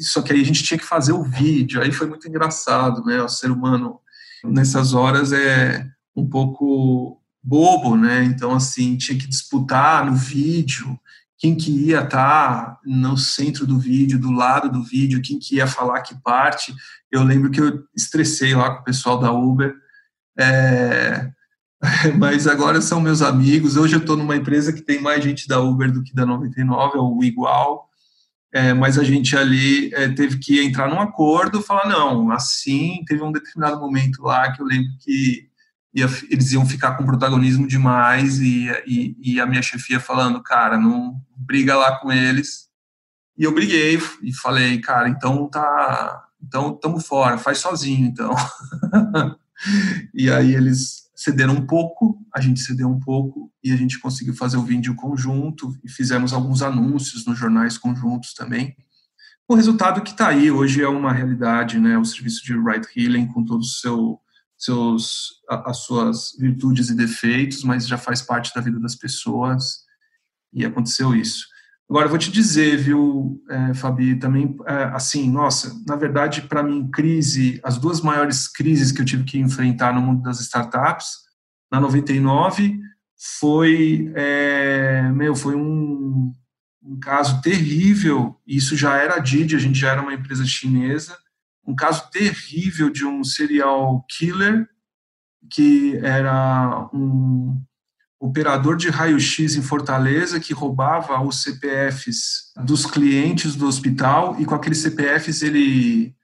Só 0.00 0.22
que 0.22 0.32
aí 0.32 0.42
a 0.42 0.44
gente 0.44 0.62
tinha 0.62 0.78
que 0.78 0.84
fazer 0.84 1.12
o 1.12 1.24
vídeo, 1.24 1.82
aí 1.82 1.90
foi 1.90 2.06
muito 2.06 2.28
engraçado, 2.28 3.04
né? 3.04 3.20
O 3.22 3.28
ser 3.28 3.50
humano 3.50 3.98
nessas 4.44 4.94
horas 4.94 5.32
é 5.32 5.86
um 6.14 6.28
pouco 6.28 7.21
bobo, 7.42 7.96
né? 7.96 8.24
Então, 8.24 8.54
assim, 8.54 8.96
tinha 8.96 9.18
que 9.18 9.26
disputar 9.26 10.06
no 10.06 10.14
vídeo 10.14 10.98
quem 11.42 11.56
que 11.56 11.72
ia 11.72 12.02
estar 12.02 12.78
no 12.84 13.16
centro 13.16 13.66
do 13.66 13.76
vídeo, 13.76 14.16
do 14.16 14.30
lado 14.30 14.70
do 14.70 14.84
vídeo, 14.84 15.20
quem 15.20 15.40
que 15.40 15.56
ia 15.56 15.66
falar 15.66 16.00
que 16.02 16.14
parte. 16.22 16.72
Eu 17.10 17.24
lembro 17.24 17.50
que 17.50 17.60
eu 17.60 17.82
estressei 17.96 18.54
lá 18.54 18.70
com 18.70 18.82
o 18.82 18.84
pessoal 18.84 19.18
da 19.18 19.32
Uber, 19.32 19.74
é... 20.38 21.28
mas 22.16 22.46
agora 22.46 22.80
são 22.80 23.00
meus 23.00 23.22
amigos. 23.22 23.76
Hoje 23.76 23.96
eu 23.96 24.00
estou 24.00 24.16
numa 24.16 24.36
empresa 24.36 24.72
que 24.72 24.82
tem 24.82 25.00
mais 25.00 25.24
gente 25.24 25.48
da 25.48 25.58
Uber 25.60 25.90
do 25.90 26.04
que 26.04 26.14
da 26.14 26.24
99, 26.24 26.96
é 26.96 27.00
o 27.00 27.24
Igual, 27.24 27.88
é, 28.52 28.72
mas 28.72 28.96
a 28.96 29.02
gente 29.02 29.36
ali 29.36 29.92
é, 29.94 30.10
teve 30.10 30.38
que 30.38 30.62
entrar 30.62 30.88
num 30.88 31.00
acordo, 31.00 31.60
falar, 31.60 31.88
não, 31.88 32.30
assim, 32.30 33.02
teve 33.08 33.20
um 33.22 33.32
determinado 33.32 33.80
momento 33.80 34.22
lá 34.22 34.52
que 34.52 34.62
eu 34.62 34.66
lembro 34.66 34.92
que 35.00 35.48
ia, 35.94 36.06
eles 36.30 36.52
iam 36.52 36.66
ficar 36.66 36.96
com 36.96 37.04
protagonismo 37.04 37.66
demais 37.66 38.40
e, 38.40 38.68
e, 38.86 39.16
e, 39.20 39.40
a 39.40 39.46
minha 39.46 39.62
chefia 39.62 40.00
falando, 40.00 40.42
cara, 40.42 40.78
não 40.78 41.20
briga 41.36 41.76
lá 41.76 41.98
com 41.98 42.10
eles. 42.10 42.68
E 43.36 43.44
eu 43.44 43.54
briguei 43.54 43.98
e 44.22 44.32
falei, 44.32 44.80
cara, 44.80 45.08
então 45.08 45.48
tá, 45.48 46.24
então 46.42 46.72
estamos 46.74 47.06
fora, 47.06 47.38
faz 47.38 47.58
sozinho, 47.58 48.06
então. 48.06 48.34
e 50.14 50.30
aí 50.30 50.54
eles 50.54 51.02
cederam 51.14 51.54
um 51.54 51.66
pouco, 51.66 52.18
a 52.34 52.40
gente 52.40 52.60
cedeu 52.60 52.88
um 52.88 52.98
pouco 52.98 53.52
e 53.62 53.70
a 53.72 53.76
gente 53.76 53.98
conseguiu 53.98 54.34
fazer 54.34 54.56
o 54.56 54.64
vídeo 54.64 54.94
conjunto 54.94 55.72
e 55.84 55.88
fizemos 55.88 56.32
alguns 56.32 56.62
anúncios 56.62 57.24
nos 57.26 57.38
jornais 57.38 57.78
conjuntos 57.78 58.34
também. 58.34 58.74
O 59.48 59.54
resultado 59.54 60.00
que 60.00 60.10
está 60.10 60.28
aí 60.28 60.50
hoje 60.50 60.82
é 60.82 60.88
uma 60.88 61.12
realidade, 61.12 61.78
né? 61.78 61.98
O 61.98 62.04
serviço 62.04 62.42
de 62.44 62.54
ride 62.54 62.88
hailing 62.96 63.26
com 63.26 63.44
todo 63.44 63.60
o 63.60 63.64
seu 63.64 64.18
seus, 64.64 65.40
as 65.48 65.78
suas 65.78 66.36
virtudes 66.38 66.88
e 66.88 66.96
defeitos, 66.96 67.64
mas 67.64 67.86
já 67.86 67.98
faz 67.98 68.22
parte 68.22 68.54
da 68.54 68.60
vida 68.60 68.78
das 68.78 68.94
pessoas. 68.94 69.80
E 70.52 70.64
aconteceu 70.64 71.14
isso. 71.14 71.46
Agora, 71.90 72.08
vou 72.08 72.16
te 72.16 72.30
dizer, 72.30 72.78
viu, 72.78 73.42
é, 73.50 73.74
Fabi, 73.74 74.16
também, 74.16 74.56
é, 74.66 74.84
assim, 74.94 75.30
nossa, 75.30 75.74
na 75.86 75.96
verdade, 75.96 76.42
para 76.42 76.62
mim, 76.62 76.88
crise, 76.90 77.60
as 77.62 77.76
duas 77.76 78.00
maiores 78.00 78.48
crises 78.48 78.92
que 78.92 79.02
eu 79.02 79.04
tive 79.04 79.24
que 79.24 79.38
enfrentar 79.38 79.92
no 79.92 80.00
mundo 80.00 80.22
das 80.22 80.40
startups, 80.40 81.08
na 81.70 81.80
99, 81.80 82.80
foi, 83.38 84.10
é, 84.14 85.02
meu, 85.12 85.34
foi 85.34 85.54
um, 85.54 86.32
um 86.82 86.98
caso 87.00 87.42
terrível, 87.42 88.40
isso 88.46 88.76
já 88.76 88.96
era 88.96 89.16
a 89.16 89.18
Didi, 89.18 89.56
a 89.56 89.58
gente 89.58 89.78
já 89.78 89.92
era 89.92 90.00
uma 90.00 90.14
empresa 90.14 90.46
chinesa, 90.46 91.16
um 91.66 91.74
caso 91.74 92.10
terrível 92.10 92.90
de 92.90 93.04
um 93.04 93.22
serial 93.22 94.04
killer 94.08 94.68
que 95.50 95.96
era 95.98 96.88
um 96.92 97.60
operador 98.20 98.76
de 98.76 98.88
raio-x 98.88 99.56
em 99.56 99.62
Fortaleza 99.62 100.38
que 100.38 100.54
roubava 100.54 101.20
os 101.20 101.42
CPFs 101.42 102.52
dos 102.64 102.86
clientes 102.86 103.56
do 103.56 103.66
hospital 103.66 104.40
e 104.40 104.44
com 104.44 104.54
aqueles 104.54 104.78
CPFs 104.78 105.42
ele 105.42 106.14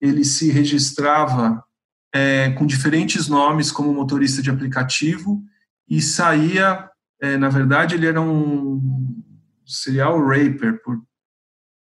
ele 0.00 0.24
se 0.24 0.50
registrava 0.50 1.64
é, 2.12 2.50
com 2.52 2.66
diferentes 2.66 3.28
nomes 3.28 3.72
como 3.72 3.92
motorista 3.92 4.42
de 4.42 4.50
aplicativo 4.50 5.42
e 5.88 6.00
saía, 6.00 6.88
é, 7.20 7.36
na 7.36 7.48
verdade, 7.48 7.94
ele 7.94 8.06
era 8.06 8.20
um 8.20 9.22
serial 9.64 10.24
raper, 10.26 10.82
por 10.82 11.02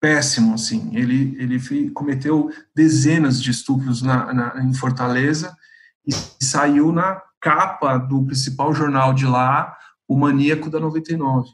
péssimo, 0.00 0.54
assim. 0.54 0.90
Ele, 0.96 1.36
ele 1.38 1.90
cometeu 1.90 2.50
dezenas 2.74 3.40
de 3.40 3.50
estupros 3.50 4.00
na, 4.02 4.32
na, 4.32 4.64
em 4.64 4.72
Fortaleza 4.72 5.54
e 6.06 6.12
saiu 6.42 6.90
na 6.90 7.22
capa 7.40 7.98
do 7.98 8.24
principal 8.24 8.74
jornal 8.74 9.12
de 9.12 9.26
lá, 9.26 9.76
o 10.08 10.16
Maníaco 10.16 10.70
da 10.70 10.80
99. 10.80 11.48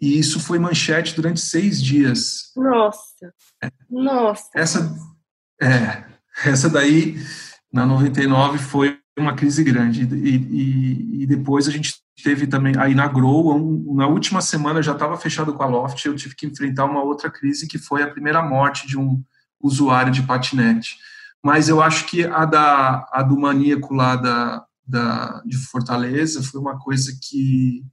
E 0.00 0.18
isso 0.18 0.40
foi 0.40 0.58
manchete 0.58 1.14
durante 1.14 1.40
seis 1.40 1.82
dias. 1.82 2.52
Nossa! 2.56 3.32
É. 3.62 3.70
Nossa! 3.88 4.50
Essa, 4.54 4.94
é, 5.60 6.04
essa 6.44 6.68
daí, 6.68 7.16
na 7.72 7.86
99, 7.86 8.58
foi 8.58 8.98
uma 9.18 9.34
crise 9.34 9.64
grande. 9.64 10.02
E, 10.02 10.36
e, 10.36 11.22
e 11.22 11.26
depois 11.26 11.66
a 11.68 11.70
gente 11.70 11.94
teve 12.22 12.46
também 12.46 12.74
aí 12.78 12.94
na 12.94 13.06
Grow, 13.06 13.54
um, 13.54 13.94
na 13.94 14.06
última 14.06 14.40
semana 14.40 14.82
já 14.82 14.92
estava 14.92 15.16
fechado 15.16 15.52
com 15.52 15.62
a 15.62 15.66
Loft, 15.66 16.04
eu 16.04 16.16
tive 16.16 16.34
que 16.34 16.46
enfrentar 16.46 16.84
uma 16.84 17.02
outra 17.02 17.30
crise 17.30 17.66
que 17.66 17.78
foi 17.78 18.02
a 18.02 18.10
primeira 18.10 18.42
morte 18.42 18.86
de 18.86 18.98
um 18.98 19.22
usuário 19.60 20.12
de 20.12 20.22
patinete. 20.22 20.96
Mas 21.42 21.68
eu 21.68 21.82
acho 21.82 22.06
que 22.06 22.24
a, 22.24 22.44
da, 22.44 23.08
a 23.12 23.22
do 23.22 23.38
maníaco 23.38 23.94
lá 23.94 24.16
da, 24.16 24.64
da, 24.86 25.42
de 25.44 25.56
Fortaleza 25.56 26.42
foi 26.42 26.60
uma 26.60 26.78
coisa 26.78 27.12
que 27.22 27.84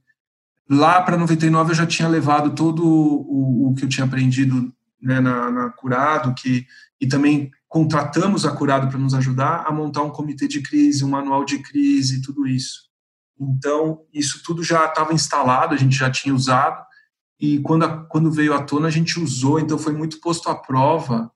lá 0.68 1.02
para 1.02 1.16
99 1.16 1.70
eu 1.70 1.74
já 1.74 1.86
tinha 1.86 2.08
levado 2.08 2.54
todo 2.54 2.84
o, 2.84 3.70
o 3.70 3.74
que 3.74 3.84
eu 3.84 3.88
tinha 3.88 4.06
aprendido 4.06 4.72
né, 5.00 5.20
na, 5.20 5.50
na 5.50 5.70
Curado, 5.70 6.34
que, 6.34 6.66
e 7.00 7.06
também 7.06 7.50
contratamos 7.68 8.46
a 8.46 8.50
Curado 8.50 8.88
para 8.88 8.98
nos 8.98 9.14
ajudar 9.14 9.64
a 9.66 9.72
montar 9.72 10.02
um 10.02 10.10
comitê 10.10 10.48
de 10.48 10.62
crise, 10.62 11.04
um 11.04 11.10
manual 11.10 11.44
de 11.44 11.58
crise, 11.58 12.22
tudo 12.22 12.46
isso. 12.46 12.83
Então, 13.38 14.04
isso 14.12 14.42
tudo 14.44 14.62
já 14.62 14.86
estava 14.86 15.12
instalado, 15.12 15.74
a 15.74 15.78
gente 15.78 15.96
já 15.96 16.10
tinha 16.10 16.34
usado, 16.34 16.84
e 17.40 17.58
quando, 17.60 17.84
a, 17.84 18.04
quando 18.06 18.30
veio 18.30 18.54
à 18.54 18.62
tona, 18.62 18.88
a 18.88 18.90
gente 18.90 19.18
usou, 19.18 19.58
então 19.58 19.78
foi 19.78 19.92
muito 19.92 20.20
posto 20.20 20.48
à 20.48 20.54
prova, 20.54 21.30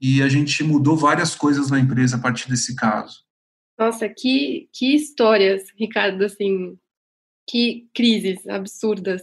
e 0.00 0.22
a 0.22 0.28
gente 0.28 0.62
mudou 0.62 0.96
várias 0.96 1.34
coisas 1.34 1.70
na 1.70 1.78
empresa 1.78 2.16
a 2.16 2.20
partir 2.20 2.48
desse 2.48 2.74
caso. 2.74 3.24
Nossa, 3.78 4.08
que, 4.08 4.68
que 4.72 4.94
histórias, 4.94 5.64
Ricardo, 5.78 6.24
assim, 6.24 6.78
que 7.48 7.88
crises 7.94 8.46
absurdas. 8.48 9.22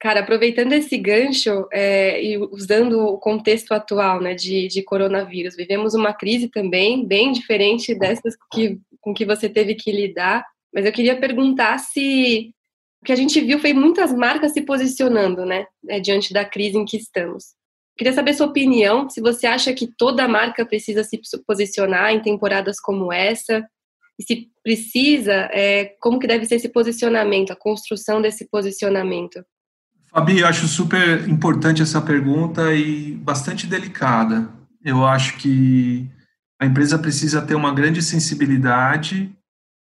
Cara, 0.00 0.20
aproveitando 0.20 0.72
esse 0.72 0.98
gancho 0.98 1.68
é, 1.72 2.22
e 2.22 2.36
usando 2.36 2.98
o 2.98 3.18
contexto 3.18 3.72
atual 3.72 4.20
né, 4.20 4.34
de, 4.34 4.66
de 4.66 4.82
coronavírus, 4.82 5.54
vivemos 5.54 5.94
uma 5.94 6.12
crise 6.12 6.48
também 6.48 7.06
bem 7.06 7.30
diferente 7.30 7.94
dessas 7.94 8.34
que, 8.52 8.80
com 9.00 9.14
que 9.14 9.24
você 9.24 9.48
teve 9.48 9.74
que 9.74 9.92
lidar. 9.92 10.44
Mas 10.72 10.84
eu 10.84 10.92
queria 10.92 11.18
perguntar 11.18 11.78
se 11.78 12.52
o 13.02 13.04
que 13.04 13.12
a 13.12 13.16
gente 13.16 13.40
viu 13.40 13.58
foi 13.58 13.72
muitas 13.72 14.12
marcas 14.12 14.52
se 14.52 14.62
posicionando, 14.62 15.44
né, 15.44 15.66
né, 15.82 16.00
diante 16.00 16.32
da 16.32 16.44
crise 16.44 16.78
em 16.78 16.84
que 16.84 16.96
estamos. 16.96 17.54
Queria 17.96 18.12
saber 18.12 18.32
sua 18.32 18.46
opinião, 18.46 19.08
se 19.10 19.20
você 19.20 19.46
acha 19.46 19.72
que 19.74 19.86
toda 19.98 20.28
marca 20.28 20.64
precisa 20.64 21.04
se 21.04 21.20
posicionar 21.46 22.12
em 22.12 22.22
temporadas 22.22 22.80
como 22.80 23.12
essa, 23.12 23.66
e 24.18 24.22
se 24.22 24.48
precisa, 24.62 25.32
é, 25.52 25.96
como 26.00 26.18
que 26.18 26.26
deve 26.26 26.46
ser 26.46 26.56
esse 26.56 26.68
posicionamento, 26.68 27.52
a 27.52 27.56
construção 27.56 28.22
desse 28.22 28.48
posicionamento. 28.48 29.44
Fabi, 30.10 30.44
acho 30.44 30.68
super 30.68 31.28
importante 31.28 31.82
essa 31.82 32.00
pergunta 32.00 32.72
e 32.74 33.12
bastante 33.12 33.66
delicada. 33.66 34.48
Eu 34.84 35.04
acho 35.04 35.38
que 35.38 36.08
a 36.60 36.66
empresa 36.66 36.98
precisa 36.98 37.42
ter 37.42 37.54
uma 37.54 37.74
grande 37.74 38.02
sensibilidade 38.02 39.34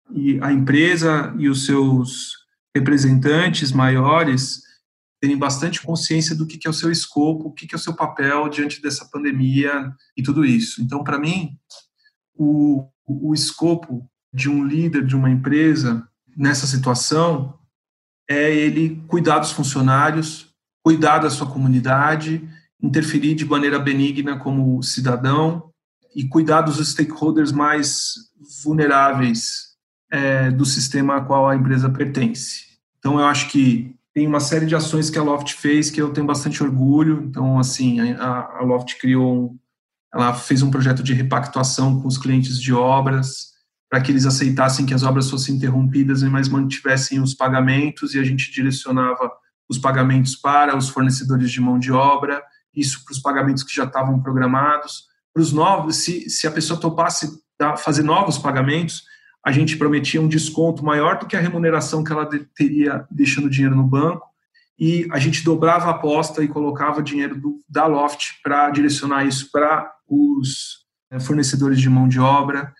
e 0.09 0.39
a 0.41 0.51
empresa 0.51 1.33
e 1.37 1.47
os 1.49 1.65
seus 1.65 2.31
representantes 2.75 3.71
maiores 3.71 4.61
terem 5.21 5.37
bastante 5.37 5.81
consciência 5.81 6.35
do 6.35 6.47
que 6.47 6.65
é 6.65 6.69
o 6.69 6.73
seu 6.73 6.91
escopo, 6.91 7.49
o 7.49 7.53
que 7.53 7.67
é 7.71 7.75
o 7.75 7.79
seu 7.79 7.95
papel 7.95 8.49
diante 8.49 8.81
dessa 8.81 9.05
pandemia 9.05 9.93
e 10.17 10.23
tudo 10.23 10.43
isso. 10.43 10.81
Então, 10.81 11.03
para 11.03 11.19
mim, 11.19 11.57
o, 12.33 12.87
o 13.05 13.33
escopo 13.33 14.09
de 14.33 14.49
um 14.49 14.65
líder 14.65 15.05
de 15.05 15.15
uma 15.15 15.29
empresa 15.29 16.07
nessa 16.35 16.65
situação 16.65 17.59
é 18.27 18.51
ele 18.51 19.03
cuidar 19.07 19.39
dos 19.39 19.51
funcionários, 19.51 20.47
cuidar 20.83 21.19
da 21.19 21.29
sua 21.29 21.45
comunidade, 21.45 22.49
interferir 22.81 23.35
de 23.35 23.45
maneira 23.45 23.77
benigna 23.77 24.39
como 24.39 24.81
cidadão, 24.81 25.71
e 26.15 26.27
cuidar 26.27 26.61
dos 26.61 26.85
stakeholders 26.89 27.51
mais 27.51 28.13
vulneráveis 28.63 29.70
é, 30.11 30.51
do 30.51 30.65
sistema 30.65 31.15
a 31.15 31.21
qual 31.21 31.47
a 31.47 31.55
empresa 31.55 31.89
pertence. 31.89 32.65
Então, 32.99 33.19
eu 33.19 33.25
acho 33.25 33.49
que 33.49 33.95
tem 34.13 34.27
uma 34.27 34.41
série 34.41 34.65
de 34.65 34.75
ações 34.75 35.09
que 35.09 35.17
a 35.17 35.23
Loft 35.23 35.53
fez 35.53 35.89
que 35.89 36.01
eu 36.01 36.11
tenho 36.11 36.27
bastante 36.27 36.61
orgulho. 36.61 37.23
Então, 37.23 37.57
assim, 37.57 38.01
a, 38.11 38.57
a 38.57 38.61
Loft 38.61 38.99
criou, 38.99 39.55
ela 40.13 40.33
fez 40.33 40.61
um 40.61 40.69
projeto 40.69 41.01
de 41.01 41.13
repactuação 41.13 42.01
com 42.01 42.07
os 42.07 42.17
clientes 42.17 42.59
de 42.59 42.73
obras 42.73 43.51
para 43.89 43.99
que 43.99 44.09
eles 44.09 44.25
aceitassem 44.25 44.85
que 44.85 44.93
as 44.93 45.03
obras 45.03 45.29
fossem 45.29 45.55
interrompidas, 45.55 46.23
mas 46.23 46.47
mantivessem 46.47 47.21
os 47.21 47.33
pagamentos 47.33 48.13
e 48.13 48.19
a 48.19 48.23
gente 48.23 48.49
direcionava 48.49 49.29
os 49.69 49.77
pagamentos 49.77 50.33
para 50.33 50.77
os 50.77 50.87
fornecedores 50.87 51.51
de 51.51 51.59
mão 51.59 51.77
de 51.77 51.91
obra, 51.91 52.41
isso 52.73 53.03
para 53.03 53.11
os 53.11 53.19
pagamentos 53.19 53.63
que 53.63 53.75
já 53.75 53.83
estavam 53.83 54.21
programados. 54.21 55.07
Para 55.33 55.41
os 55.41 55.51
novos, 55.51 55.97
se, 55.97 56.29
se 56.29 56.47
a 56.47 56.51
pessoa 56.51 56.79
topasse 56.79 57.29
fazer 57.77 58.03
novos 58.03 58.37
pagamentos, 58.37 59.03
a 59.43 59.51
gente 59.51 59.77
prometia 59.77 60.21
um 60.21 60.27
desconto 60.27 60.83
maior 60.83 61.17
do 61.17 61.25
que 61.25 61.35
a 61.35 61.39
remuneração 61.39 62.03
que 62.03 62.11
ela 62.11 62.29
teria 62.55 63.05
deixando 63.09 63.49
dinheiro 63.49 63.75
no 63.75 63.83
banco, 63.83 64.25
e 64.79 65.07
a 65.11 65.19
gente 65.19 65.43
dobrava 65.43 65.87
a 65.87 65.91
aposta 65.91 66.43
e 66.43 66.47
colocava 66.47 67.03
dinheiro 67.03 67.39
do, 67.39 67.59
da 67.69 67.85
Loft 67.85 68.41
para 68.43 68.69
direcionar 68.71 69.25
isso 69.25 69.51
para 69.51 69.91
os 70.07 70.79
eh, 71.11 71.19
fornecedores 71.19 71.79
de 71.79 71.87
mão 71.87 72.07
de 72.07 72.19
obra, 72.19 72.73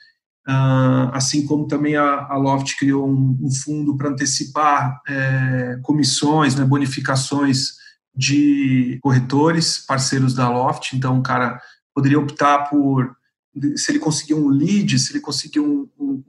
uh, 0.47 1.13
assim 1.13 1.45
como 1.45 1.67
também 1.67 1.95
a, 1.95 2.25
a 2.27 2.37
Loft 2.37 2.75
criou 2.77 3.07
um, 3.07 3.37
um 3.41 3.51
fundo 3.51 3.95
para 3.97 4.09
antecipar 4.09 4.99
é, 5.07 5.79
comissões, 5.83 6.55
né, 6.55 6.65
bonificações 6.65 7.73
de 8.15 8.99
corretores, 9.01 9.85
parceiros 9.85 10.33
da 10.33 10.49
Loft, 10.49 10.93
então 10.93 11.19
o 11.19 11.23
cara 11.23 11.61
poderia 11.93 12.19
optar 12.19 12.69
por 12.69 13.15
se 13.75 13.91
ele 13.91 13.99
conseguir 13.99 14.33
um 14.33 14.47
lead, 14.47 14.97
se 14.97 15.11
ele 15.11 15.19
conseguir 15.19 15.59
um, 15.59 15.87
um, 15.99 16.23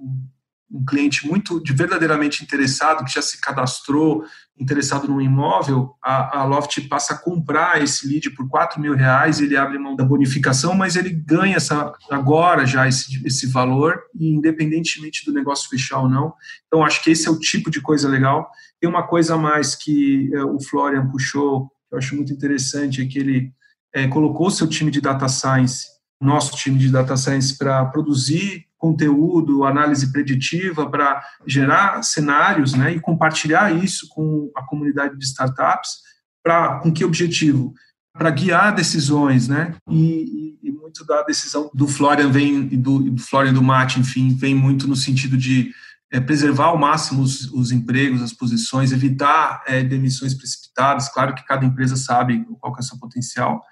um, 0.71 0.85
cliente 0.85 1.27
muito 1.27 1.63
de 1.63 1.73
verdadeiramente 1.73 2.43
interessado, 2.43 3.05
que 3.05 3.13
já 3.13 3.23
se 3.23 3.41
cadastrou, 3.41 4.25
interessado 4.59 5.07
no 5.07 5.21
imóvel, 5.21 5.95
a, 6.03 6.41
a 6.41 6.45
Loft 6.45 6.81
passa 6.89 7.15
a 7.15 7.19
comprar 7.19 7.81
esse 7.81 8.09
lead 8.09 8.31
por 8.31 8.49
4 8.49 8.81
mil 8.81 8.95
reais, 8.95 9.41
ele 9.41 9.57
abre 9.57 9.79
mão 9.79 9.95
da 9.95 10.05
bonificação, 10.05 10.75
mas 10.75 10.97
ele 10.97 11.11
ganha 11.11 11.57
essa, 11.57 11.93
agora 12.11 12.67
já 12.67 12.89
esse, 12.89 13.25
esse 13.25 13.47
valor, 13.47 14.01
independentemente 14.19 15.25
do 15.25 15.33
negócio 15.33 15.71
fechar 15.71 16.01
ou 16.01 16.09
não. 16.09 16.35
Então, 16.67 16.85
acho 16.85 17.03
que 17.05 17.11
esse 17.11 17.29
é 17.29 17.31
o 17.31 17.39
tipo 17.39 17.71
de 17.71 17.81
coisa 17.81 18.09
legal. 18.09 18.51
Tem 18.81 18.91
uma 18.91 19.07
coisa 19.07 19.35
a 19.35 19.39
mais 19.39 19.77
que 19.77 20.29
é, 20.35 20.43
o 20.43 20.61
Florian 20.61 21.09
puxou, 21.09 21.69
que 21.89 21.95
eu 21.95 21.99
acho 21.99 22.17
muito 22.17 22.33
interessante, 22.33 23.01
é 23.01 23.07
que 23.07 23.19
ele 23.19 23.53
é, 23.95 24.09
colocou 24.09 24.51
seu 24.51 24.67
time 24.67 24.91
de 24.91 25.01
data 25.01 25.29
science 25.29 25.93
nosso 26.25 26.57
time 26.57 26.79
de 26.79 26.91
data 26.91 27.17
science 27.17 27.57
para 27.57 27.85
produzir 27.87 28.67
conteúdo, 28.79 29.65
análise 29.65 30.11
preditiva, 30.11 30.91
para 30.91 31.23
gerar 31.47 32.03
cenários 32.03 32.75
né, 32.75 32.93
e 32.95 33.01
compartilhar 33.01 33.73
isso 33.73 34.09
com 34.09 34.51
a 34.57 34.63
comunidade 34.65 35.17
de 35.17 35.25
startups. 35.25 36.01
Pra, 36.43 36.81
com 36.81 36.93
que 36.93 37.05
objetivo? 37.05 37.73
Para 38.13 38.31
guiar 38.31 38.75
decisões, 38.75 39.47
né? 39.47 39.77
E, 39.89 40.59
e, 40.63 40.69
e, 40.69 40.73
muito 40.73 41.07
da 41.07 41.23
decisão 41.23 41.71
do 41.73 41.87
Florian 41.87 42.31
vem 42.31 42.67
do, 42.67 42.99
do 42.99 43.23
Florian 43.23 43.53
do 43.53 43.63
Mate, 43.63 44.01
enfim, 44.01 44.35
vem 44.35 44.53
muito 44.53 44.89
no 44.89 44.97
sentido 44.97 45.37
de 45.37 45.73
é, 46.13 46.21
preservar 46.21 46.67
ao 46.67 46.79
máximo 46.79 47.23
os, 47.23 47.51
os, 47.53 47.73
empregos, 47.73 48.21
as 48.21 48.33
posições, 48.33 48.93
evitar 48.93 49.63
é, 49.67 49.83
demissões 49.83 50.35
precipitadas. 50.35 51.09
Claro 51.09 51.35
que 51.35 51.47
cada 51.47 51.65
empresa 51.65 51.97
sabe 51.97 52.45
qual 52.61 52.75
é 52.77 52.81
o 52.81 52.83
seu 52.83 52.99
potencial, 52.99 53.63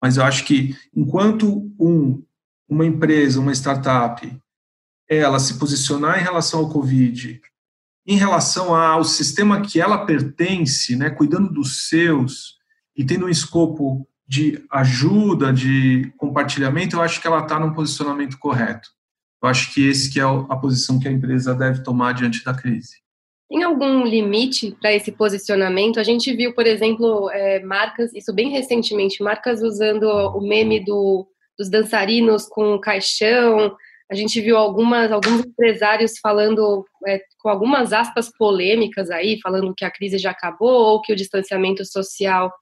mas 0.00 0.16
eu 0.16 0.24
acho 0.24 0.44
que 0.44 0.76
enquanto 0.94 1.70
um, 1.78 2.22
uma 2.68 2.86
empresa, 2.86 3.40
uma 3.40 3.52
startup, 3.52 4.40
ela 5.08 5.38
se 5.38 5.58
posicionar 5.58 6.18
em 6.18 6.22
relação 6.22 6.60
ao 6.60 6.70
Covid, 6.70 7.40
em 8.06 8.16
relação 8.16 8.74
ao 8.74 9.04
sistema 9.04 9.60
que 9.60 9.80
ela 9.80 10.06
pertence, 10.06 10.96
né, 10.96 11.10
cuidando 11.10 11.52
dos 11.52 11.88
seus 11.88 12.56
e 12.96 13.04
tendo 13.04 13.26
um 13.26 13.28
escopo 13.28 14.06
de 14.26 14.64
ajuda, 14.70 15.52
de 15.52 16.12
compartilhamento, 16.16 16.96
eu 16.96 17.02
acho 17.02 17.20
que 17.20 17.26
ela 17.26 17.40
está 17.40 17.58
num 17.58 17.74
posicionamento 17.74 18.38
correto. 18.38 18.88
Eu 19.42 19.48
acho 19.48 19.72
que 19.74 19.86
esse 19.86 20.10
que 20.10 20.20
é 20.20 20.22
a 20.22 20.56
posição 20.56 20.98
que 21.00 21.08
a 21.08 21.12
empresa 21.12 21.54
deve 21.54 21.82
tomar 21.82 22.12
diante 22.12 22.44
da 22.44 22.54
crise. 22.54 23.00
Tem 23.50 23.64
algum 23.64 24.04
limite 24.04 24.76
para 24.80 24.94
esse 24.94 25.10
posicionamento? 25.10 25.98
A 25.98 26.04
gente 26.04 26.32
viu, 26.32 26.54
por 26.54 26.68
exemplo, 26.68 27.28
é, 27.32 27.58
marcas, 27.58 28.14
isso 28.14 28.32
bem 28.32 28.48
recentemente, 28.48 29.24
marcas 29.24 29.60
usando 29.60 30.04
o 30.04 30.40
meme 30.40 30.78
do, 30.78 31.26
dos 31.58 31.68
dançarinos 31.68 32.46
com 32.46 32.78
caixão. 32.78 33.76
A 34.08 34.14
gente 34.14 34.40
viu 34.40 34.56
algumas, 34.56 35.10
alguns 35.10 35.40
empresários 35.44 36.12
falando 36.22 36.84
é, 37.08 37.20
com 37.40 37.48
algumas 37.48 37.92
aspas 37.92 38.30
polêmicas 38.38 39.10
aí, 39.10 39.40
falando 39.42 39.74
que 39.76 39.84
a 39.84 39.90
crise 39.90 40.16
já 40.16 40.30
acabou 40.30 40.92
ou 40.92 41.02
que 41.02 41.12
o 41.12 41.16
distanciamento 41.16 41.84
social 41.84 42.52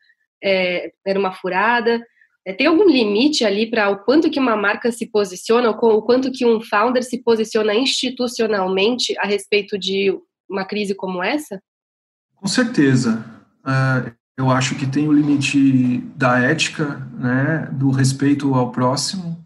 é, 0.43 0.91
era 1.07 1.19
uma 1.19 1.35
furada. 1.35 2.03
É, 2.47 2.55
tem 2.55 2.67
algum 2.67 2.89
limite 2.89 3.45
ali 3.45 3.71
para 3.71 3.91
o 3.91 3.99
quanto 4.05 4.31
que 4.31 4.41
uma 4.41 4.57
marca 4.57 4.91
se 4.91 5.11
posiciona, 5.11 5.69
ou 5.69 5.99
o 5.99 6.03
quanto 6.03 6.33
que 6.33 6.47
um 6.47 6.63
founder 6.63 7.03
se 7.03 7.23
posiciona 7.23 7.75
institucionalmente 7.75 9.15
a 9.19 9.27
respeito 9.27 9.79
de 9.79 10.19
uma 10.49 10.65
crise 10.65 10.95
como 10.95 11.23
essa? 11.23 11.61
Com 12.37 12.47
certeza. 12.47 13.25
Uh, 13.65 14.13
eu 14.37 14.51
acho 14.51 14.77
que 14.77 14.87
tem 14.87 15.09
o 15.09 15.13
limite 15.13 15.99
da 16.17 16.39
ética, 16.39 16.97
né, 17.19 17.69
do 17.73 17.91
respeito 17.91 18.55
ao 18.55 18.71
próximo, 18.71 19.45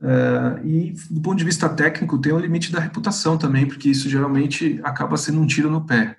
uh, 0.00 0.66
e 0.66 0.94
do 1.10 1.20
ponto 1.20 1.36
de 1.36 1.44
vista 1.44 1.68
técnico 1.68 2.18
tem 2.18 2.32
o 2.32 2.38
limite 2.38 2.72
da 2.72 2.80
reputação 2.80 3.36
também, 3.36 3.66
porque 3.66 3.90
isso 3.90 4.08
geralmente 4.08 4.80
acaba 4.82 5.16
sendo 5.16 5.40
um 5.40 5.46
tiro 5.46 5.70
no 5.70 5.86
pé. 5.86 6.16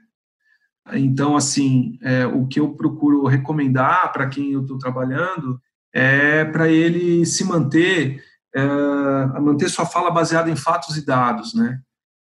Então, 0.93 1.35
assim, 1.35 1.97
é, 2.01 2.27
o 2.27 2.45
que 2.45 2.59
eu 2.59 2.75
procuro 2.75 3.25
recomendar 3.25 4.11
para 4.13 4.27
quem 4.27 4.51
eu 4.51 4.61
estou 4.61 4.77
trabalhando 4.77 5.59
é 5.91 6.45
para 6.45 6.69
ele 6.69 7.25
se 7.25 7.43
manter, 7.43 8.23
é, 8.53 8.65
manter 9.39 9.67
sua 9.69 9.85
fala 9.85 10.11
baseada 10.11 10.49
em 10.49 10.55
fatos 10.55 10.95
e 10.95 11.03
dados, 11.03 11.55
né? 11.55 11.81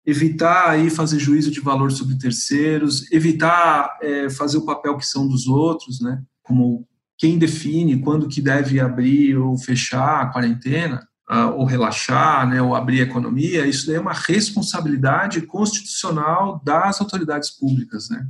Evitar 0.08 0.70
aí 0.70 0.90
fazer 0.90 1.20
juízo 1.20 1.52
de 1.52 1.60
valor 1.60 1.92
sobre 1.92 2.18
terceiros, 2.18 3.12
evitar 3.12 3.98
é, 4.02 4.30
fazer 4.30 4.58
o 4.58 4.66
papel 4.66 4.98
que 4.98 5.06
são 5.06 5.28
dos 5.28 5.48
outros, 5.48 6.00
né? 6.00 6.24
Como 6.42 6.88
quem 7.18 7.38
define 7.38 8.00
quando 8.00 8.30
que 8.30 8.42
deve 8.42 8.80
abrir 8.80 9.38
ou 9.38 9.58
fechar 9.58 10.22
a 10.22 10.28
quarentena, 10.28 11.06
uh, 11.30 11.52
ou 11.58 11.66
relaxar, 11.66 12.48
né, 12.48 12.62
ou 12.62 12.76
abrir 12.76 13.02
a 13.02 13.04
economia, 13.04 13.68
isso 13.68 13.88
daí 13.88 13.96
é 13.96 14.00
uma 14.00 14.14
responsabilidade 14.14 15.42
constitucional 15.42 16.62
das 16.64 17.02
autoridades 17.02 17.50
públicas, 17.50 18.10
né? 18.10 18.26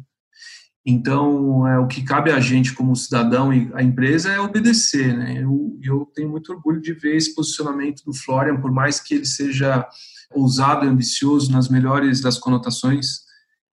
Então, 0.90 1.68
é, 1.68 1.78
o 1.78 1.86
que 1.86 2.02
cabe 2.02 2.32
a 2.32 2.40
gente 2.40 2.74
como 2.74 2.96
cidadão 2.96 3.54
e 3.54 3.70
a 3.74 3.84
empresa 3.84 4.32
é 4.32 4.40
obedecer, 4.40 5.16
né? 5.18 5.44
Eu, 5.44 5.78
eu 5.84 6.10
tenho 6.16 6.30
muito 6.30 6.52
orgulho 6.52 6.82
de 6.82 6.94
ver 6.94 7.18
esse 7.18 7.36
posicionamento 7.36 8.04
do 8.06 8.14
Florian, 8.14 8.56
por 8.56 8.72
mais 8.72 9.02
que 9.02 9.16
ele 9.16 9.26
seja 9.26 9.86
ousado 10.34 10.86
e 10.86 10.90
ambicioso 10.90 11.52
nas 11.52 11.70
melhores 11.70 12.22
das 12.22 12.38
conotações. 12.38 13.22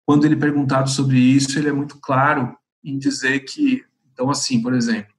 Quando 0.06 0.26
ele 0.26 0.36
é 0.36 0.40
perguntado 0.40 0.90
sobre 0.90 1.18
isso, 1.18 1.58
ele 1.58 1.70
é 1.70 1.74
muito 1.74 2.00
claro 2.00 2.56
em 2.84 2.98
dizer 2.98 3.40
que, 3.42 3.84
então, 4.12 4.30
assim, 4.30 4.62
por 4.62 4.74
exemplo, 4.74 5.14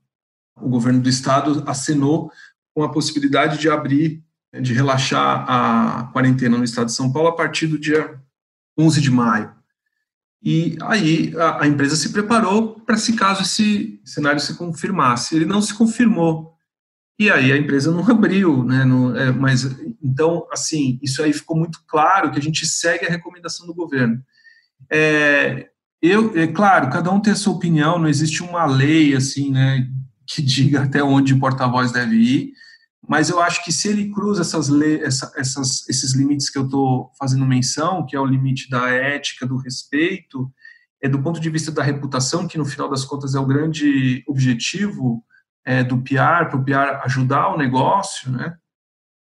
o 0.61 0.68
governo 0.68 1.01
do 1.01 1.09
estado 1.09 1.62
acenou 1.66 2.30
com 2.74 2.82
a 2.82 2.93
possibilidade 2.93 3.59
de 3.59 3.68
abrir, 3.68 4.22
de 4.61 4.72
relaxar 4.72 5.45
a 5.49 6.11
quarentena 6.12 6.59
no 6.59 6.64
estado 6.64 6.87
de 6.87 6.93
São 6.93 7.12
Paulo 7.12 7.28
a 7.28 7.37
partir 7.37 7.66
do 7.66 7.78
dia 7.78 8.20
11 8.78 9.01
de 9.01 9.11
maio. 9.11 9.53
E 10.43 10.76
aí 10.82 11.35
a, 11.39 11.62
a 11.62 11.66
empresa 11.66 11.97
se 11.97 12.11
preparou 12.11 12.80
para 12.80 12.99
se 12.99 13.14
caso 13.14 13.43
esse 13.43 13.99
cenário 14.05 14.39
se 14.41 14.55
confirmasse. 14.55 15.35
Ele 15.35 15.47
não 15.47 15.62
se 15.62 15.72
confirmou. 15.72 16.53
E 17.18 17.30
aí 17.30 17.52
a 17.52 17.56
empresa 17.56 17.90
não 17.90 18.04
abriu, 18.10 18.64
né? 18.64 18.84
É, 19.18 19.30
mas 19.30 19.64
então, 20.02 20.46
assim, 20.52 20.98
isso 21.02 21.22
aí 21.22 21.32
ficou 21.32 21.56
muito 21.56 21.80
claro 21.86 22.30
que 22.30 22.38
a 22.38 22.42
gente 22.42 22.66
segue 22.66 23.06
a 23.06 23.10
recomendação 23.10 23.66
do 23.66 23.74
governo. 23.74 24.22
É, 24.90 25.68
eu, 26.02 26.36
é 26.38 26.46
claro, 26.46 26.90
cada 26.90 27.10
um 27.10 27.20
tem 27.20 27.32
a 27.32 27.36
sua 27.36 27.54
opinião, 27.54 27.98
não 27.98 28.08
existe 28.08 28.42
uma 28.42 28.66
lei 28.66 29.14
assim, 29.14 29.50
né, 29.50 29.88
que 30.26 30.42
diga 30.42 30.82
até 30.82 31.02
onde 31.02 31.34
o 31.34 31.38
porta-voz 31.38 31.92
deve 31.92 32.16
ir. 32.16 32.52
Mas 33.06 33.28
eu 33.28 33.40
acho 33.40 33.62
que 33.62 33.70
se 33.70 33.88
ele 33.88 34.10
cruza 34.10 34.40
essas, 34.40 34.68
leis, 34.68 35.02
essa, 35.02 35.32
essas 35.36 35.86
esses 35.88 36.14
limites 36.14 36.48
que 36.48 36.56
eu 36.56 36.64
estou 36.64 37.10
fazendo 37.18 37.44
menção, 37.44 38.04
que 38.06 38.16
é 38.16 38.20
o 38.20 38.24
limite 38.24 38.68
da 38.70 38.88
ética, 38.88 39.46
do 39.46 39.58
respeito, 39.58 40.50
é 41.02 41.08
do 41.08 41.22
ponto 41.22 41.38
de 41.38 41.50
vista 41.50 41.70
da 41.70 41.82
reputação, 41.82 42.48
que 42.48 42.56
no 42.56 42.64
final 42.64 42.88
das 42.88 43.04
contas 43.04 43.34
é 43.34 43.38
o 43.38 43.44
grande 43.44 44.24
objetivo 44.26 45.22
é, 45.64 45.82
do 45.82 46.02
PR, 46.02 46.48
para 46.48 46.56
o 46.56 46.64
PR 46.64 47.04
ajudar 47.04 47.48
o 47.48 47.58
negócio, 47.58 48.30
né? 48.30 48.56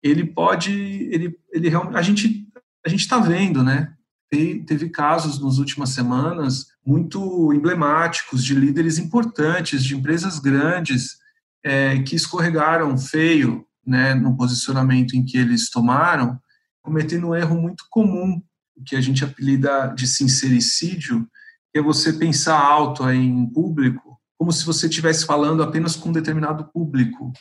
Ele 0.01 0.25
pode, 0.25 0.71
ele, 0.71 1.37
ele 1.51 1.69
a 1.93 2.01
gente 2.01 2.47
a 2.85 2.89
gente 2.89 3.01
está 3.01 3.19
vendo, 3.19 3.63
né? 3.63 3.93
Teve, 4.29 4.63
teve 4.63 4.89
casos 4.89 5.41
nas 5.43 5.57
últimas 5.57 5.89
semanas 5.89 6.67
muito 6.85 7.51
emblemáticos 7.53 8.43
de 8.43 8.55
líderes 8.55 8.97
importantes, 8.97 9.83
de 9.83 9.95
empresas 9.95 10.39
grandes 10.39 11.17
é, 11.63 11.99
que 11.99 12.15
escorregaram 12.15 12.97
feio 12.97 13.65
né, 13.85 14.13
no 14.13 14.37
posicionamento 14.37 15.15
em 15.15 15.25
que 15.25 15.37
eles 15.37 15.69
tomaram, 15.69 16.39
cometendo 16.81 17.27
um 17.27 17.35
erro 17.35 17.59
muito 17.59 17.85
comum, 17.89 18.41
que 18.85 18.95
a 18.95 19.01
gente 19.01 19.25
apelida 19.25 19.87
de 19.87 20.07
sincericídio, 20.07 21.27
que 21.71 21.79
é 21.79 21.81
você 21.81 22.13
pensar 22.13 22.59
alto 22.59 23.09
em 23.09 23.45
público, 23.51 24.08
como 24.39 24.53
se 24.53 24.65
você 24.65 24.87
estivesse 24.87 25.25
falando 25.25 25.61
apenas 25.61 25.97
com 25.97 26.09
um 26.09 26.13
determinado 26.13 26.63
público. 26.71 27.33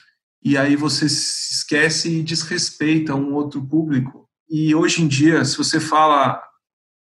E 0.43 0.59
aí 0.59 0.75
você 0.75 1.09
se 1.09 1.55
esquece 1.55 2.19
e 2.19 2.23
desrespeita 2.25 3.15
um 3.15 3.35
outro 3.35 3.65
público. 3.65 4.29
E 4.51 4.75
hoje 4.75 5.03
em 5.03 5.07
dia, 5.07 5.45
se 5.45 5.57
você 5.57 5.79
fala 5.79 6.43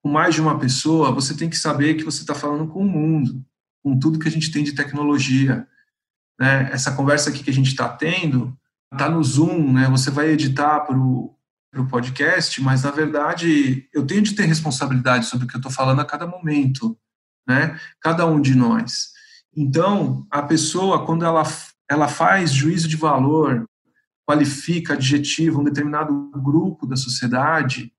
com 0.04 0.10
mais 0.10 0.36
de 0.36 0.42
uma 0.42 0.60
pessoa, 0.60 1.12
você 1.12 1.34
tem 1.34 1.50
que 1.50 1.58
saber 1.58 1.94
que 1.94 2.04
você 2.04 2.22
está 2.22 2.36
falando 2.36 2.68
com 2.68 2.82
o 2.82 2.88
mundo, 2.88 3.46
com 3.82 3.98
tudo 3.98 4.20
que 4.20 4.28
a 4.28 4.32
gente 4.32 4.52
tem 4.52 4.62
de 4.62 4.76
tecnologia. 4.76 5.66
Né? 6.38 6.70
Essa 6.74 6.92
conversa 6.92 7.30
aqui 7.30 7.42
que 7.42 7.50
a 7.50 7.54
gente 7.54 7.68
está 7.68 7.88
tendo 7.88 8.58
está 8.92 9.10
no 9.10 9.24
Zoom, 9.24 9.72
né? 9.72 9.88
você 9.90 10.12
vai 10.12 10.30
editar 10.30 10.82
para 10.82 10.98
o 10.98 11.34
podcast, 11.90 12.62
mas 12.62 12.84
na 12.84 12.92
verdade 12.92 13.88
eu 13.94 14.06
tenho 14.06 14.22
de 14.22 14.36
ter 14.36 14.46
responsabilidade 14.46 15.28
sobre 15.28 15.46
o 15.46 15.48
que 15.48 15.56
eu 15.56 15.60
estou 15.60 15.72
falando 15.72 16.02
a 16.02 16.06
cada 16.06 16.28
momento, 16.28 16.98
né? 17.48 17.80
cada 18.02 18.26
um 18.26 18.42
de 18.42 18.54
nós. 18.54 19.16
Então, 19.58 20.28
a 20.30 20.44
pessoa, 20.44 21.04
quando 21.04 21.26
ela, 21.26 21.42
ela 21.90 22.08
faz 22.08 22.52
juízo 22.54 22.88
de 22.88 22.96
valor, 22.96 23.68
qualifica, 24.24 24.94
adjetiva 24.94 25.60
um 25.60 25.64
determinado 25.64 26.30
grupo 26.36 26.86
da 26.86 26.96
sociedade, 26.96 27.92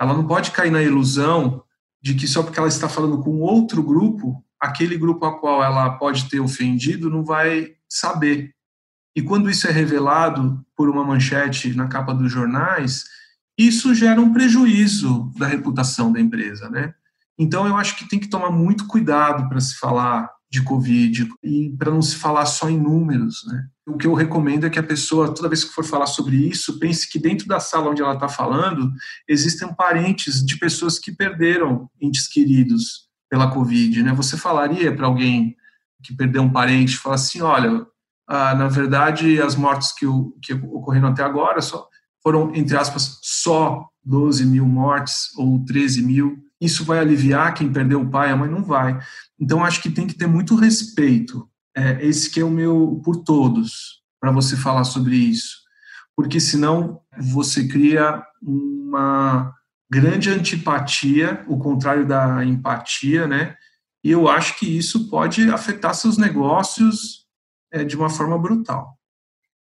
ela 0.00 0.14
não 0.14 0.26
pode 0.26 0.52
cair 0.52 0.70
na 0.70 0.82
ilusão 0.82 1.62
de 2.00 2.14
que 2.14 2.26
só 2.26 2.42
porque 2.42 2.58
ela 2.58 2.68
está 2.68 2.88
falando 2.88 3.22
com 3.22 3.40
outro 3.40 3.82
grupo, 3.82 4.42
aquele 4.58 4.96
grupo 4.96 5.26
a 5.26 5.38
qual 5.38 5.62
ela 5.62 5.90
pode 5.98 6.30
ter 6.30 6.40
ofendido 6.40 7.10
não 7.10 7.22
vai 7.22 7.74
saber. 7.86 8.54
E 9.14 9.20
quando 9.20 9.50
isso 9.50 9.66
é 9.66 9.70
revelado 9.70 10.64
por 10.74 10.88
uma 10.88 11.04
manchete 11.04 11.74
na 11.74 11.88
capa 11.88 12.14
dos 12.14 12.32
jornais, 12.32 13.04
isso 13.58 13.94
gera 13.94 14.20
um 14.20 14.32
prejuízo 14.32 15.30
da 15.36 15.46
reputação 15.46 16.10
da 16.10 16.20
empresa, 16.20 16.70
né? 16.70 16.94
Então 17.38 17.66
eu 17.66 17.76
acho 17.76 17.96
que 17.96 18.08
tem 18.08 18.18
que 18.18 18.28
tomar 18.28 18.50
muito 18.50 18.86
cuidado 18.86 19.46
para 19.48 19.60
se 19.60 19.76
falar 19.76 20.35
de 20.50 20.62
Covid 20.62 21.28
e 21.42 21.74
para 21.76 21.90
não 21.90 22.00
se 22.00 22.16
falar 22.16 22.46
só 22.46 22.70
em 22.70 22.78
números. 22.78 23.44
Né? 23.46 23.66
O 23.86 23.96
que 23.96 24.06
eu 24.06 24.14
recomendo 24.14 24.64
é 24.64 24.70
que 24.70 24.78
a 24.78 24.82
pessoa, 24.82 25.34
toda 25.34 25.48
vez 25.48 25.64
que 25.64 25.72
for 25.72 25.84
falar 25.84 26.06
sobre 26.06 26.36
isso, 26.36 26.78
pense 26.78 27.10
que 27.10 27.18
dentro 27.18 27.46
da 27.46 27.60
sala 27.60 27.90
onde 27.90 28.02
ela 28.02 28.14
está 28.14 28.28
falando, 28.28 28.92
existem 29.28 29.72
parentes 29.74 30.44
de 30.44 30.58
pessoas 30.58 30.98
que 30.98 31.12
perderam 31.12 31.90
entes 32.00 32.28
queridos 32.28 33.08
pela 33.28 33.50
Covid. 33.50 34.02
Né? 34.02 34.12
Você 34.14 34.36
falaria 34.36 34.94
para 34.94 35.06
alguém 35.06 35.56
que 36.02 36.14
perdeu 36.14 36.42
um 36.42 36.52
parente, 36.52 36.96
falar 36.96 37.16
assim, 37.16 37.40
olha, 37.40 37.84
ah, 38.28 38.54
na 38.54 38.68
verdade, 38.68 39.40
as 39.40 39.54
mortes 39.54 39.92
que, 39.92 40.06
o, 40.06 40.32
que 40.42 40.52
ocorreram 40.52 41.08
até 41.08 41.22
agora 41.22 41.60
só, 41.60 41.88
foram, 42.22 42.54
entre 42.54 42.76
aspas, 42.76 43.18
só 43.22 43.88
12 44.04 44.46
mil 44.46 44.66
mortes 44.66 45.30
ou 45.36 45.64
13 45.64 46.02
mil. 46.02 46.36
Isso 46.60 46.84
vai 46.84 46.98
aliviar 46.98 47.54
quem 47.54 47.72
perdeu 47.72 48.00
o 48.00 48.10
pai, 48.10 48.30
a 48.30 48.36
mãe 48.36 48.50
não 48.50 48.62
vai. 48.62 48.98
Então, 49.38 49.64
acho 49.64 49.82
que 49.82 49.90
tem 49.90 50.06
que 50.06 50.14
ter 50.14 50.26
muito 50.26 50.54
respeito. 50.54 51.48
É, 51.76 52.04
esse 52.04 52.30
que 52.30 52.40
é 52.40 52.44
o 52.44 52.50
meu 52.50 53.00
por 53.04 53.22
todos, 53.22 54.02
para 54.20 54.30
você 54.30 54.56
falar 54.56 54.84
sobre 54.84 55.16
isso. 55.16 55.58
Porque 56.16 56.40
senão 56.40 57.02
você 57.18 57.68
cria 57.68 58.22
uma 58.42 59.52
grande 59.90 60.30
antipatia, 60.30 61.44
o 61.46 61.58
contrário 61.58 62.06
da 62.06 62.44
empatia, 62.44 63.26
né? 63.26 63.54
E 64.02 64.10
eu 64.10 64.28
acho 64.28 64.58
que 64.58 64.66
isso 64.66 65.10
pode 65.10 65.50
afetar 65.50 65.94
seus 65.94 66.16
negócios 66.16 67.26
é, 67.72 67.84
de 67.84 67.96
uma 67.96 68.08
forma 68.08 68.38
brutal. 68.38 68.96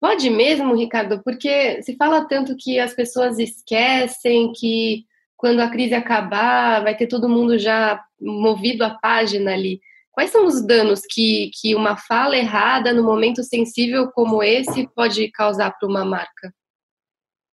Pode 0.00 0.28
mesmo, 0.28 0.76
Ricardo, 0.76 1.22
porque 1.24 1.82
se 1.82 1.96
fala 1.96 2.26
tanto 2.26 2.54
que 2.56 2.78
as 2.78 2.92
pessoas 2.92 3.38
esquecem 3.38 4.52
que 4.52 5.06
quando 5.44 5.60
a 5.60 5.68
crise 5.68 5.92
acabar, 5.92 6.82
vai 6.82 6.96
ter 6.96 7.06
todo 7.06 7.28
mundo 7.28 7.58
já 7.58 8.02
movido 8.18 8.82
a 8.82 8.88
página 8.88 9.52
ali. 9.52 9.78
Quais 10.10 10.30
são 10.30 10.46
os 10.46 10.66
danos 10.66 11.02
que, 11.06 11.50
que 11.60 11.74
uma 11.74 11.98
fala 11.98 12.34
errada 12.34 12.94
no 12.94 13.02
momento 13.02 13.42
sensível 13.42 14.10
como 14.10 14.42
esse 14.42 14.88
pode 14.96 15.30
causar 15.32 15.70
para 15.72 15.86
uma 15.86 16.02
marca? 16.02 16.50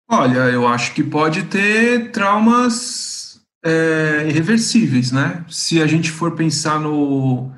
Olha, 0.09 0.49
eu 0.49 0.65
acho 0.65 0.93
que 0.93 1.03
pode 1.03 1.43
ter 1.47 2.13
traumas 2.13 3.41
é, 3.61 4.25
irreversíveis, 4.25 5.11
né? 5.11 5.43
Se 5.49 5.81
a 5.81 5.85
gente 5.85 6.11
for 6.11 6.33
pensar 6.33 6.79
no 6.79 7.51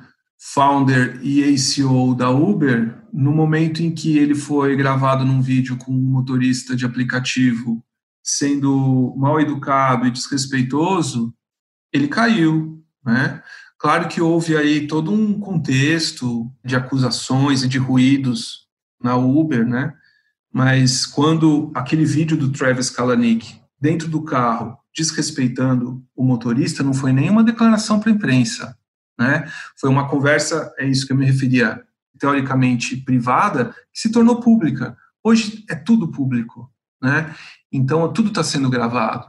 founder 0.52 1.20
e 1.22 1.44
ACO 1.44 2.12
da 2.12 2.28
Uber, 2.28 2.92
no 3.12 3.30
momento 3.30 3.84
em 3.84 3.94
que 3.94 4.18
ele 4.18 4.34
foi 4.34 4.74
gravado 4.74 5.24
num 5.24 5.40
vídeo 5.40 5.76
com 5.76 5.92
um 5.92 6.10
motorista 6.10 6.74
de 6.74 6.84
aplicativo 6.84 7.80
sendo 8.24 9.14
mal 9.18 9.38
educado 9.38 10.06
e 10.06 10.10
desrespeitoso, 10.10 11.34
ele 11.92 12.08
caiu, 12.08 12.82
né? 13.04 13.42
Claro 13.78 14.08
que 14.08 14.20
houve 14.20 14.56
aí 14.56 14.86
todo 14.86 15.12
um 15.12 15.38
contexto 15.38 16.50
de 16.64 16.74
acusações 16.74 17.62
e 17.62 17.68
de 17.68 17.76
ruídos 17.76 18.66
na 19.02 19.14
Uber, 19.14 19.66
né? 19.66 19.92
Mas 20.50 21.04
quando 21.04 21.70
aquele 21.74 22.06
vídeo 22.06 22.36
do 22.36 22.50
Travis 22.50 22.88
Kalanick 22.88 23.60
dentro 23.78 24.08
do 24.08 24.22
carro 24.22 24.78
desrespeitando 24.96 26.02
o 26.16 26.24
motorista 26.24 26.82
não 26.82 26.94
foi 26.94 27.12
nenhuma 27.12 27.44
declaração 27.44 28.00
para 28.00 28.10
a 28.10 28.14
imprensa, 28.14 28.78
né? 29.18 29.46
Foi 29.76 29.90
uma 29.90 30.08
conversa, 30.08 30.72
é 30.78 30.86
isso 30.86 31.06
que 31.06 31.12
eu 31.12 31.16
me 31.16 31.26
referia, 31.26 31.84
teoricamente 32.18 32.96
privada, 32.96 33.74
que 33.92 34.00
se 34.00 34.10
tornou 34.10 34.40
pública. 34.40 34.96
Hoje 35.22 35.64
é 35.68 35.74
tudo 35.74 36.10
público, 36.10 36.72
né? 37.02 37.34
Então, 37.74 38.10
tudo 38.12 38.28
está 38.28 38.44
sendo 38.44 38.70
gravado. 38.70 39.26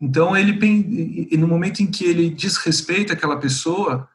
Então, 0.00 0.36
ele 0.36 1.36
no 1.36 1.46
momento 1.46 1.80
em 1.80 1.86
que 1.86 2.04
ele 2.04 2.28
desrespeita 2.28 3.12
aquela 3.12 3.38
pessoa, 3.38 4.08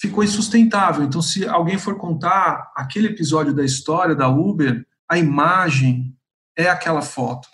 ficou 0.00 0.24
insustentável. 0.24 1.04
Então, 1.04 1.20
se 1.20 1.46
alguém 1.46 1.76
for 1.76 1.96
contar 1.96 2.72
aquele 2.74 3.08
episódio 3.08 3.52
da 3.52 3.62
história 3.62 4.14
da 4.14 4.28
Uber, 4.28 4.82
a 5.06 5.18
imagem 5.18 6.16
é 6.56 6.70
aquela 6.70 7.02
foto, 7.02 7.48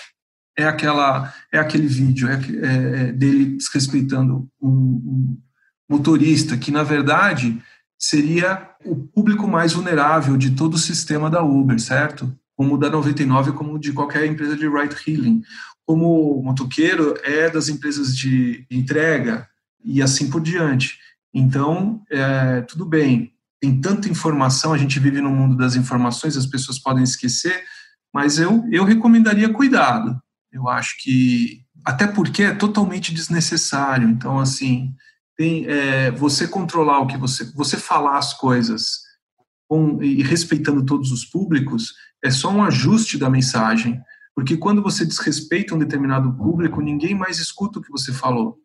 é 0.57 0.64
aquela, 0.64 1.35
é 1.53 1.59
aquele 1.59 1.89
vídeo, 1.89 2.29
é, 2.29 2.35
é, 2.35 3.09
é 3.09 3.12
dele 3.12 3.57
desrespeitando 3.57 4.49
um, 4.62 4.70
um 4.70 5.43
motorista 5.91 6.57
que, 6.57 6.70
na 6.70 6.85
verdade, 6.85 7.61
seria 7.99 8.70
o 8.85 8.95
público 8.95 9.49
mais 9.49 9.72
vulnerável 9.72 10.37
de 10.37 10.53
todo 10.53 10.75
o 10.75 10.79
sistema 10.79 11.29
da 11.29 11.43
Uber, 11.43 11.81
certo? 11.81 12.33
Como 12.57 12.79
da 12.79 12.89
99, 12.89 13.53
como 13.53 13.79
de 13.79 13.93
qualquer 13.93 14.27
empresa 14.27 14.57
de 14.57 14.69
ride 14.69 14.97
hailing. 15.07 15.43
Como 15.87 16.43
motoqueiro 16.43 17.15
é 17.23 17.51
das 17.51 17.69
empresas 17.69 18.17
de 18.17 18.67
entrega 18.71 19.49
e 19.85 20.01
assim 20.01 20.31
por 20.31 20.41
diante. 20.41 20.99
Então, 21.33 22.03
é, 22.11 22.63
tudo 22.63 22.87
bem, 22.87 23.33
tem 23.61 23.81
tanta 23.81 24.09
informação, 24.09 24.73
a 24.73 24.79
gente 24.79 25.01
vive 25.01 25.21
no 25.21 25.31
mundo 25.31 25.57
das 25.57 25.75
informações, 25.75 26.37
as 26.37 26.47
pessoas 26.47 26.79
podem 26.79 27.03
esquecer, 27.03 27.65
mas 28.13 28.39
eu, 28.39 28.65
eu 28.71 28.85
recomendaria 28.85 29.53
cuidado. 29.53 30.21
Eu 30.53 30.69
acho 30.69 30.97
que, 31.03 31.63
até 31.85 32.07
porque 32.07 32.45
é 32.45 32.55
totalmente 32.55 33.13
desnecessário. 33.13 34.09
Então, 34.09 34.39
assim, 34.39 34.95
tem, 35.37 35.67
é, 35.67 36.11
você 36.13 36.47
controlar 36.47 37.01
o 37.01 37.07
que 37.07 37.17
você, 37.17 37.45
você 37.53 37.77
falar 37.77 38.19
as 38.19 38.33
coisas 38.35 39.01
com, 39.69 40.01
e 40.03 40.23
respeitando 40.23 40.85
todos 40.85 41.11
os 41.11 41.25
públicos, 41.25 41.95
é 42.25 42.31
só 42.31 42.51
um 42.51 42.64
ajuste 42.64 43.18
da 43.18 43.29
mensagem, 43.29 44.01
porque 44.35 44.57
quando 44.57 44.83
você 44.83 45.05
desrespeita 45.05 45.75
um 45.75 45.79
determinado 45.79 46.33
público, 46.33 46.81
ninguém 46.81 47.14
mais 47.14 47.39
escuta 47.39 47.79
o 47.79 47.83
que 47.83 47.91
você 47.91 48.12
falou. 48.12 48.57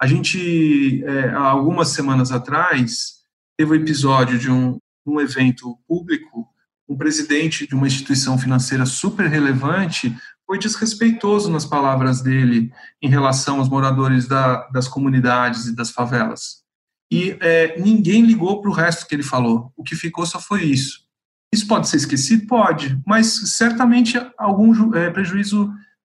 A 0.00 0.06
gente, 0.06 1.02
é, 1.04 1.30
há 1.30 1.48
algumas 1.48 1.88
semanas 1.88 2.30
atrás, 2.30 3.14
teve 3.56 3.72
o 3.72 3.74
um 3.74 3.76
episódio 3.76 4.38
de 4.38 4.48
um, 4.48 4.78
um 5.04 5.20
evento 5.20 5.76
público, 5.88 6.46
um 6.88 6.96
presidente 6.96 7.66
de 7.66 7.74
uma 7.74 7.88
instituição 7.88 8.38
financeira 8.38 8.86
super 8.86 9.26
relevante 9.26 10.16
foi 10.46 10.58
desrespeitoso 10.58 11.50
nas 11.50 11.66
palavras 11.66 12.22
dele 12.22 12.72
em 13.02 13.10
relação 13.10 13.58
aos 13.58 13.68
moradores 13.68 14.26
da, 14.26 14.66
das 14.68 14.86
comunidades 14.86 15.66
e 15.66 15.74
das 15.74 15.90
favelas. 15.90 16.62
E 17.10 17.36
é, 17.40 17.78
ninguém 17.78 18.24
ligou 18.24 18.62
para 18.62 18.70
o 18.70 18.74
resto 18.74 19.06
que 19.06 19.14
ele 19.14 19.22
falou. 19.22 19.72
O 19.76 19.82
que 19.82 19.96
ficou 19.96 20.24
só 20.24 20.40
foi 20.40 20.62
isso. 20.62 21.07
Isso 21.52 21.66
pode 21.66 21.88
ser 21.88 21.96
esquecido? 21.96 22.46
Pode, 22.46 23.00
mas 23.06 23.54
certamente 23.56 24.20
algum 24.36 24.94
é, 24.94 25.10
prejuízo 25.10 25.72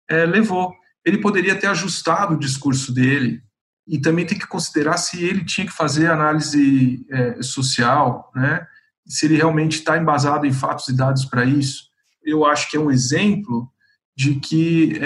é, 0.09 0.25
levou. 0.25 0.73
Ele 1.05 1.17
poderia 1.17 1.55
ter 1.55 1.67
ajustado 1.67 2.35
o 2.35 2.39
discurso 2.39 2.93
dele 2.93 3.41
e 3.87 3.99
também 3.99 4.25
tem 4.25 4.37
que 4.37 4.47
considerar 4.47 4.97
se 4.97 5.23
ele 5.23 5.43
tinha 5.43 5.67
que 5.67 5.73
fazer 5.73 6.09
análise 6.09 7.05
é, 7.09 7.41
social, 7.41 8.31
né? 8.35 8.65
se 9.05 9.25
ele 9.25 9.35
realmente 9.35 9.79
está 9.79 9.97
embasado 9.97 10.45
em 10.45 10.53
fatos 10.53 10.87
e 10.87 10.95
dados 10.95 11.25
para 11.25 11.43
isso. 11.43 11.89
Eu 12.23 12.45
acho 12.45 12.69
que 12.69 12.77
é 12.77 12.79
um 12.79 12.91
exemplo 12.91 13.69
de 14.15 14.35
que 14.35 14.97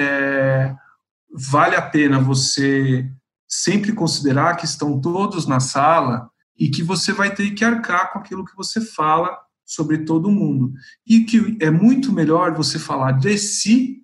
vale 1.31 1.75
a 1.75 1.81
pena 1.81 2.19
você 2.19 3.09
sempre 3.47 3.93
considerar 3.93 4.55
que 4.55 4.65
estão 4.65 4.99
todos 4.99 5.47
na 5.47 5.59
sala 5.59 6.29
e 6.59 6.69
que 6.69 6.83
você 6.83 7.13
vai 7.13 7.33
ter 7.33 7.51
que 7.51 7.63
arcar 7.63 8.11
com 8.11 8.19
aquilo 8.19 8.45
que 8.45 8.55
você 8.55 8.81
fala 8.81 9.35
sobre 9.67 9.99
todo 9.99 10.31
mundo. 10.31 10.71
E 11.05 11.25
que 11.25 11.57
é 11.59 11.69
muito 11.69 12.13
melhor 12.13 12.55
você 12.55 12.79
falar 12.79 13.11
de 13.11 13.37
si 13.37 13.97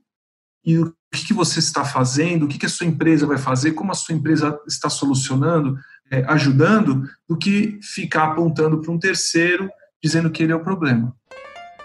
e 0.66 0.78
o 0.78 0.94
que, 1.12 1.34
você 1.34 1.60
está 1.60 1.86
fazendo, 1.86 2.44
o 2.44 2.48
que, 2.48 2.66
a 2.66 2.70
sua 2.70 2.86
empresa 2.88 3.26
vai 3.26 3.38
fazer, 3.38 3.72
como 3.72 3.92
a 3.92 3.96
sua 3.96 4.16
empresa 4.16 4.60
está 4.68 4.90
solucionando, 4.90 5.78
é, 6.12 6.24
ajudando, 6.28 7.04
do 7.28 7.38
que 7.38 7.80
ficar 7.82 8.32
apontando 8.32 8.82
para 8.82 8.92
um 8.92 9.00
terceiro 9.00 9.70
dizendo 10.04 10.30
que 10.30 10.44
ele 10.44 10.52
é 10.52 10.56
o 10.56 10.64
problema. 10.64 11.16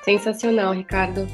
Sensacional, 0.05 0.73
Ricardo. 0.73 1.29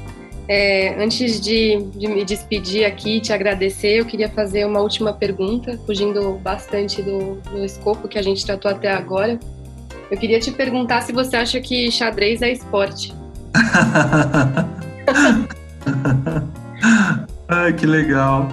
É, 0.47 1.01
antes 1.03 1.41
de, 1.41 1.81
de, 1.97 2.07
me 2.07 2.23
despedir 2.23 2.85
aqui, 2.85 3.19
te 3.19 3.33
agradecer, 3.33 3.99
eu 3.99 4.05
queria 4.05 4.29
fazer 4.29 4.65
uma 4.65 4.79
última 4.79 5.11
pergunta, 5.13 5.79
fugindo 5.85 6.33
bastante 6.37 7.01
do, 7.01 7.35
do 7.41 7.65
escopo 7.65 8.07
que 8.07 8.19
a 8.19 8.21
gente 8.21 8.45
tratou 8.45 8.69
até 8.69 8.91
agora. 8.91 9.39
Eu 10.09 10.17
queria 10.17 10.39
te 10.39 10.51
perguntar 10.51 11.01
se 11.01 11.11
você 11.11 11.35
acha 11.35 11.59
que 11.59 11.91
xadrez 11.91 12.41
é 12.41 12.51
esporte. 12.51 13.13
Ai, 17.47 17.73
que 17.73 17.85
legal. 17.85 18.49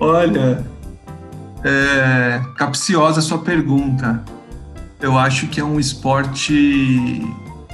Olha, 0.00 0.64
é, 1.64 2.42
capciosa 2.56 3.20
sua 3.20 3.38
pergunta. 3.38 4.22
Eu 5.00 5.18
acho 5.18 5.46
que 5.48 5.60
é 5.60 5.64
um 5.64 5.78
esporte 5.78 7.22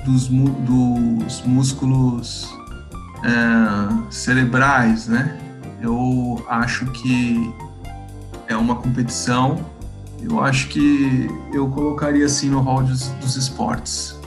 dos, 0.05 0.29
dos 0.29 1.43
músculos 1.43 2.53
é, 3.25 4.11
cerebrais, 4.11 5.07
né? 5.07 5.39
Eu 5.81 6.45
acho 6.49 6.87
que 6.87 7.53
é 8.49 8.57
uma 8.57 8.77
competição. 8.77 9.65
Eu 10.23 10.41
acho 10.41 10.69
que 10.69 11.29
eu 11.53 11.69
colocaria 11.69 12.27
assim 12.27 12.51
no 12.51 12.61
hall 12.61 12.83
dos, 12.83 13.09
dos 13.21 13.37
esportes. 13.37 14.19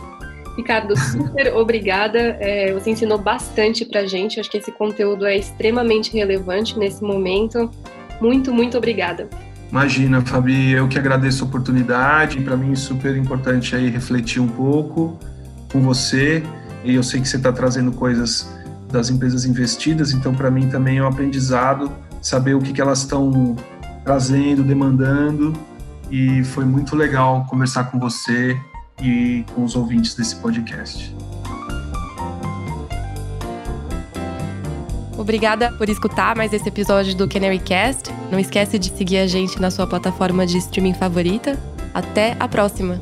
Ricardo, 0.57 0.97
super 0.97 1.53
obrigada. 1.55 2.19
É, 2.39 2.73
você 2.73 2.91
ensinou 2.91 3.17
bastante 3.17 3.85
para 3.85 4.05
gente. 4.05 4.39
Acho 4.39 4.49
que 4.49 4.57
esse 4.57 4.71
conteúdo 4.71 5.25
é 5.25 5.37
extremamente 5.37 6.13
relevante 6.13 6.77
nesse 6.77 7.03
momento. 7.03 7.69
Muito, 8.21 8.53
muito 8.53 8.77
obrigada. 8.77 9.27
Imagina, 9.69 10.21
Fabi, 10.21 10.71
eu 10.71 10.87
que 10.87 10.99
agradeço 10.99 11.43
a 11.43 11.47
oportunidade. 11.47 12.39
Para 12.41 12.55
mim 12.55 12.73
é 12.73 12.75
super 12.75 13.15
importante 13.15 13.75
aí 13.75 13.89
refletir 13.89 14.39
um 14.39 14.47
pouco 14.47 15.17
com 15.71 15.81
você. 15.81 16.43
E 16.83 16.95
eu 16.95 17.03
sei 17.03 17.21
que 17.21 17.27
você 17.27 17.37
está 17.37 17.51
trazendo 17.51 17.91
coisas 17.91 18.47
das 18.91 19.09
empresas 19.09 19.45
investidas, 19.45 20.11
então 20.13 20.35
para 20.35 20.51
mim 20.51 20.69
também 20.69 20.99
é 20.99 21.03
um 21.03 21.07
aprendizado 21.07 21.91
saber 22.21 22.53
o 22.53 22.61
que, 22.61 22.71
que 22.71 22.79
elas 22.79 22.99
estão 22.99 23.55
trazendo, 24.03 24.63
demandando. 24.63 25.53
E 26.09 26.43
foi 26.43 26.65
muito 26.65 26.95
legal 26.95 27.45
conversar 27.49 27.85
com 27.85 27.99
você 27.99 28.59
e 29.01 29.43
com 29.55 29.63
os 29.63 29.75
ouvintes 29.75 30.15
desse 30.15 30.35
podcast. 30.35 31.15
Obrigada 35.17 35.71
por 35.73 35.87
escutar 35.89 36.35
mais 36.35 36.51
esse 36.51 36.67
episódio 36.67 37.15
do 37.15 37.27
Canary 37.27 37.59
Cast. 37.59 38.11
Não 38.31 38.39
esquece 38.39 38.77
de 38.77 38.89
seguir 38.89 39.19
a 39.19 39.27
gente 39.27 39.61
na 39.61 39.71
sua 39.71 39.87
plataforma 39.87 40.45
de 40.45 40.57
streaming 40.57 40.93
favorita. 40.93 41.57
Até 41.93 42.35
a 42.39 42.47
próxima! 42.47 42.99